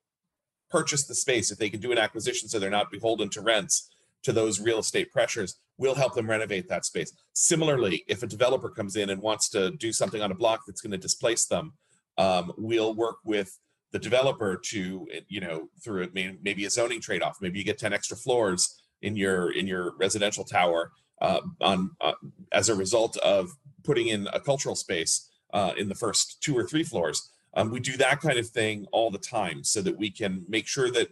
purchase 0.69 1.05
the 1.05 1.15
space, 1.15 1.51
if 1.51 1.57
they 1.57 1.69
can 1.69 1.79
do 1.79 1.91
an 1.91 1.97
acquisition, 1.97 2.49
so 2.49 2.59
they're 2.59 2.69
not 2.69 2.91
beholden 2.91 3.29
to 3.29 3.41
rents, 3.41 3.89
to 4.23 4.31
those 4.31 4.59
real 4.59 4.79
estate 4.79 5.11
pressures, 5.11 5.59
we'll 5.77 5.95
help 5.95 6.13
them 6.13 6.29
renovate 6.29 6.67
that 6.69 6.85
space. 6.85 7.11
Similarly, 7.33 8.03
if 8.07 8.23
a 8.23 8.27
developer 8.27 8.69
comes 8.69 8.95
in 8.95 9.09
and 9.09 9.21
wants 9.21 9.49
to 9.49 9.71
do 9.71 9.91
something 9.91 10.21
on 10.21 10.31
a 10.31 10.35
block 10.35 10.61
that's 10.65 10.81
going 10.81 10.91
to 10.91 10.97
displace 10.97 11.45
them, 11.45 11.73
um, 12.17 12.51
we'll 12.57 12.93
work 12.93 13.17
with 13.25 13.57
the 13.91 13.99
developer 13.99 14.57
to 14.57 15.07
you 15.27 15.41
know 15.41 15.69
through 15.83 16.03
it 16.03 16.13
maybe 16.13 16.65
a 16.65 16.69
zoning 16.69 17.01
trade-off 17.01 17.37
maybe 17.41 17.59
you 17.59 17.65
get 17.65 17.77
10 17.77 17.93
extra 17.93 18.17
floors 18.17 18.81
in 19.01 19.15
your 19.15 19.51
in 19.51 19.67
your 19.67 19.93
residential 19.97 20.43
tower 20.43 20.91
uh, 21.21 21.41
on 21.59 21.91
uh, 22.01 22.13
as 22.51 22.69
a 22.69 22.75
result 22.75 23.17
of 23.17 23.51
putting 23.83 24.07
in 24.07 24.27
a 24.33 24.39
cultural 24.39 24.75
space 24.75 25.29
uh, 25.53 25.73
in 25.77 25.89
the 25.89 25.95
first 25.95 26.41
two 26.41 26.57
or 26.57 26.65
three 26.65 26.83
floors 26.83 27.31
um, 27.55 27.69
we 27.69 27.79
do 27.79 27.97
that 27.97 28.21
kind 28.21 28.39
of 28.39 28.47
thing 28.47 28.85
all 28.91 29.11
the 29.11 29.17
time 29.17 29.63
so 29.63 29.81
that 29.81 29.97
we 29.97 30.09
can 30.09 30.45
make 30.47 30.67
sure 30.67 30.89
that 30.89 31.09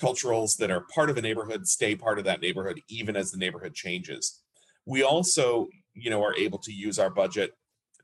culturals 0.00 0.56
that 0.56 0.70
are 0.70 0.86
part 0.94 1.10
of 1.10 1.16
a 1.16 1.22
neighborhood 1.22 1.66
stay 1.66 1.94
part 1.94 2.18
of 2.18 2.24
that 2.24 2.40
neighborhood 2.40 2.80
even 2.88 3.16
as 3.16 3.30
the 3.30 3.38
neighborhood 3.38 3.74
changes. 3.74 4.40
We 4.86 5.02
also 5.02 5.68
you 5.94 6.10
know 6.10 6.22
are 6.24 6.34
able 6.36 6.58
to 6.58 6.72
use 6.72 6.98
our 6.98 7.10
budget 7.10 7.52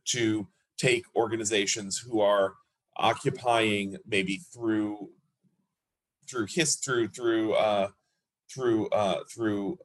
to 0.06 0.46
take 0.78 1.04
organizations 1.16 1.98
who 1.98 2.20
are 2.20 2.54
occupying 2.96 3.96
maybe 4.06 4.40
through 4.52 5.10
through 6.28 6.46
his 6.48 6.76
through 6.76 7.08
through 7.08 7.54
uh 7.54 7.88
through 8.52 8.88
uh 8.90 9.20
through 9.32 9.78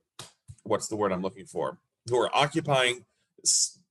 what's 0.63 0.87
the 0.87 0.95
word 0.95 1.11
i'm 1.11 1.21
looking 1.21 1.45
for? 1.45 1.77
Who 2.09 2.17
are 2.17 2.35
occupying 2.35 3.05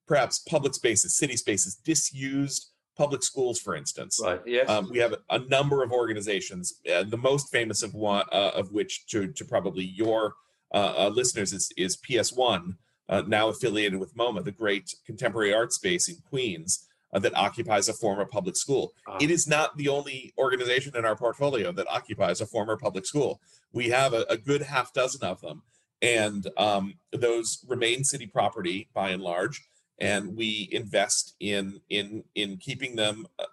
perhaps 0.06 0.40
public 0.40 0.74
spaces 0.74 1.16
city 1.16 1.36
spaces 1.36 1.76
disused 1.76 2.71
public 2.97 3.22
schools 3.22 3.59
for 3.59 3.74
instance 3.74 4.20
right 4.22 4.40
yes 4.47 4.68
um, 4.68 4.88
we 4.90 4.99
have 4.99 5.14
a 5.30 5.38
number 5.38 5.82
of 5.82 5.93
organizations 5.93 6.80
uh, 6.93 7.03
the 7.03 7.16
most 7.16 7.51
famous 7.51 7.82
of 7.82 7.95
one 7.95 8.24
uh, 8.32 8.51
of 8.55 8.72
which 8.72 9.07
to 9.07 9.28
to 9.28 9.45
probably 9.45 9.84
your 9.84 10.34
uh, 10.74 10.95
uh 10.97 11.11
listeners 11.12 11.53
is 11.53 11.72
is 11.76 11.97
ps1 11.97 12.76
uh, 13.09 13.22
now 13.26 13.49
affiliated 13.49 13.99
with 13.99 14.14
moma 14.16 14.45
the 14.45 14.53
great 14.53 14.95
contemporary 15.07 15.53
art 15.53 15.72
space 15.72 16.09
in 16.09 16.16
queens 16.28 16.86
uh, 17.12 17.18
that 17.18 17.36
occupies 17.36 17.88
a 17.88 17.93
former 17.93 18.24
public 18.24 18.57
school. 18.57 18.95
Uh, 19.07 19.18
it 19.20 19.30
is 19.30 19.47
not 19.47 19.76
the 19.76 19.88
only 19.88 20.32
organization 20.38 20.97
in 20.97 21.05
our 21.05 21.16
portfolio 21.16 21.72
that 21.72 21.86
occupies 21.88 22.40
a 22.40 22.47
former 22.47 22.76
public 22.76 23.07
school. 23.07 23.40
We 23.72 23.90
have 23.90 24.14
a, 24.14 24.24
a 24.28 24.36
good 24.36 24.62
half 24.62 24.93
dozen 24.93 25.22
of 25.22 25.40
them, 25.40 25.62
and 26.01 26.49
um, 26.57 26.95
those 27.12 27.64
remain 27.68 28.05
city 28.05 28.26
property 28.26 28.88
by 28.95 29.11
and 29.11 29.22
large. 29.22 29.62
And 30.01 30.36
we 30.36 30.68
invest 30.72 31.36
in 31.40 31.80
in 31.88 32.24
in 32.34 32.57
keeping 32.57 32.97
them 32.97 33.26
uh, 33.38 33.45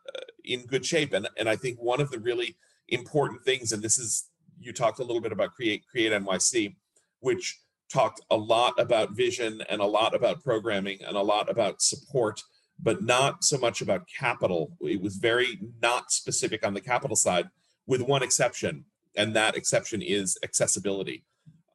in 0.44 0.66
good 0.66 0.86
shape. 0.86 1.14
And 1.14 1.28
and 1.38 1.48
I 1.50 1.56
think 1.56 1.80
one 1.80 2.02
of 2.02 2.10
the 2.12 2.20
really 2.20 2.56
important 2.88 3.44
things, 3.44 3.72
and 3.72 3.84
this 3.84 4.00
is 4.00 4.30
you 4.60 4.74
talked 4.74 5.00
a 5.00 5.04
little 5.04 5.22
bit 5.22 5.32
about 5.32 5.54
create 5.54 5.84
create 5.90 6.12
NYC, 6.12 6.76
which 7.20 7.60
talked 7.92 8.22
a 8.30 8.38
lot 8.38 8.80
about 8.80 9.16
vision 9.16 9.64
and 9.70 9.82
a 9.82 9.86
lot 9.86 10.16
about 10.16 10.44
programming 10.44 11.00
and 11.08 11.18
a 11.18 11.22
lot 11.22 11.50
about 11.50 11.82
support 11.82 12.42
but 12.82 13.04
not 13.04 13.44
so 13.44 13.58
much 13.58 13.82
about 13.82 14.08
capital. 14.08 14.72
It 14.82 15.02
was 15.02 15.18
very 15.18 15.60
not 15.82 16.12
specific 16.12 16.66
on 16.66 16.74
the 16.74 16.82
capital 16.82 17.16
side, 17.16 17.50
with 17.86 18.02
one 18.02 18.24
exception, 18.24 18.86
and 19.16 19.36
that 19.36 19.58
exception 19.58 20.02
is 20.02 20.38
accessibility. 20.44 21.24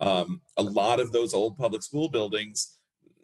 Um, 0.00 0.40
a 0.56 0.62
lot 0.62 1.00
of 1.00 1.12
those 1.12 1.34
old 1.34 1.56
public 1.56 1.82
school 1.82 2.08
buildings 2.08 2.73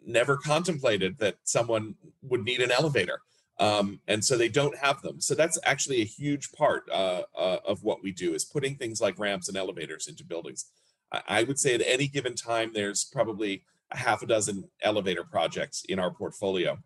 never 0.05 0.37
contemplated 0.37 1.17
that 1.19 1.35
someone 1.43 1.95
would 2.21 2.43
need 2.43 2.61
an 2.61 2.71
elevator. 2.71 3.21
Um, 3.59 3.99
and 4.07 4.23
so 4.25 4.37
they 4.37 4.49
don't 4.49 4.77
have 4.77 5.01
them. 5.01 5.21
So 5.21 5.35
that's 5.35 5.59
actually 5.63 6.01
a 6.01 6.05
huge 6.05 6.51
part 6.53 6.83
uh, 6.91 7.23
uh, 7.37 7.57
of 7.65 7.83
what 7.83 8.01
we 8.01 8.11
do 8.11 8.33
is 8.33 8.43
putting 8.43 8.75
things 8.75 8.99
like 8.99 9.19
ramps 9.19 9.49
and 9.49 9.57
elevators 9.57 10.07
into 10.07 10.25
buildings. 10.25 10.65
I, 11.11 11.21
I 11.27 11.43
would 11.43 11.59
say 11.59 11.75
at 11.75 11.83
any 11.85 12.07
given 12.07 12.33
time, 12.33 12.71
there's 12.73 13.03
probably 13.03 13.63
a 13.91 13.97
half 13.97 14.23
a 14.23 14.25
dozen 14.25 14.69
elevator 14.81 15.23
projects 15.23 15.83
in 15.87 15.99
our 15.99 16.11
portfolio 16.11 16.79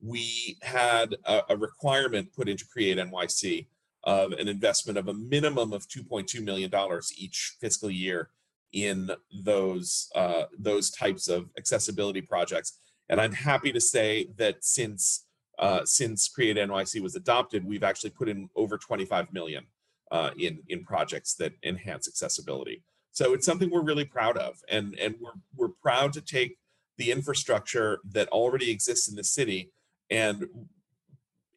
we 0.00 0.58
had 0.62 1.16
a, 1.24 1.42
a 1.50 1.56
requirement 1.56 2.32
put 2.32 2.48
into 2.48 2.66
Create 2.66 2.98
NYC 2.98 3.66
of 4.04 4.32
an 4.32 4.48
investment 4.48 4.98
of 4.98 5.08
a 5.08 5.14
minimum 5.14 5.72
of 5.72 5.88
$2.2 5.88 6.42
million 6.42 6.70
each 7.16 7.56
fiscal 7.60 7.90
year 7.90 8.30
in 8.72 9.10
those 9.32 10.10
uh, 10.14 10.44
those 10.58 10.90
types 10.90 11.28
of 11.28 11.48
accessibility 11.56 12.20
projects. 12.20 12.78
And 13.08 13.20
I'm 13.20 13.32
happy 13.32 13.72
to 13.72 13.80
say 13.80 14.28
that 14.36 14.64
since 14.64 15.24
uh, 15.58 15.84
since 15.84 16.28
Create 16.28 16.56
NYC 16.56 17.00
was 17.00 17.16
adopted, 17.16 17.64
we've 17.64 17.82
actually 17.82 18.10
put 18.10 18.28
in 18.28 18.48
over 18.54 18.78
25 18.78 19.32
million 19.32 19.66
uh, 20.10 20.30
in 20.38 20.60
in 20.68 20.84
projects 20.84 21.34
that 21.34 21.52
enhance 21.62 22.08
accessibility. 22.08 22.82
So 23.12 23.32
it's 23.32 23.46
something 23.46 23.70
we're 23.70 23.82
really 23.82 24.04
proud 24.04 24.36
of, 24.36 24.58
and 24.68 24.96
and 24.98 25.16
we're 25.20 25.32
we're 25.56 25.74
proud 25.82 26.12
to 26.14 26.20
take 26.20 26.58
the 26.98 27.10
infrastructure 27.10 28.00
that 28.10 28.28
already 28.28 28.70
exists 28.70 29.08
in 29.08 29.14
the 29.14 29.24
city 29.24 29.70
and 30.10 30.46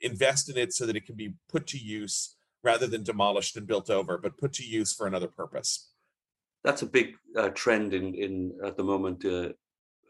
invest 0.01 0.49
in 0.49 0.57
it 0.57 0.73
so 0.73 0.85
that 0.85 0.95
it 0.95 1.05
can 1.05 1.15
be 1.15 1.33
put 1.49 1.67
to 1.67 1.77
use 1.77 2.35
rather 2.63 2.87
than 2.87 3.03
demolished 3.03 3.57
and 3.57 3.67
built 3.67 3.89
over, 3.89 4.17
but 4.17 4.37
put 4.37 4.53
to 4.53 4.63
use 4.63 4.93
for 4.93 5.07
another 5.07 5.27
purpose. 5.27 5.90
That's 6.63 6.81
a 6.81 6.87
big 6.87 7.15
uh, 7.35 7.49
trend 7.49 7.93
in 7.93 8.13
in 8.13 8.53
at 8.63 8.77
the 8.77 8.83
moment. 8.83 9.25
Uh, 9.25 9.49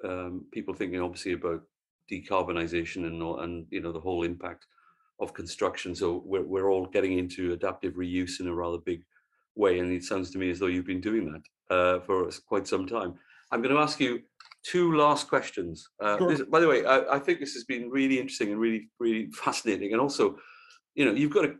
um, 0.03 0.45
people 0.51 0.73
thinking 0.73 0.99
obviously 0.99 1.33
about 1.33 1.61
decarbonisation 2.11 3.07
and 3.07 3.21
and 3.21 3.65
you 3.69 3.81
know 3.81 3.91
the 3.91 3.99
whole 3.99 4.23
impact 4.23 4.65
of 5.19 5.33
construction. 5.33 5.95
So 5.95 6.23
we're 6.25 6.43
we're 6.43 6.69
all 6.69 6.87
getting 6.87 7.17
into 7.17 7.53
adaptive 7.53 7.93
reuse 7.93 8.39
in 8.39 8.47
a 8.47 8.53
rather 8.53 8.79
big 8.79 9.03
way, 9.55 9.79
and 9.79 9.91
it 9.91 10.03
sounds 10.03 10.31
to 10.31 10.37
me 10.37 10.49
as 10.49 10.59
though 10.59 10.67
you've 10.67 10.85
been 10.85 11.01
doing 11.01 11.31
that 11.31 11.75
uh, 11.75 11.99
for 12.01 12.29
quite 12.47 12.67
some 12.67 12.87
time. 12.87 13.13
I'm 13.51 13.61
going 13.61 13.75
to 13.75 13.81
ask 13.81 13.99
you 13.99 14.21
two 14.63 14.95
last 14.95 15.27
questions. 15.27 15.89
Uh, 15.99 16.17
sure. 16.17 16.29
this, 16.29 16.41
by 16.43 16.59
the 16.59 16.67
way, 16.67 16.85
I, 16.85 17.15
I, 17.15 17.19
think 17.19 17.39
this 17.39 17.53
has 17.53 17.63
been 17.63 17.89
really 17.89 18.19
interesting 18.19 18.51
and 18.51 18.59
really, 18.59 18.89
really 18.99 19.29
fascinating. 19.31 19.91
And 19.91 20.01
also, 20.01 20.37
you 20.95 21.05
know, 21.05 21.11
you've 21.11 21.33
got 21.33 21.45
a 21.45 21.55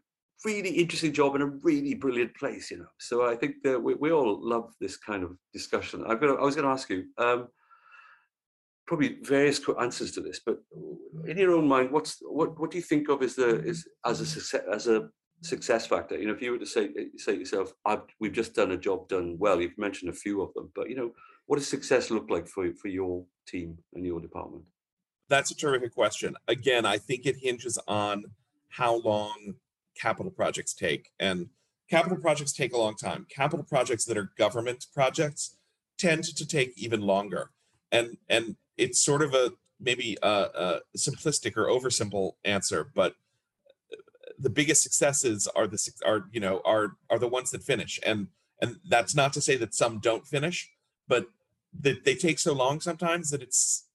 really 0.46 0.70
interesting 0.70 1.14
job 1.14 1.36
in 1.36 1.42
a 1.42 1.48
really 1.48 1.94
brilliant 1.94 2.36
place, 2.36 2.72
you 2.72 2.78
know. 2.78 2.92
So 3.00 3.30
I 3.30 3.36
think 3.36 3.56
that 3.64 3.82
we, 3.82 3.94
we 3.96 4.12
all 4.12 4.40
love 4.42 4.74
this 4.80 4.98
kind 4.98 5.24
of 5.24 5.38
discussion. 5.54 6.04
I've 6.08 6.20
got. 6.20 6.40
I 6.40 6.44
was 6.44 6.56
going 6.56 6.68
to 6.68 6.74
ask 6.74 6.90
you. 6.90 7.06
Um, 7.18 7.48
probably 8.92 9.20
various 9.22 9.62
answers 9.80 10.12
to 10.12 10.20
this, 10.20 10.42
but 10.46 10.58
in 11.26 11.38
your 11.38 11.54
own 11.54 11.66
mind, 11.66 11.92
what's 11.92 12.18
what 12.22 12.60
what 12.60 12.72
do 12.72 12.78
you 12.78 12.84
think 12.84 13.08
of 13.08 13.22
as 13.22 13.36
the 13.36 13.64
is 13.64 13.88
as 14.06 14.20
a 14.20 14.26
success 14.26 14.64
as 14.70 14.88
a 14.88 15.10
success 15.44 15.88
factor? 15.88 16.20
You 16.20 16.28
know, 16.28 16.34
if 16.34 16.42
you 16.42 16.52
were 16.52 16.58
to 16.58 16.66
say 16.66 16.90
say 17.16 17.36
yourself, 17.36 17.74
we've 18.20 18.34
just 18.34 18.54
done 18.54 18.72
a 18.72 18.78
job 18.78 19.08
done 19.08 19.38
well. 19.40 19.62
You've 19.62 19.78
mentioned 19.78 20.10
a 20.10 20.14
few 20.14 20.42
of 20.42 20.54
them, 20.56 20.72
but 20.76 20.90
you 20.90 20.98
know, 20.98 21.12
what 21.46 21.58
does 21.58 21.70
success 21.70 22.12
look 22.12 22.30
like 22.30 22.48
for 22.48 22.74
for 22.74 22.90
your 22.90 23.24
team 23.48 23.78
and 23.94 24.06
your 24.06 24.20
department? 24.20 24.66
That's 25.30 25.52
a 25.52 25.56
terrific 25.56 25.94
question. 25.94 26.36
Again, 26.50 26.86
I 26.86 26.98
think 26.98 27.26
it 27.26 27.38
hinges 27.38 27.80
on 27.88 28.26
how 28.68 28.96
long 28.96 29.56
capital 30.02 30.32
projects 30.32 30.74
take, 30.74 31.12
and 31.20 31.50
capital 31.90 32.18
projects 32.18 32.54
take 32.54 32.74
a 32.74 32.78
long 32.78 32.96
time. 32.96 33.26
Capital 33.30 33.66
projects 33.66 34.06
that 34.06 34.18
are 34.18 34.32
government 34.38 34.88
projects 34.94 35.58
tend 35.98 36.24
to 36.24 36.48
take 36.48 36.74
even 36.78 37.02
longer, 37.02 37.52
and 37.92 38.18
and 38.30 38.56
it's 38.78 39.00
sort 39.00 39.22
of 39.22 39.34
a 39.34 39.52
maybe 39.80 40.18
a, 40.22 40.28
a 40.28 40.98
simplistic 40.98 41.58
or 41.58 41.66
oversimple 41.66 42.34
answer, 42.46 42.92
but 42.94 43.16
the 44.38 44.50
biggest 44.50 44.84
successes 44.84 45.48
are 45.56 45.68
the 45.68 45.92
are 46.06 46.26
you 46.32 46.40
know 46.40 46.62
are 46.66 46.98
are 47.10 47.20
the 47.20 47.28
ones 47.28 47.52
that 47.52 47.64
finish, 47.64 48.00
and 48.06 48.28
and 48.62 48.78
that's 48.88 49.16
not 49.16 49.34
to 49.34 49.42
say 49.42 49.56
that 49.58 49.74
some 49.74 50.00
don't 50.00 50.28
finish, 50.28 50.72
but 51.08 51.28
that 51.80 52.04
they 52.06 52.16
take 52.16 52.40
so 52.40 52.54
long 52.54 52.80
sometimes 52.80 53.30
that 53.30 53.42
it's 53.42 53.86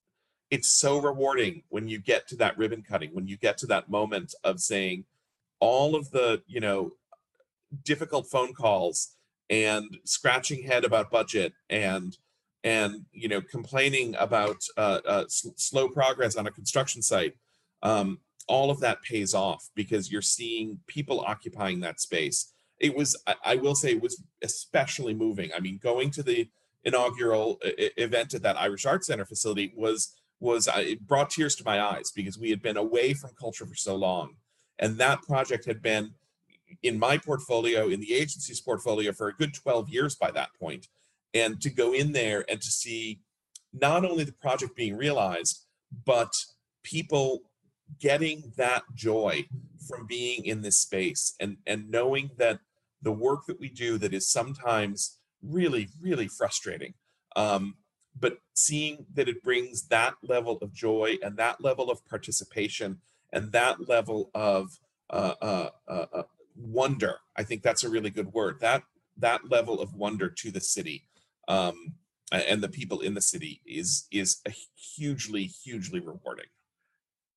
it's 0.49 0.69
so 0.69 0.97
rewarding 0.97 1.63
when 1.69 1.89
you 1.89 1.99
get 1.99 2.27
to 2.29 2.35
that 2.37 2.57
ribbon 2.57 2.81
cutting, 2.81 3.09
when 3.13 3.27
you 3.27 3.37
get 3.37 3.57
to 3.57 3.65
that 3.67 3.89
moment 3.89 4.33
of 4.43 4.59
saying 4.61 5.03
all 5.59 5.95
of 5.95 6.11
the 6.11 6.41
you 6.47 6.59
know 6.59 6.91
difficult 7.83 8.27
phone 8.27 8.53
calls 8.53 9.15
and 9.49 9.97
scratching 10.03 10.63
head 10.63 10.83
about 10.83 11.11
budget 11.11 11.53
and 11.69 12.17
and 12.63 13.05
you 13.11 13.27
know 13.27 13.41
complaining 13.41 14.15
about 14.19 14.57
uh, 14.77 14.99
uh, 15.05 15.23
slow 15.27 15.87
progress 15.87 16.35
on 16.35 16.47
a 16.47 16.51
construction 16.51 17.01
site 17.01 17.35
um, 17.83 18.19
all 18.47 18.71
of 18.71 18.79
that 18.79 19.01
pays 19.03 19.33
off 19.33 19.69
because 19.75 20.11
you're 20.11 20.21
seeing 20.21 20.79
people 20.87 21.21
occupying 21.21 21.81
that 21.81 21.99
space. 21.99 22.53
It 22.79 22.95
was 22.95 23.15
I, 23.27 23.35
I 23.43 23.55
will 23.55 23.75
say 23.75 23.91
it 23.91 24.01
was 24.01 24.23
especially 24.43 25.13
moving. 25.13 25.51
I 25.55 25.59
mean 25.59 25.79
going 25.81 26.11
to 26.11 26.23
the 26.23 26.49
inaugural 26.83 27.59
I- 27.63 27.91
event 27.97 28.33
at 28.33 28.43
that 28.43 28.57
irish 28.57 28.85
art 28.85 29.03
center 29.03 29.25
facility 29.25 29.73
was 29.75 30.15
was 30.39 30.67
uh, 30.67 30.73
it 30.77 31.05
brought 31.07 31.29
tears 31.29 31.55
to 31.55 31.63
my 31.65 31.81
eyes 31.81 32.11
because 32.11 32.37
we 32.37 32.49
had 32.49 32.61
been 32.61 32.77
away 32.77 33.13
from 33.13 33.31
culture 33.39 33.65
for 33.65 33.75
so 33.75 33.95
long 33.95 34.35
and 34.79 34.97
that 34.97 35.21
project 35.23 35.65
had 35.65 35.81
been 35.81 36.11
in 36.83 36.99
my 36.99 37.17
portfolio 37.17 37.87
in 37.87 37.99
the 37.99 38.13
agency's 38.13 38.61
portfolio 38.61 39.11
for 39.11 39.27
a 39.27 39.33
good 39.33 39.53
12 39.53 39.89
years 39.89 40.15
by 40.15 40.31
that 40.31 40.49
point. 40.59 40.87
and 41.33 41.61
to 41.61 41.69
go 41.69 41.93
in 41.93 42.13
there 42.13 42.45
and 42.49 42.61
to 42.61 42.71
see 42.71 43.19
not 43.73 44.05
only 44.05 44.23
the 44.23 44.31
project 44.31 44.75
being 44.75 44.95
realized 44.95 45.65
but 46.05 46.33
people 46.83 47.41
getting 47.99 48.53
that 48.55 48.83
joy 48.95 49.45
from 49.87 50.05
being 50.05 50.45
in 50.45 50.61
this 50.61 50.77
space 50.77 51.35
and 51.39 51.57
and 51.65 51.89
knowing 51.89 52.31
that 52.37 52.59
the 53.01 53.11
work 53.11 53.45
that 53.45 53.59
we 53.59 53.69
do 53.69 53.97
that 53.97 54.13
is 54.13 54.29
sometimes 54.29 55.19
really 55.41 55.89
really 56.01 56.27
frustrating 56.27 56.93
um, 57.35 57.75
but 58.19 58.39
seeing 58.55 59.05
that 59.13 59.29
it 59.29 59.43
brings 59.43 59.87
that 59.87 60.15
level 60.23 60.57
of 60.61 60.73
joy 60.73 61.17
and 61.21 61.37
that 61.37 61.61
level 61.61 61.91
of 61.91 62.05
participation 62.05 62.99
and 63.33 63.51
that 63.51 63.87
level 63.87 64.29
of 64.33 64.77
uh, 65.09 65.33
uh, 65.41 65.69
uh, 65.87 66.05
uh 66.13 66.23
wonder 66.55 67.15
i 67.35 67.43
think 67.43 67.61
that's 67.61 67.83
a 67.83 67.89
really 67.89 68.09
good 68.09 68.31
word 68.33 68.57
that 68.59 68.83
that 69.15 69.41
level 69.49 69.79
of 69.79 69.93
wonder 69.93 70.29
to 70.29 70.51
the 70.51 70.61
city 70.61 71.07
um, 71.47 71.93
and 72.31 72.61
the 72.61 72.69
people 72.69 73.01
in 73.01 73.13
the 73.13 73.21
city 73.21 73.61
is 73.65 74.07
is 74.11 74.41
hugely 74.75 75.43
hugely 75.43 75.99
rewarding. 75.99 76.45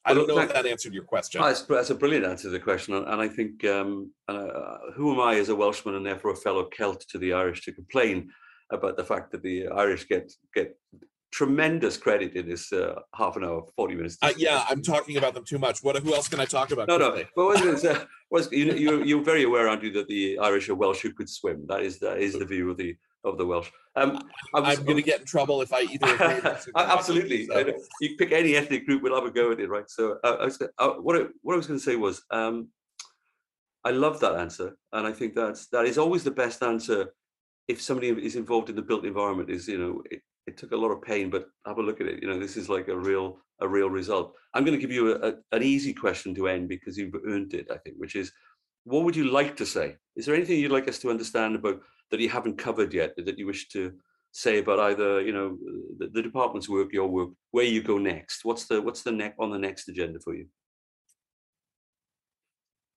I 0.04 0.14
don't 0.14 0.26
know 0.26 0.36
that, 0.36 0.48
if 0.48 0.54
that 0.54 0.66
answered 0.66 0.94
your 0.94 1.04
question. 1.04 1.42
That's, 1.42 1.62
that's, 1.62 1.90
a 1.90 1.94
brilliant 1.94 2.24
answer 2.24 2.44
to 2.44 2.50
the 2.50 2.58
question, 2.58 2.94
and 2.94 3.20
I 3.20 3.28
think 3.28 3.64
um, 3.66 4.10
uh, 4.28 4.78
who 4.94 5.12
am 5.12 5.20
I 5.20 5.36
as 5.36 5.50
a 5.50 5.54
Welshman 5.54 5.94
and 5.94 6.06
therefore 6.06 6.30
a 6.30 6.36
fellow 6.36 6.68
Celt 6.74 7.06
to 7.08 7.18
the 7.18 7.34
Irish 7.34 7.62
to 7.66 7.72
complain 7.72 8.30
about 8.72 8.96
the 8.96 9.04
fact 9.04 9.30
that 9.32 9.42
the 9.42 9.68
Irish 9.68 10.08
get 10.08 10.32
get 10.54 10.76
tremendous 11.32 11.96
credit 11.96 12.34
in 12.34 12.48
this 12.48 12.72
uh, 12.72 13.00
half 13.14 13.36
an 13.36 13.44
hour, 13.44 13.62
forty 13.76 13.94
minutes. 13.94 14.18
Uh, 14.22 14.32
yeah, 14.36 14.64
I'm 14.68 14.82
talking 14.82 15.16
about 15.16 15.34
them 15.34 15.44
too 15.44 15.58
much. 15.58 15.82
What? 15.82 15.96
Who 15.96 16.14
else 16.14 16.28
can 16.28 16.40
I 16.40 16.44
talk 16.44 16.70
about? 16.70 16.88
No, 16.88 16.98
no. 16.98 17.22
But 17.36 17.44
what 17.44 17.64
was, 17.64 17.84
uh, 17.84 18.04
was 18.30 18.50
you, 18.52 18.72
you 18.74 19.04
you're 19.04 19.22
very 19.22 19.44
aware, 19.44 19.68
aren't 19.68 19.82
you, 19.82 19.92
that 19.92 20.08
the 20.08 20.38
Irish 20.38 20.68
are 20.68 20.74
Welsh 20.74 21.00
who 21.00 21.12
could 21.12 21.28
swim? 21.28 21.66
That 21.68 21.82
is 21.82 21.98
that 22.00 22.18
is 22.18 22.38
the 22.38 22.44
view 22.44 22.70
of 22.70 22.76
the 22.76 22.96
of 23.24 23.38
the 23.38 23.46
Welsh. 23.46 23.70
Um, 23.96 24.22
I 24.54 24.72
am 24.72 24.84
going 24.84 24.96
to 24.96 25.02
get 25.02 25.20
in 25.20 25.26
trouble 25.26 25.62
if 25.62 25.72
I 25.72 25.82
either. 25.82 26.58
absolutely, 26.76 27.46
so. 27.46 27.72
you 28.00 28.16
pick 28.16 28.32
any 28.32 28.56
ethnic 28.56 28.86
group, 28.86 29.02
we'll 29.02 29.14
have 29.14 29.24
a 29.24 29.30
go 29.30 29.52
at 29.52 29.60
it, 29.60 29.68
right? 29.68 29.88
So, 29.90 30.18
uh, 30.24 30.36
I 30.40 30.44
was, 30.44 30.62
uh, 30.78 30.90
what 30.90 31.16
I, 31.16 31.24
what 31.42 31.54
I 31.54 31.56
was 31.56 31.66
going 31.66 31.78
to 31.78 31.84
say 31.84 31.96
was, 31.96 32.22
um, 32.30 32.68
I 33.84 33.90
love 33.90 34.20
that 34.20 34.36
answer, 34.36 34.76
and 34.92 35.06
I 35.06 35.12
think 35.12 35.34
that's 35.34 35.66
that 35.68 35.86
is 35.86 35.98
always 35.98 36.24
the 36.24 36.30
best 36.30 36.62
answer. 36.62 37.14
If 37.68 37.80
somebody 37.80 38.08
is 38.08 38.36
involved 38.36 38.68
in 38.68 38.76
the 38.76 38.82
built 38.82 39.04
environment, 39.04 39.50
is 39.50 39.68
you 39.68 39.78
know 39.78 40.02
it, 40.10 40.22
it 40.46 40.56
took 40.56 40.72
a 40.72 40.76
lot 40.76 40.90
of 40.90 41.02
pain, 41.02 41.30
but 41.30 41.48
have 41.66 41.78
a 41.78 41.82
look 41.82 42.00
at 42.00 42.06
it. 42.06 42.22
You 42.22 42.28
know, 42.28 42.38
this 42.38 42.56
is 42.56 42.68
like 42.68 42.88
a 42.88 42.96
real 42.96 43.38
a 43.60 43.68
real 43.68 43.90
result. 43.90 44.34
I'm 44.54 44.64
going 44.64 44.78
to 44.78 44.80
give 44.80 44.92
you 44.92 45.14
a, 45.14 45.28
a, 45.28 45.34
an 45.52 45.62
easy 45.62 45.92
question 45.92 46.34
to 46.34 46.48
end 46.48 46.68
because 46.68 46.96
you've 46.96 47.14
earned 47.26 47.54
it. 47.54 47.68
I 47.70 47.76
think, 47.76 47.96
which 47.98 48.16
is, 48.16 48.32
what 48.84 49.04
would 49.04 49.14
you 49.14 49.30
like 49.30 49.56
to 49.58 49.66
say? 49.66 49.96
Is 50.16 50.24
there 50.26 50.34
anything 50.34 50.58
you'd 50.58 50.72
like 50.72 50.88
us 50.88 50.98
to 51.00 51.10
understand 51.10 51.56
about 51.56 51.80
that 52.10 52.20
you 52.20 52.28
haven't 52.28 52.58
covered 52.58 52.92
yet 52.92 53.14
that 53.16 53.38
you 53.38 53.46
wish 53.46 53.68
to 53.68 53.92
say 54.32 54.58
about 54.58 54.78
either 54.78 55.20
you 55.20 55.32
know 55.32 55.58
the, 55.98 56.08
the 56.08 56.22
department's 56.22 56.68
work, 56.68 56.92
your 56.92 57.08
work, 57.08 57.30
where 57.50 57.64
you 57.64 57.82
go 57.82 57.98
next? 57.98 58.44
What's 58.44 58.66
the 58.66 58.80
what's 58.80 59.02
the 59.02 59.12
next 59.12 59.36
on 59.38 59.50
the 59.50 59.58
next 59.58 59.88
agenda 59.88 60.20
for 60.20 60.34
you? 60.34 60.46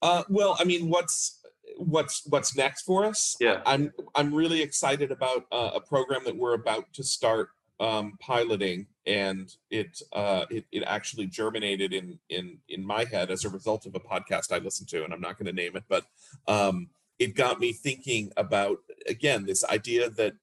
Uh, 0.01 0.23
well, 0.29 0.57
I 0.59 0.65
mean, 0.65 0.89
what's 0.89 1.39
what's 1.77 2.25
what's 2.27 2.55
next 2.55 2.83
for 2.83 3.05
us? 3.05 3.35
Yeah, 3.39 3.61
I'm 3.65 3.91
I'm 4.15 4.33
really 4.33 4.61
excited 4.61 5.11
about 5.11 5.45
uh, 5.51 5.71
a 5.75 5.81
program 5.81 6.23
that 6.25 6.35
we're 6.35 6.53
about 6.53 6.91
to 6.93 7.03
start 7.03 7.49
um, 7.79 8.17
piloting, 8.19 8.87
and 9.05 9.53
it 9.69 10.01
uh, 10.13 10.45
it 10.49 10.65
it 10.71 10.83
actually 10.85 11.27
germinated 11.27 11.93
in 11.93 12.19
in 12.29 12.59
in 12.69 12.85
my 12.85 13.05
head 13.05 13.31
as 13.31 13.45
a 13.45 13.49
result 13.49 13.85
of 13.85 13.95
a 13.95 13.99
podcast 13.99 14.51
I 14.51 14.59
listened 14.59 14.89
to, 14.89 15.03
and 15.03 15.13
I'm 15.13 15.21
not 15.21 15.37
going 15.37 15.47
to 15.47 15.53
name 15.53 15.75
it, 15.75 15.83
but 15.87 16.05
um, 16.47 16.89
it 17.19 17.35
got 17.35 17.59
me 17.59 17.73
thinking 17.73 18.31
about 18.37 18.77
again 19.07 19.45
this 19.45 19.63
idea 19.65 20.09
that 20.09 20.33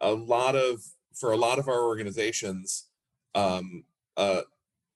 a 0.00 0.12
lot 0.12 0.56
of 0.56 0.82
for 1.14 1.32
a 1.32 1.36
lot 1.36 1.58
of 1.58 1.68
our 1.68 1.84
organizations 1.84 2.86
um, 3.34 3.84
uh, 4.16 4.42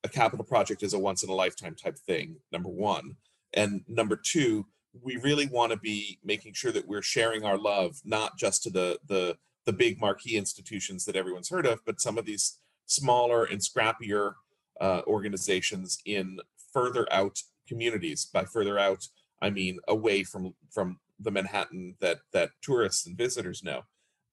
a 0.05 0.09
capital 0.09 0.45
project 0.45 0.83
is 0.83 0.95
a 0.95 0.99
once 0.99 1.23
in 1.23 1.31
a 1.31 1.35
lifetime 1.35 1.75
type 1.75 1.99
thing 1.99 2.37
number 2.51 2.69
one 2.69 3.17
and 3.55 3.83
number 3.89 4.17
two 4.17 4.67
we 5.01 5.17
really 5.17 5.47
want 5.47 5.73
to 5.73 5.79
be 5.79 6.19
making 6.25 6.53
sure 6.53 6.73
that 6.73 6.87
we're 6.87 7.03
sharing 7.03 7.45
our 7.45 7.59
love 7.59 8.01
not 8.05 8.37
just 8.37 8.63
to 8.63 8.71
the 8.71 8.99
the 9.07 9.37
the 9.65 9.73
big 9.73 10.01
marquee 10.01 10.37
institutions 10.37 11.05
that 11.05 11.17
everyone's 11.17 11.49
heard 11.49 11.67
of 11.67 11.81
but 11.87 12.01
some 12.01 12.19
of 12.19 12.25
these 12.25 12.59
smaller 12.87 13.45
and 13.45 13.61
scrappier 13.61 14.35
uh, 14.81 15.03
organizations 15.07 15.99
in 16.05 16.39
further 16.73 17.07
out 17.13 17.41
communities. 17.69 18.27
By 18.27 18.45
further 18.45 18.79
out, 18.79 19.07
I 19.41 19.51
mean 19.51 19.79
away 19.89 20.25
from 20.25 20.55
from 20.71 20.99
the 21.19 21.31
Manhattan 21.31 21.95
that 22.01 22.19
that 22.33 22.51
tourists 22.63 23.07
and 23.07 23.17
visitors 23.17 23.63
know. 23.63 23.83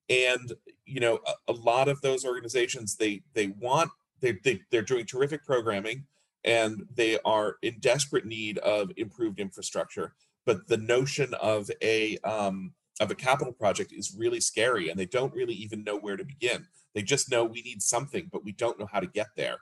And 0.08 0.52
you 0.84 1.00
know, 1.00 1.20
a, 1.26 1.52
a 1.52 1.52
lot 1.52 1.88
of 1.88 2.00
those 2.00 2.24
organizations 2.24 2.96
they 2.96 3.22
they 3.34 3.48
want 3.48 3.90
they, 4.20 4.32
they 4.44 4.60
they're 4.70 4.82
doing 4.82 5.06
terrific 5.06 5.44
programming 5.44 6.06
and 6.44 6.86
they 6.94 7.18
are 7.24 7.56
in 7.62 7.78
desperate 7.80 8.24
need 8.24 8.58
of 8.58 8.90
improved 8.96 9.40
infrastructure. 9.40 10.14
But 10.46 10.68
the 10.68 10.76
notion 10.76 11.34
of 11.34 11.70
a 11.82 12.18
um, 12.18 12.72
of 13.00 13.10
a 13.10 13.14
capital 13.14 13.52
project 13.52 13.92
is 13.92 14.14
really 14.16 14.40
scary, 14.40 14.88
and 14.88 14.98
they 14.98 15.06
don't 15.06 15.34
really 15.34 15.54
even 15.54 15.84
know 15.84 15.98
where 15.98 16.16
to 16.16 16.24
begin. 16.24 16.66
They 16.94 17.02
just 17.02 17.30
know 17.30 17.44
we 17.44 17.62
need 17.62 17.82
something, 17.82 18.28
but 18.32 18.44
we 18.44 18.52
don't 18.52 18.78
know 18.78 18.88
how 18.90 19.00
to 19.00 19.06
get 19.06 19.28
there. 19.36 19.58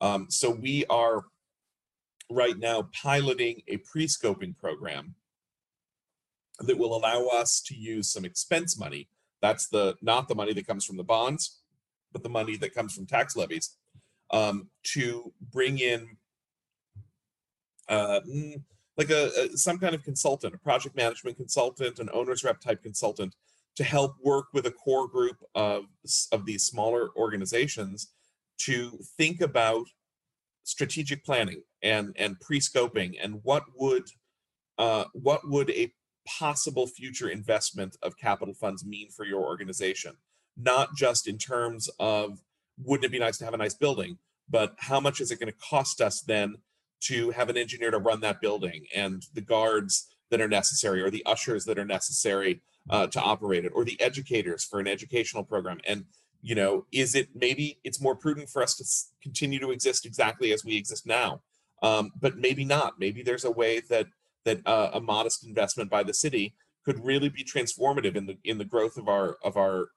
Um, 0.00 0.26
so 0.28 0.50
we 0.50 0.84
are 0.86 1.24
right 2.30 2.58
now 2.58 2.88
piloting 3.02 3.62
a 3.68 3.76
pre-scoping 3.78 4.56
program 4.58 5.14
that 6.60 6.78
will 6.78 6.96
allow 6.96 7.26
us 7.26 7.60
to 7.66 7.74
use 7.74 8.12
some 8.12 8.24
expense 8.24 8.78
money. 8.78 9.08
That's 9.40 9.68
the 9.68 9.96
not 10.02 10.28
the 10.28 10.34
money 10.34 10.52
that 10.54 10.66
comes 10.66 10.84
from 10.84 10.96
the 10.96 11.04
bonds, 11.04 11.60
but 12.12 12.22
the 12.22 12.28
money 12.28 12.56
that 12.56 12.74
comes 12.74 12.94
from 12.94 13.06
tax 13.06 13.36
levies 13.36 13.76
um, 14.30 14.68
to 14.94 15.32
bring 15.52 15.78
in 15.78 16.16
uh, 17.88 18.20
mm, 18.28 18.62
like 18.96 19.10
a, 19.10 19.30
a, 19.38 19.56
some 19.56 19.78
kind 19.78 19.94
of 19.94 20.02
consultant, 20.02 20.54
a 20.54 20.58
project 20.58 20.96
management 20.96 21.36
consultant, 21.36 21.98
an 21.98 22.08
owner's 22.12 22.44
rep 22.44 22.60
type 22.60 22.82
consultant 22.82 23.34
to 23.76 23.84
help 23.84 24.16
work 24.22 24.46
with 24.52 24.66
a 24.66 24.70
core 24.70 25.08
group 25.08 25.36
of 25.54 25.84
of 26.30 26.44
these 26.44 26.64
smaller 26.64 27.10
organizations 27.16 28.12
to 28.58 28.98
think 29.16 29.40
about 29.40 29.86
strategic 30.64 31.24
planning 31.24 31.62
and 31.82 32.14
and 32.18 32.38
pre-scoping 32.40 33.16
and 33.22 33.40
what 33.42 33.64
would 33.76 34.04
uh, 34.78 35.04
what 35.14 35.40
would 35.48 35.70
a 35.70 35.92
possible 36.26 36.86
future 36.86 37.28
investment 37.28 37.96
of 38.02 38.16
capital 38.16 38.54
funds 38.54 38.84
mean 38.84 39.08
for 39.10 39.24
your 39.24 39.42
organization? 39.42 40.12
Not 40.56 40.94
just 40.94 41.26
in 41.26 41.38
terms 41.38 41.88
of 41.98 42.42
wouldn't 42.78 43.04
it 43.04 43.12
be 43.12 43.18
nice 43.18 43.38
to 43.38 43.44
have 43.44 43.54
a 43.54 43.58
nice 43.58 43.74
building 43.74 44.18
but 44.48 44.74
how 44.78 45.00
much 45.00 45.20
is 45.20 45.30
it 45.30 45.40
going 45.40 45.52
to 45.52 45.58
cost 45.58 46.00
us 46.00 46.20
then 46.20 46.56
to 47.02 47.30
have 47.30 47.48
an 47.48 47.56
engineer 47.56 47.90
to 47.90 47.98
run 47.98 48.20
that 48.20 48.40
building 48.40 48.86
and 48.94 49.26
the 49.34 49.40
guards 49.40 50.08
that 50.30 50.40
are 50.40 50.48
necessary 50.48 51.02
or 51.02 51.10
the 51.10 51.24
ushers 51.26 51.64
that 51.64 51.78
are 51.78 51.84
necessary 51.84 52.62
uh, 52.90 53.06
to 53.06 53.20
operate 53.20 53.64
it 53.64 53.72
or 53.74 53.84
the 53.84 54.00
educators 54.00 54.64
for 54.64 54.80
an 54.80 54.88
educational 54.88 55.44
program. 55.44 55.80
And 55.86 56.04
you 56.42 56.56
know 56.56 56.86
is 56.92 57.14
it 57.14 57.28
maybe 57.34 57.78
it's 57.84 58.00
more 58.00 58.16
prudent 58.16 58.50
for 58.50 58.62
us 58.62 58.74
to 58.76 58.84
continue 59.22 59.60
to 59.60 59.70
exist 59.70 60.04
exactly 60.04 60.52
as 60.52 60.64
we 60.64 60.76
exist 60.76 61.06
now. 61.06 61.40
Um, 61.82 62.12
but 62.20 62.36
maybe 62.36 62.64
not. 62.64 62.98
Maybe 62.98 63.22
there's 63.22 63.44
a 63.44 63.50
way 63.50 63.80
that 63.88 64.06
that 64.44 64.60
uh, 64.66 64.90
a 64.92 65.00
modest 65.00 65.46
investment 65.46 65.90
by 65.90 66.02
the 66.02 66.14
city 66.14 66.54
could 66.84 67.04
really 67.04 67.28
be 67.28 67.44
transformative 67.44 68.16
in 68.16 68.26
the 68.26 68.36
in 68.44 68.58
the 68.58 68.64
growth 68.64 68.96
of 68.96 69.08
our 69.08 69.38
of 69.42 69.56
our 69.56 69.90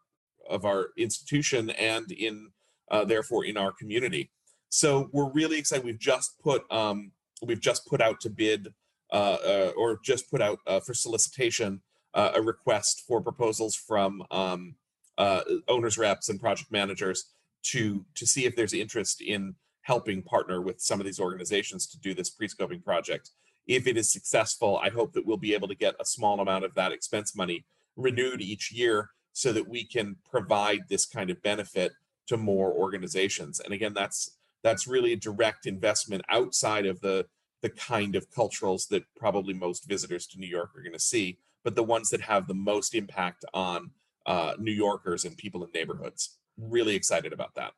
of 0.50 0.66
our 0.66 0.90
institution 0.98 1.72
and 1.72 2.12
in 2.12 2.52
uh, 2.92 3.04
therefore 3.04 3.44
in 3.46 3.58
our 3.58 3.72
community 3.72 4.30
so 4.76 5.10
we're 5.14 5.32
really 5.32 5.58
excited. 5.58 5.86
We've 5.86 5.98
just 5.98 6.38
put 6.40 6.70
um, 6.70 7.12
we've 7.42 7.62
just 7.62 7.88
put 7.88 8.02
out 8.02 8.20
to 8.22 8.30
bid 8.30 8.74
uh, 9.10 9.38
uh, 9.46 9.72
or 9.78 10.00
just 10.04 10.30
put 10.30 10.42
out 10.42 10.60
uh, 10.68 10.82
for 10.82 10.94
solicitation 10.94 11.80
uh, 12.14 12.32
a 12.36 12.42
request 12.42 13.04
for 13.08 13.22
proposals 13.22 13.74
from 13.74 14.22
um, 14.32 14.76
uh, 15.18 15.42
owners 15.70 15.98
reps 15.98 16.28
and 16.28 16.42
project 16.42 16.74
managers 16.74 17.30
to 17.64 18.06
to 18.16 18.28
see 18.28 18.44
if 18.46 18.58
there's 18.58 18.74
interest 18.74 19.22
in 19.22 19.56
helping 19.84 20.22
partner 20.22 20.60
with 20.60 20.82
some 20.82 21.00
of 21.00 21.06
these 21.06 21.22
organizations 21.22 21.88
to 21.88 21.98
do 22.00 22.14
this 22.14 22.30
pre-scoping 22.30 22.84
project. 22.84 23.30
If 23.68 23.88
it 23.88 23.96
is 23.96 24.12
successful, 24.12 24.78
I 24.84 24.90
hope 24.90 25.14
that 25.14 25.26
we'll 25.26 25.38
be 25.38 25.54
able 25.54 25.70
to 25.70 25.76
get 25.76 25.96
a 26.02 26.06
small 26.06 26.42
amount 26.42 26.66
of 26.66 26.74
that 26.76 26.92
expense 26.92 27.34
money 27.34 27.64
renewed 27.96 28.42
each 28.42 28.74
year 28.74 29.12
so 29.32 29.54
that 29.54 29.70
we 29.70 29.86
can 29.86 30.18
provide 30.30 30.82
this 30.90 31.06
kind 31.06 31.30
of 31.30 31.42
benefit 31.44 31.94
to 32.28 32.36
more 32.36 32.74
organizations. 32.74 33.60
And 33.60 33.74
again, 33.74 33.94
that's 33.94 34.32
that's 34.66 34.88
really 34.88 35.14
a 35.14 35.16
direct 35.16 35.68
investment 35.68 36.24
outside 36.30 36.88
of 36.88 37.00
the 37.02 37.26
the 37.62 37.70
kind 37.70 38.16
of 38.16 38.30
culturals 38.32 38.88
that 38.90 39.04
probably 39.16 39.54
most 39.54 39.88
visitors 39.88 40.28
to 40.28 40.40
New 40.40 40.48
York 40.48 40.72
are 40.76 40.82
going 40.82 40.94
to 40.94 41.00
see, 41.00 41.40
but 41.64 41.76
the 41.76 41.84
ones 41.84 42.10
that 42.10 42.22
have 42.22 42.48
the 42.48 42.54
most 42.54 42.94
impact 42.94 43.46
on 43.54 43.92
uh, 44.26 44.54
New 44.60 44.72
Yorkers 44.72 45.24
and 45.26 45.38
people 45.38 45.64
in 45.64 45.70
neighborhoods. 45.74 46.38
Really 46.58 46.96
excited 46.96 47.32
about 47.32 47.56
that. 47.56 47.72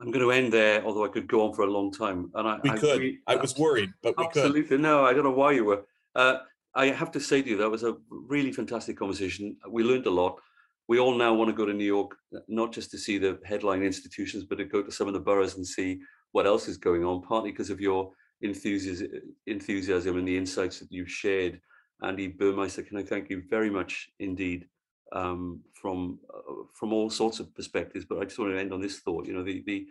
I'm 0.00 0.10
going 0.10 0.24
to 0.24 0.32
end 0.32 0.52
there, 0.52 0.84
although 0.84 1.04
I 1.04 1.08
could 1.08 1.28
go 1.28 1.46
on 1.46 1.54
for 1.54 1.62
a 1.62 1.70
long 1.70 1.92
time. 1.92 2.30
And 2.34 2.48
I, 2.48 2.58
we 2.62 2.70
I 2.70 2.76
could. 2.76 3.12
I 3.26 3.36
was 3.36 3.56
worried, 3.56 3.90
but 4.02 4.14
we 4.18 4.24
absolutely. 4.24 4.62
could. 4.62 4.80
Absolutely. 4.80 4.88
No, 4.88 5.04
I 5.04 5.12
don't 5.12 5.24
know 5.24 5.30
why 5.30 5.52
you 5.52 5.64
were. 5.64 5.84
Uh, 6.14 6.38
I 6.74 6.86
have 6.86 7.12
to 7.12 7.20
say 7.20 7.42
to 7.42 7.48
you, 7.48 7.56
that 7.58 7.70
was 7.70 7.84
a 7.84 7.96
really 8.10 8.52
fantastic 8.52 8.98
conversation. 8.98 9.56
We 9.68 9.82
learned 9.84 10.06
a 10.06 10.10
lot 10.10 10.40
we 10.88 10.98
all 10.98 11.14
now 11.14 11.32
want 11.32 11.48
to 11.48 11.56
go 11.56 11.64
to 11.64 11.72
New 11.72 11.84
York, 11.84 12.16
not 12.48 12.72
just 12.72 12.90
to 12.90 12.98
see 12.98 13.18
the 13.18 13.38
headline 13.44 13.82
institutions, 13.82 14.44
but 14.44 14.58
to 14.58 14.64
go 14.64 14.82
to 14.82 14.90
some 14.90 15.06
of 15.06 15.14
the 15.14 15.20
boroughs 15.20 15.56
and 15.56 15.66
see 15.66 16.00
what 16.32 16.46
else 16.46 16.68
is 16.68 16.76
going 16.76 17.04
on, 17.04 17.22
partly 17.22 17.50
because 17.50 17.70
of 17.70 17.80
your 17.80 18.10
enthusiasm, 18.40 19.08
enthusiasm 19.46 20.18
and 20.18 20.26
the 20.26 20.36
insights 20.36 20.80
that 20.80 20.90
you've 20.90 21.10
shared. 21.10 21.60
Andy 22.02 22.26
Burmeister, 22.26 22.82
can 22.82 22.98
I 22.98 23.04
thank 23.04 23.30
you 23.30 23.42
very 23.48 23.70
much 23.70 24.10
indeed 24.18 24.66
um, 25.12 25.60
from 25.74 26.18
uh, 26.34 26.64
from 26.74 26.92
all 26.92 27.10
sorts 27.10 27.38
of 27.38 27.54
perspectives. 27.54 28.04
But 28.04 28.18
I 28.18 28.24
just 28.24 28.38
want 28.38 28.52
to 28.52 28.58
end 28.58 28.72
on 28.72 28.80
this 28.80 28.98
thought. 29.00 29.26
You 29.26 29.34
know, 29.34 29.44
the, 29.44 29.62
the 29.66 29.86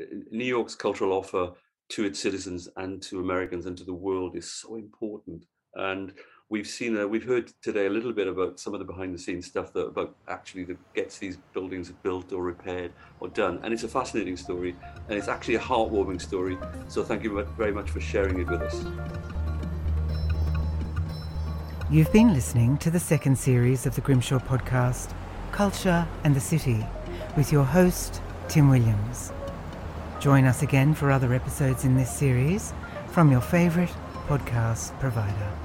uh, 0.00 0.04
New 0.30 0.44
York's 0.44 0.74
cultural 0.74 1.12
offer 1.12 1.50
to 1.90 2.04
its 2.04 2.20
citizens 2.20 2.68
and 2.76 3.02
to 3.02 3.20
Americans 3.20 3.66
and 3.66 3.76
to 3.76 3.84
the 3.84 3.92
world 3.92 4.36
is 4.36 4.50
so 4.50 4.76
important. 4.76 5.44
And 5.74 6.12
we've 6.52 6.66
seen 6.66 6.98
uh, 6.98 7.06
we've 7.06 7.24
heard 7.24 7.50
today 7.62 7.86
a 7.86 7.90
little 7.90 8.12
bit 8.12 8.28
about 8.28 8.60
some 8.60 8.74
of 8.74 8.78
the 8.78 8.84
behind 8.84 9.14
the 9.14 9.18
scenes 9.18 9.46
stuff 9.46 9.72
that 9.72 9.86
about 9.86 10.14
actually 10.28 10.64
that 10.64 10.76
gets 10.92 11.16
these 11.16 11.38
buildings 11.54 11.90
built 12.02 12.30
or 12.30 12.42
repaired 12.42 12.92
or 13.20 13.28
done. 13.28 13.58
And 13.62 13.72
it's 13.72 13.84
a 13.84 13.88
fascinating 13.88 14.36
story 14.36 14.76
and 15.08 15.18
it's 15.18 15.28
actually 15.28 15.54
a 15.54 15.60
heartwarming 15.60 16.20
story. 16.20 16.58
So 16.88 17.02
thank 17.02 17.22
you 17.24 17.42
very 17.56 17.72
much 17.72 17.88
for 17.88 18.00
sharing 18.00 18.38
it 18.38 18.48
with 18.48 18.60
us. 18.60 18.84
You've 21.90 22.12
been 22.12 22.34
listening 22.34 22.76
to 22.78 22.90
the 22.90 23.00
second 23.00 23.38
series 23.38 23.86
of 23.86 23.94
the 23.94 24.02
grimshaw 24.02 24.38
podcast 24.38 25.14
culture 25.52 26.06
and 26.22 26.36
the 26.36 26.40
city 26.40 26.86
with 27.34 27.50
your 27.50 27.64
host 27.64 28.20
tim 28.48 28.68
williams. 28.68 29.32
Join 30.20 30.44
us 30.44 30.62
again 30.62 30.92
for 30.92 31.10
other 31.10 31.32
episodes 31.32 31.86
in 31.86 31.96
this 31.96 32.14
series 32.14 32.74
from 33.08 33.30
your 33.30 33.40
favourite 33.40 33.94
podcast 34.28 34.98
provider 35.00 35.61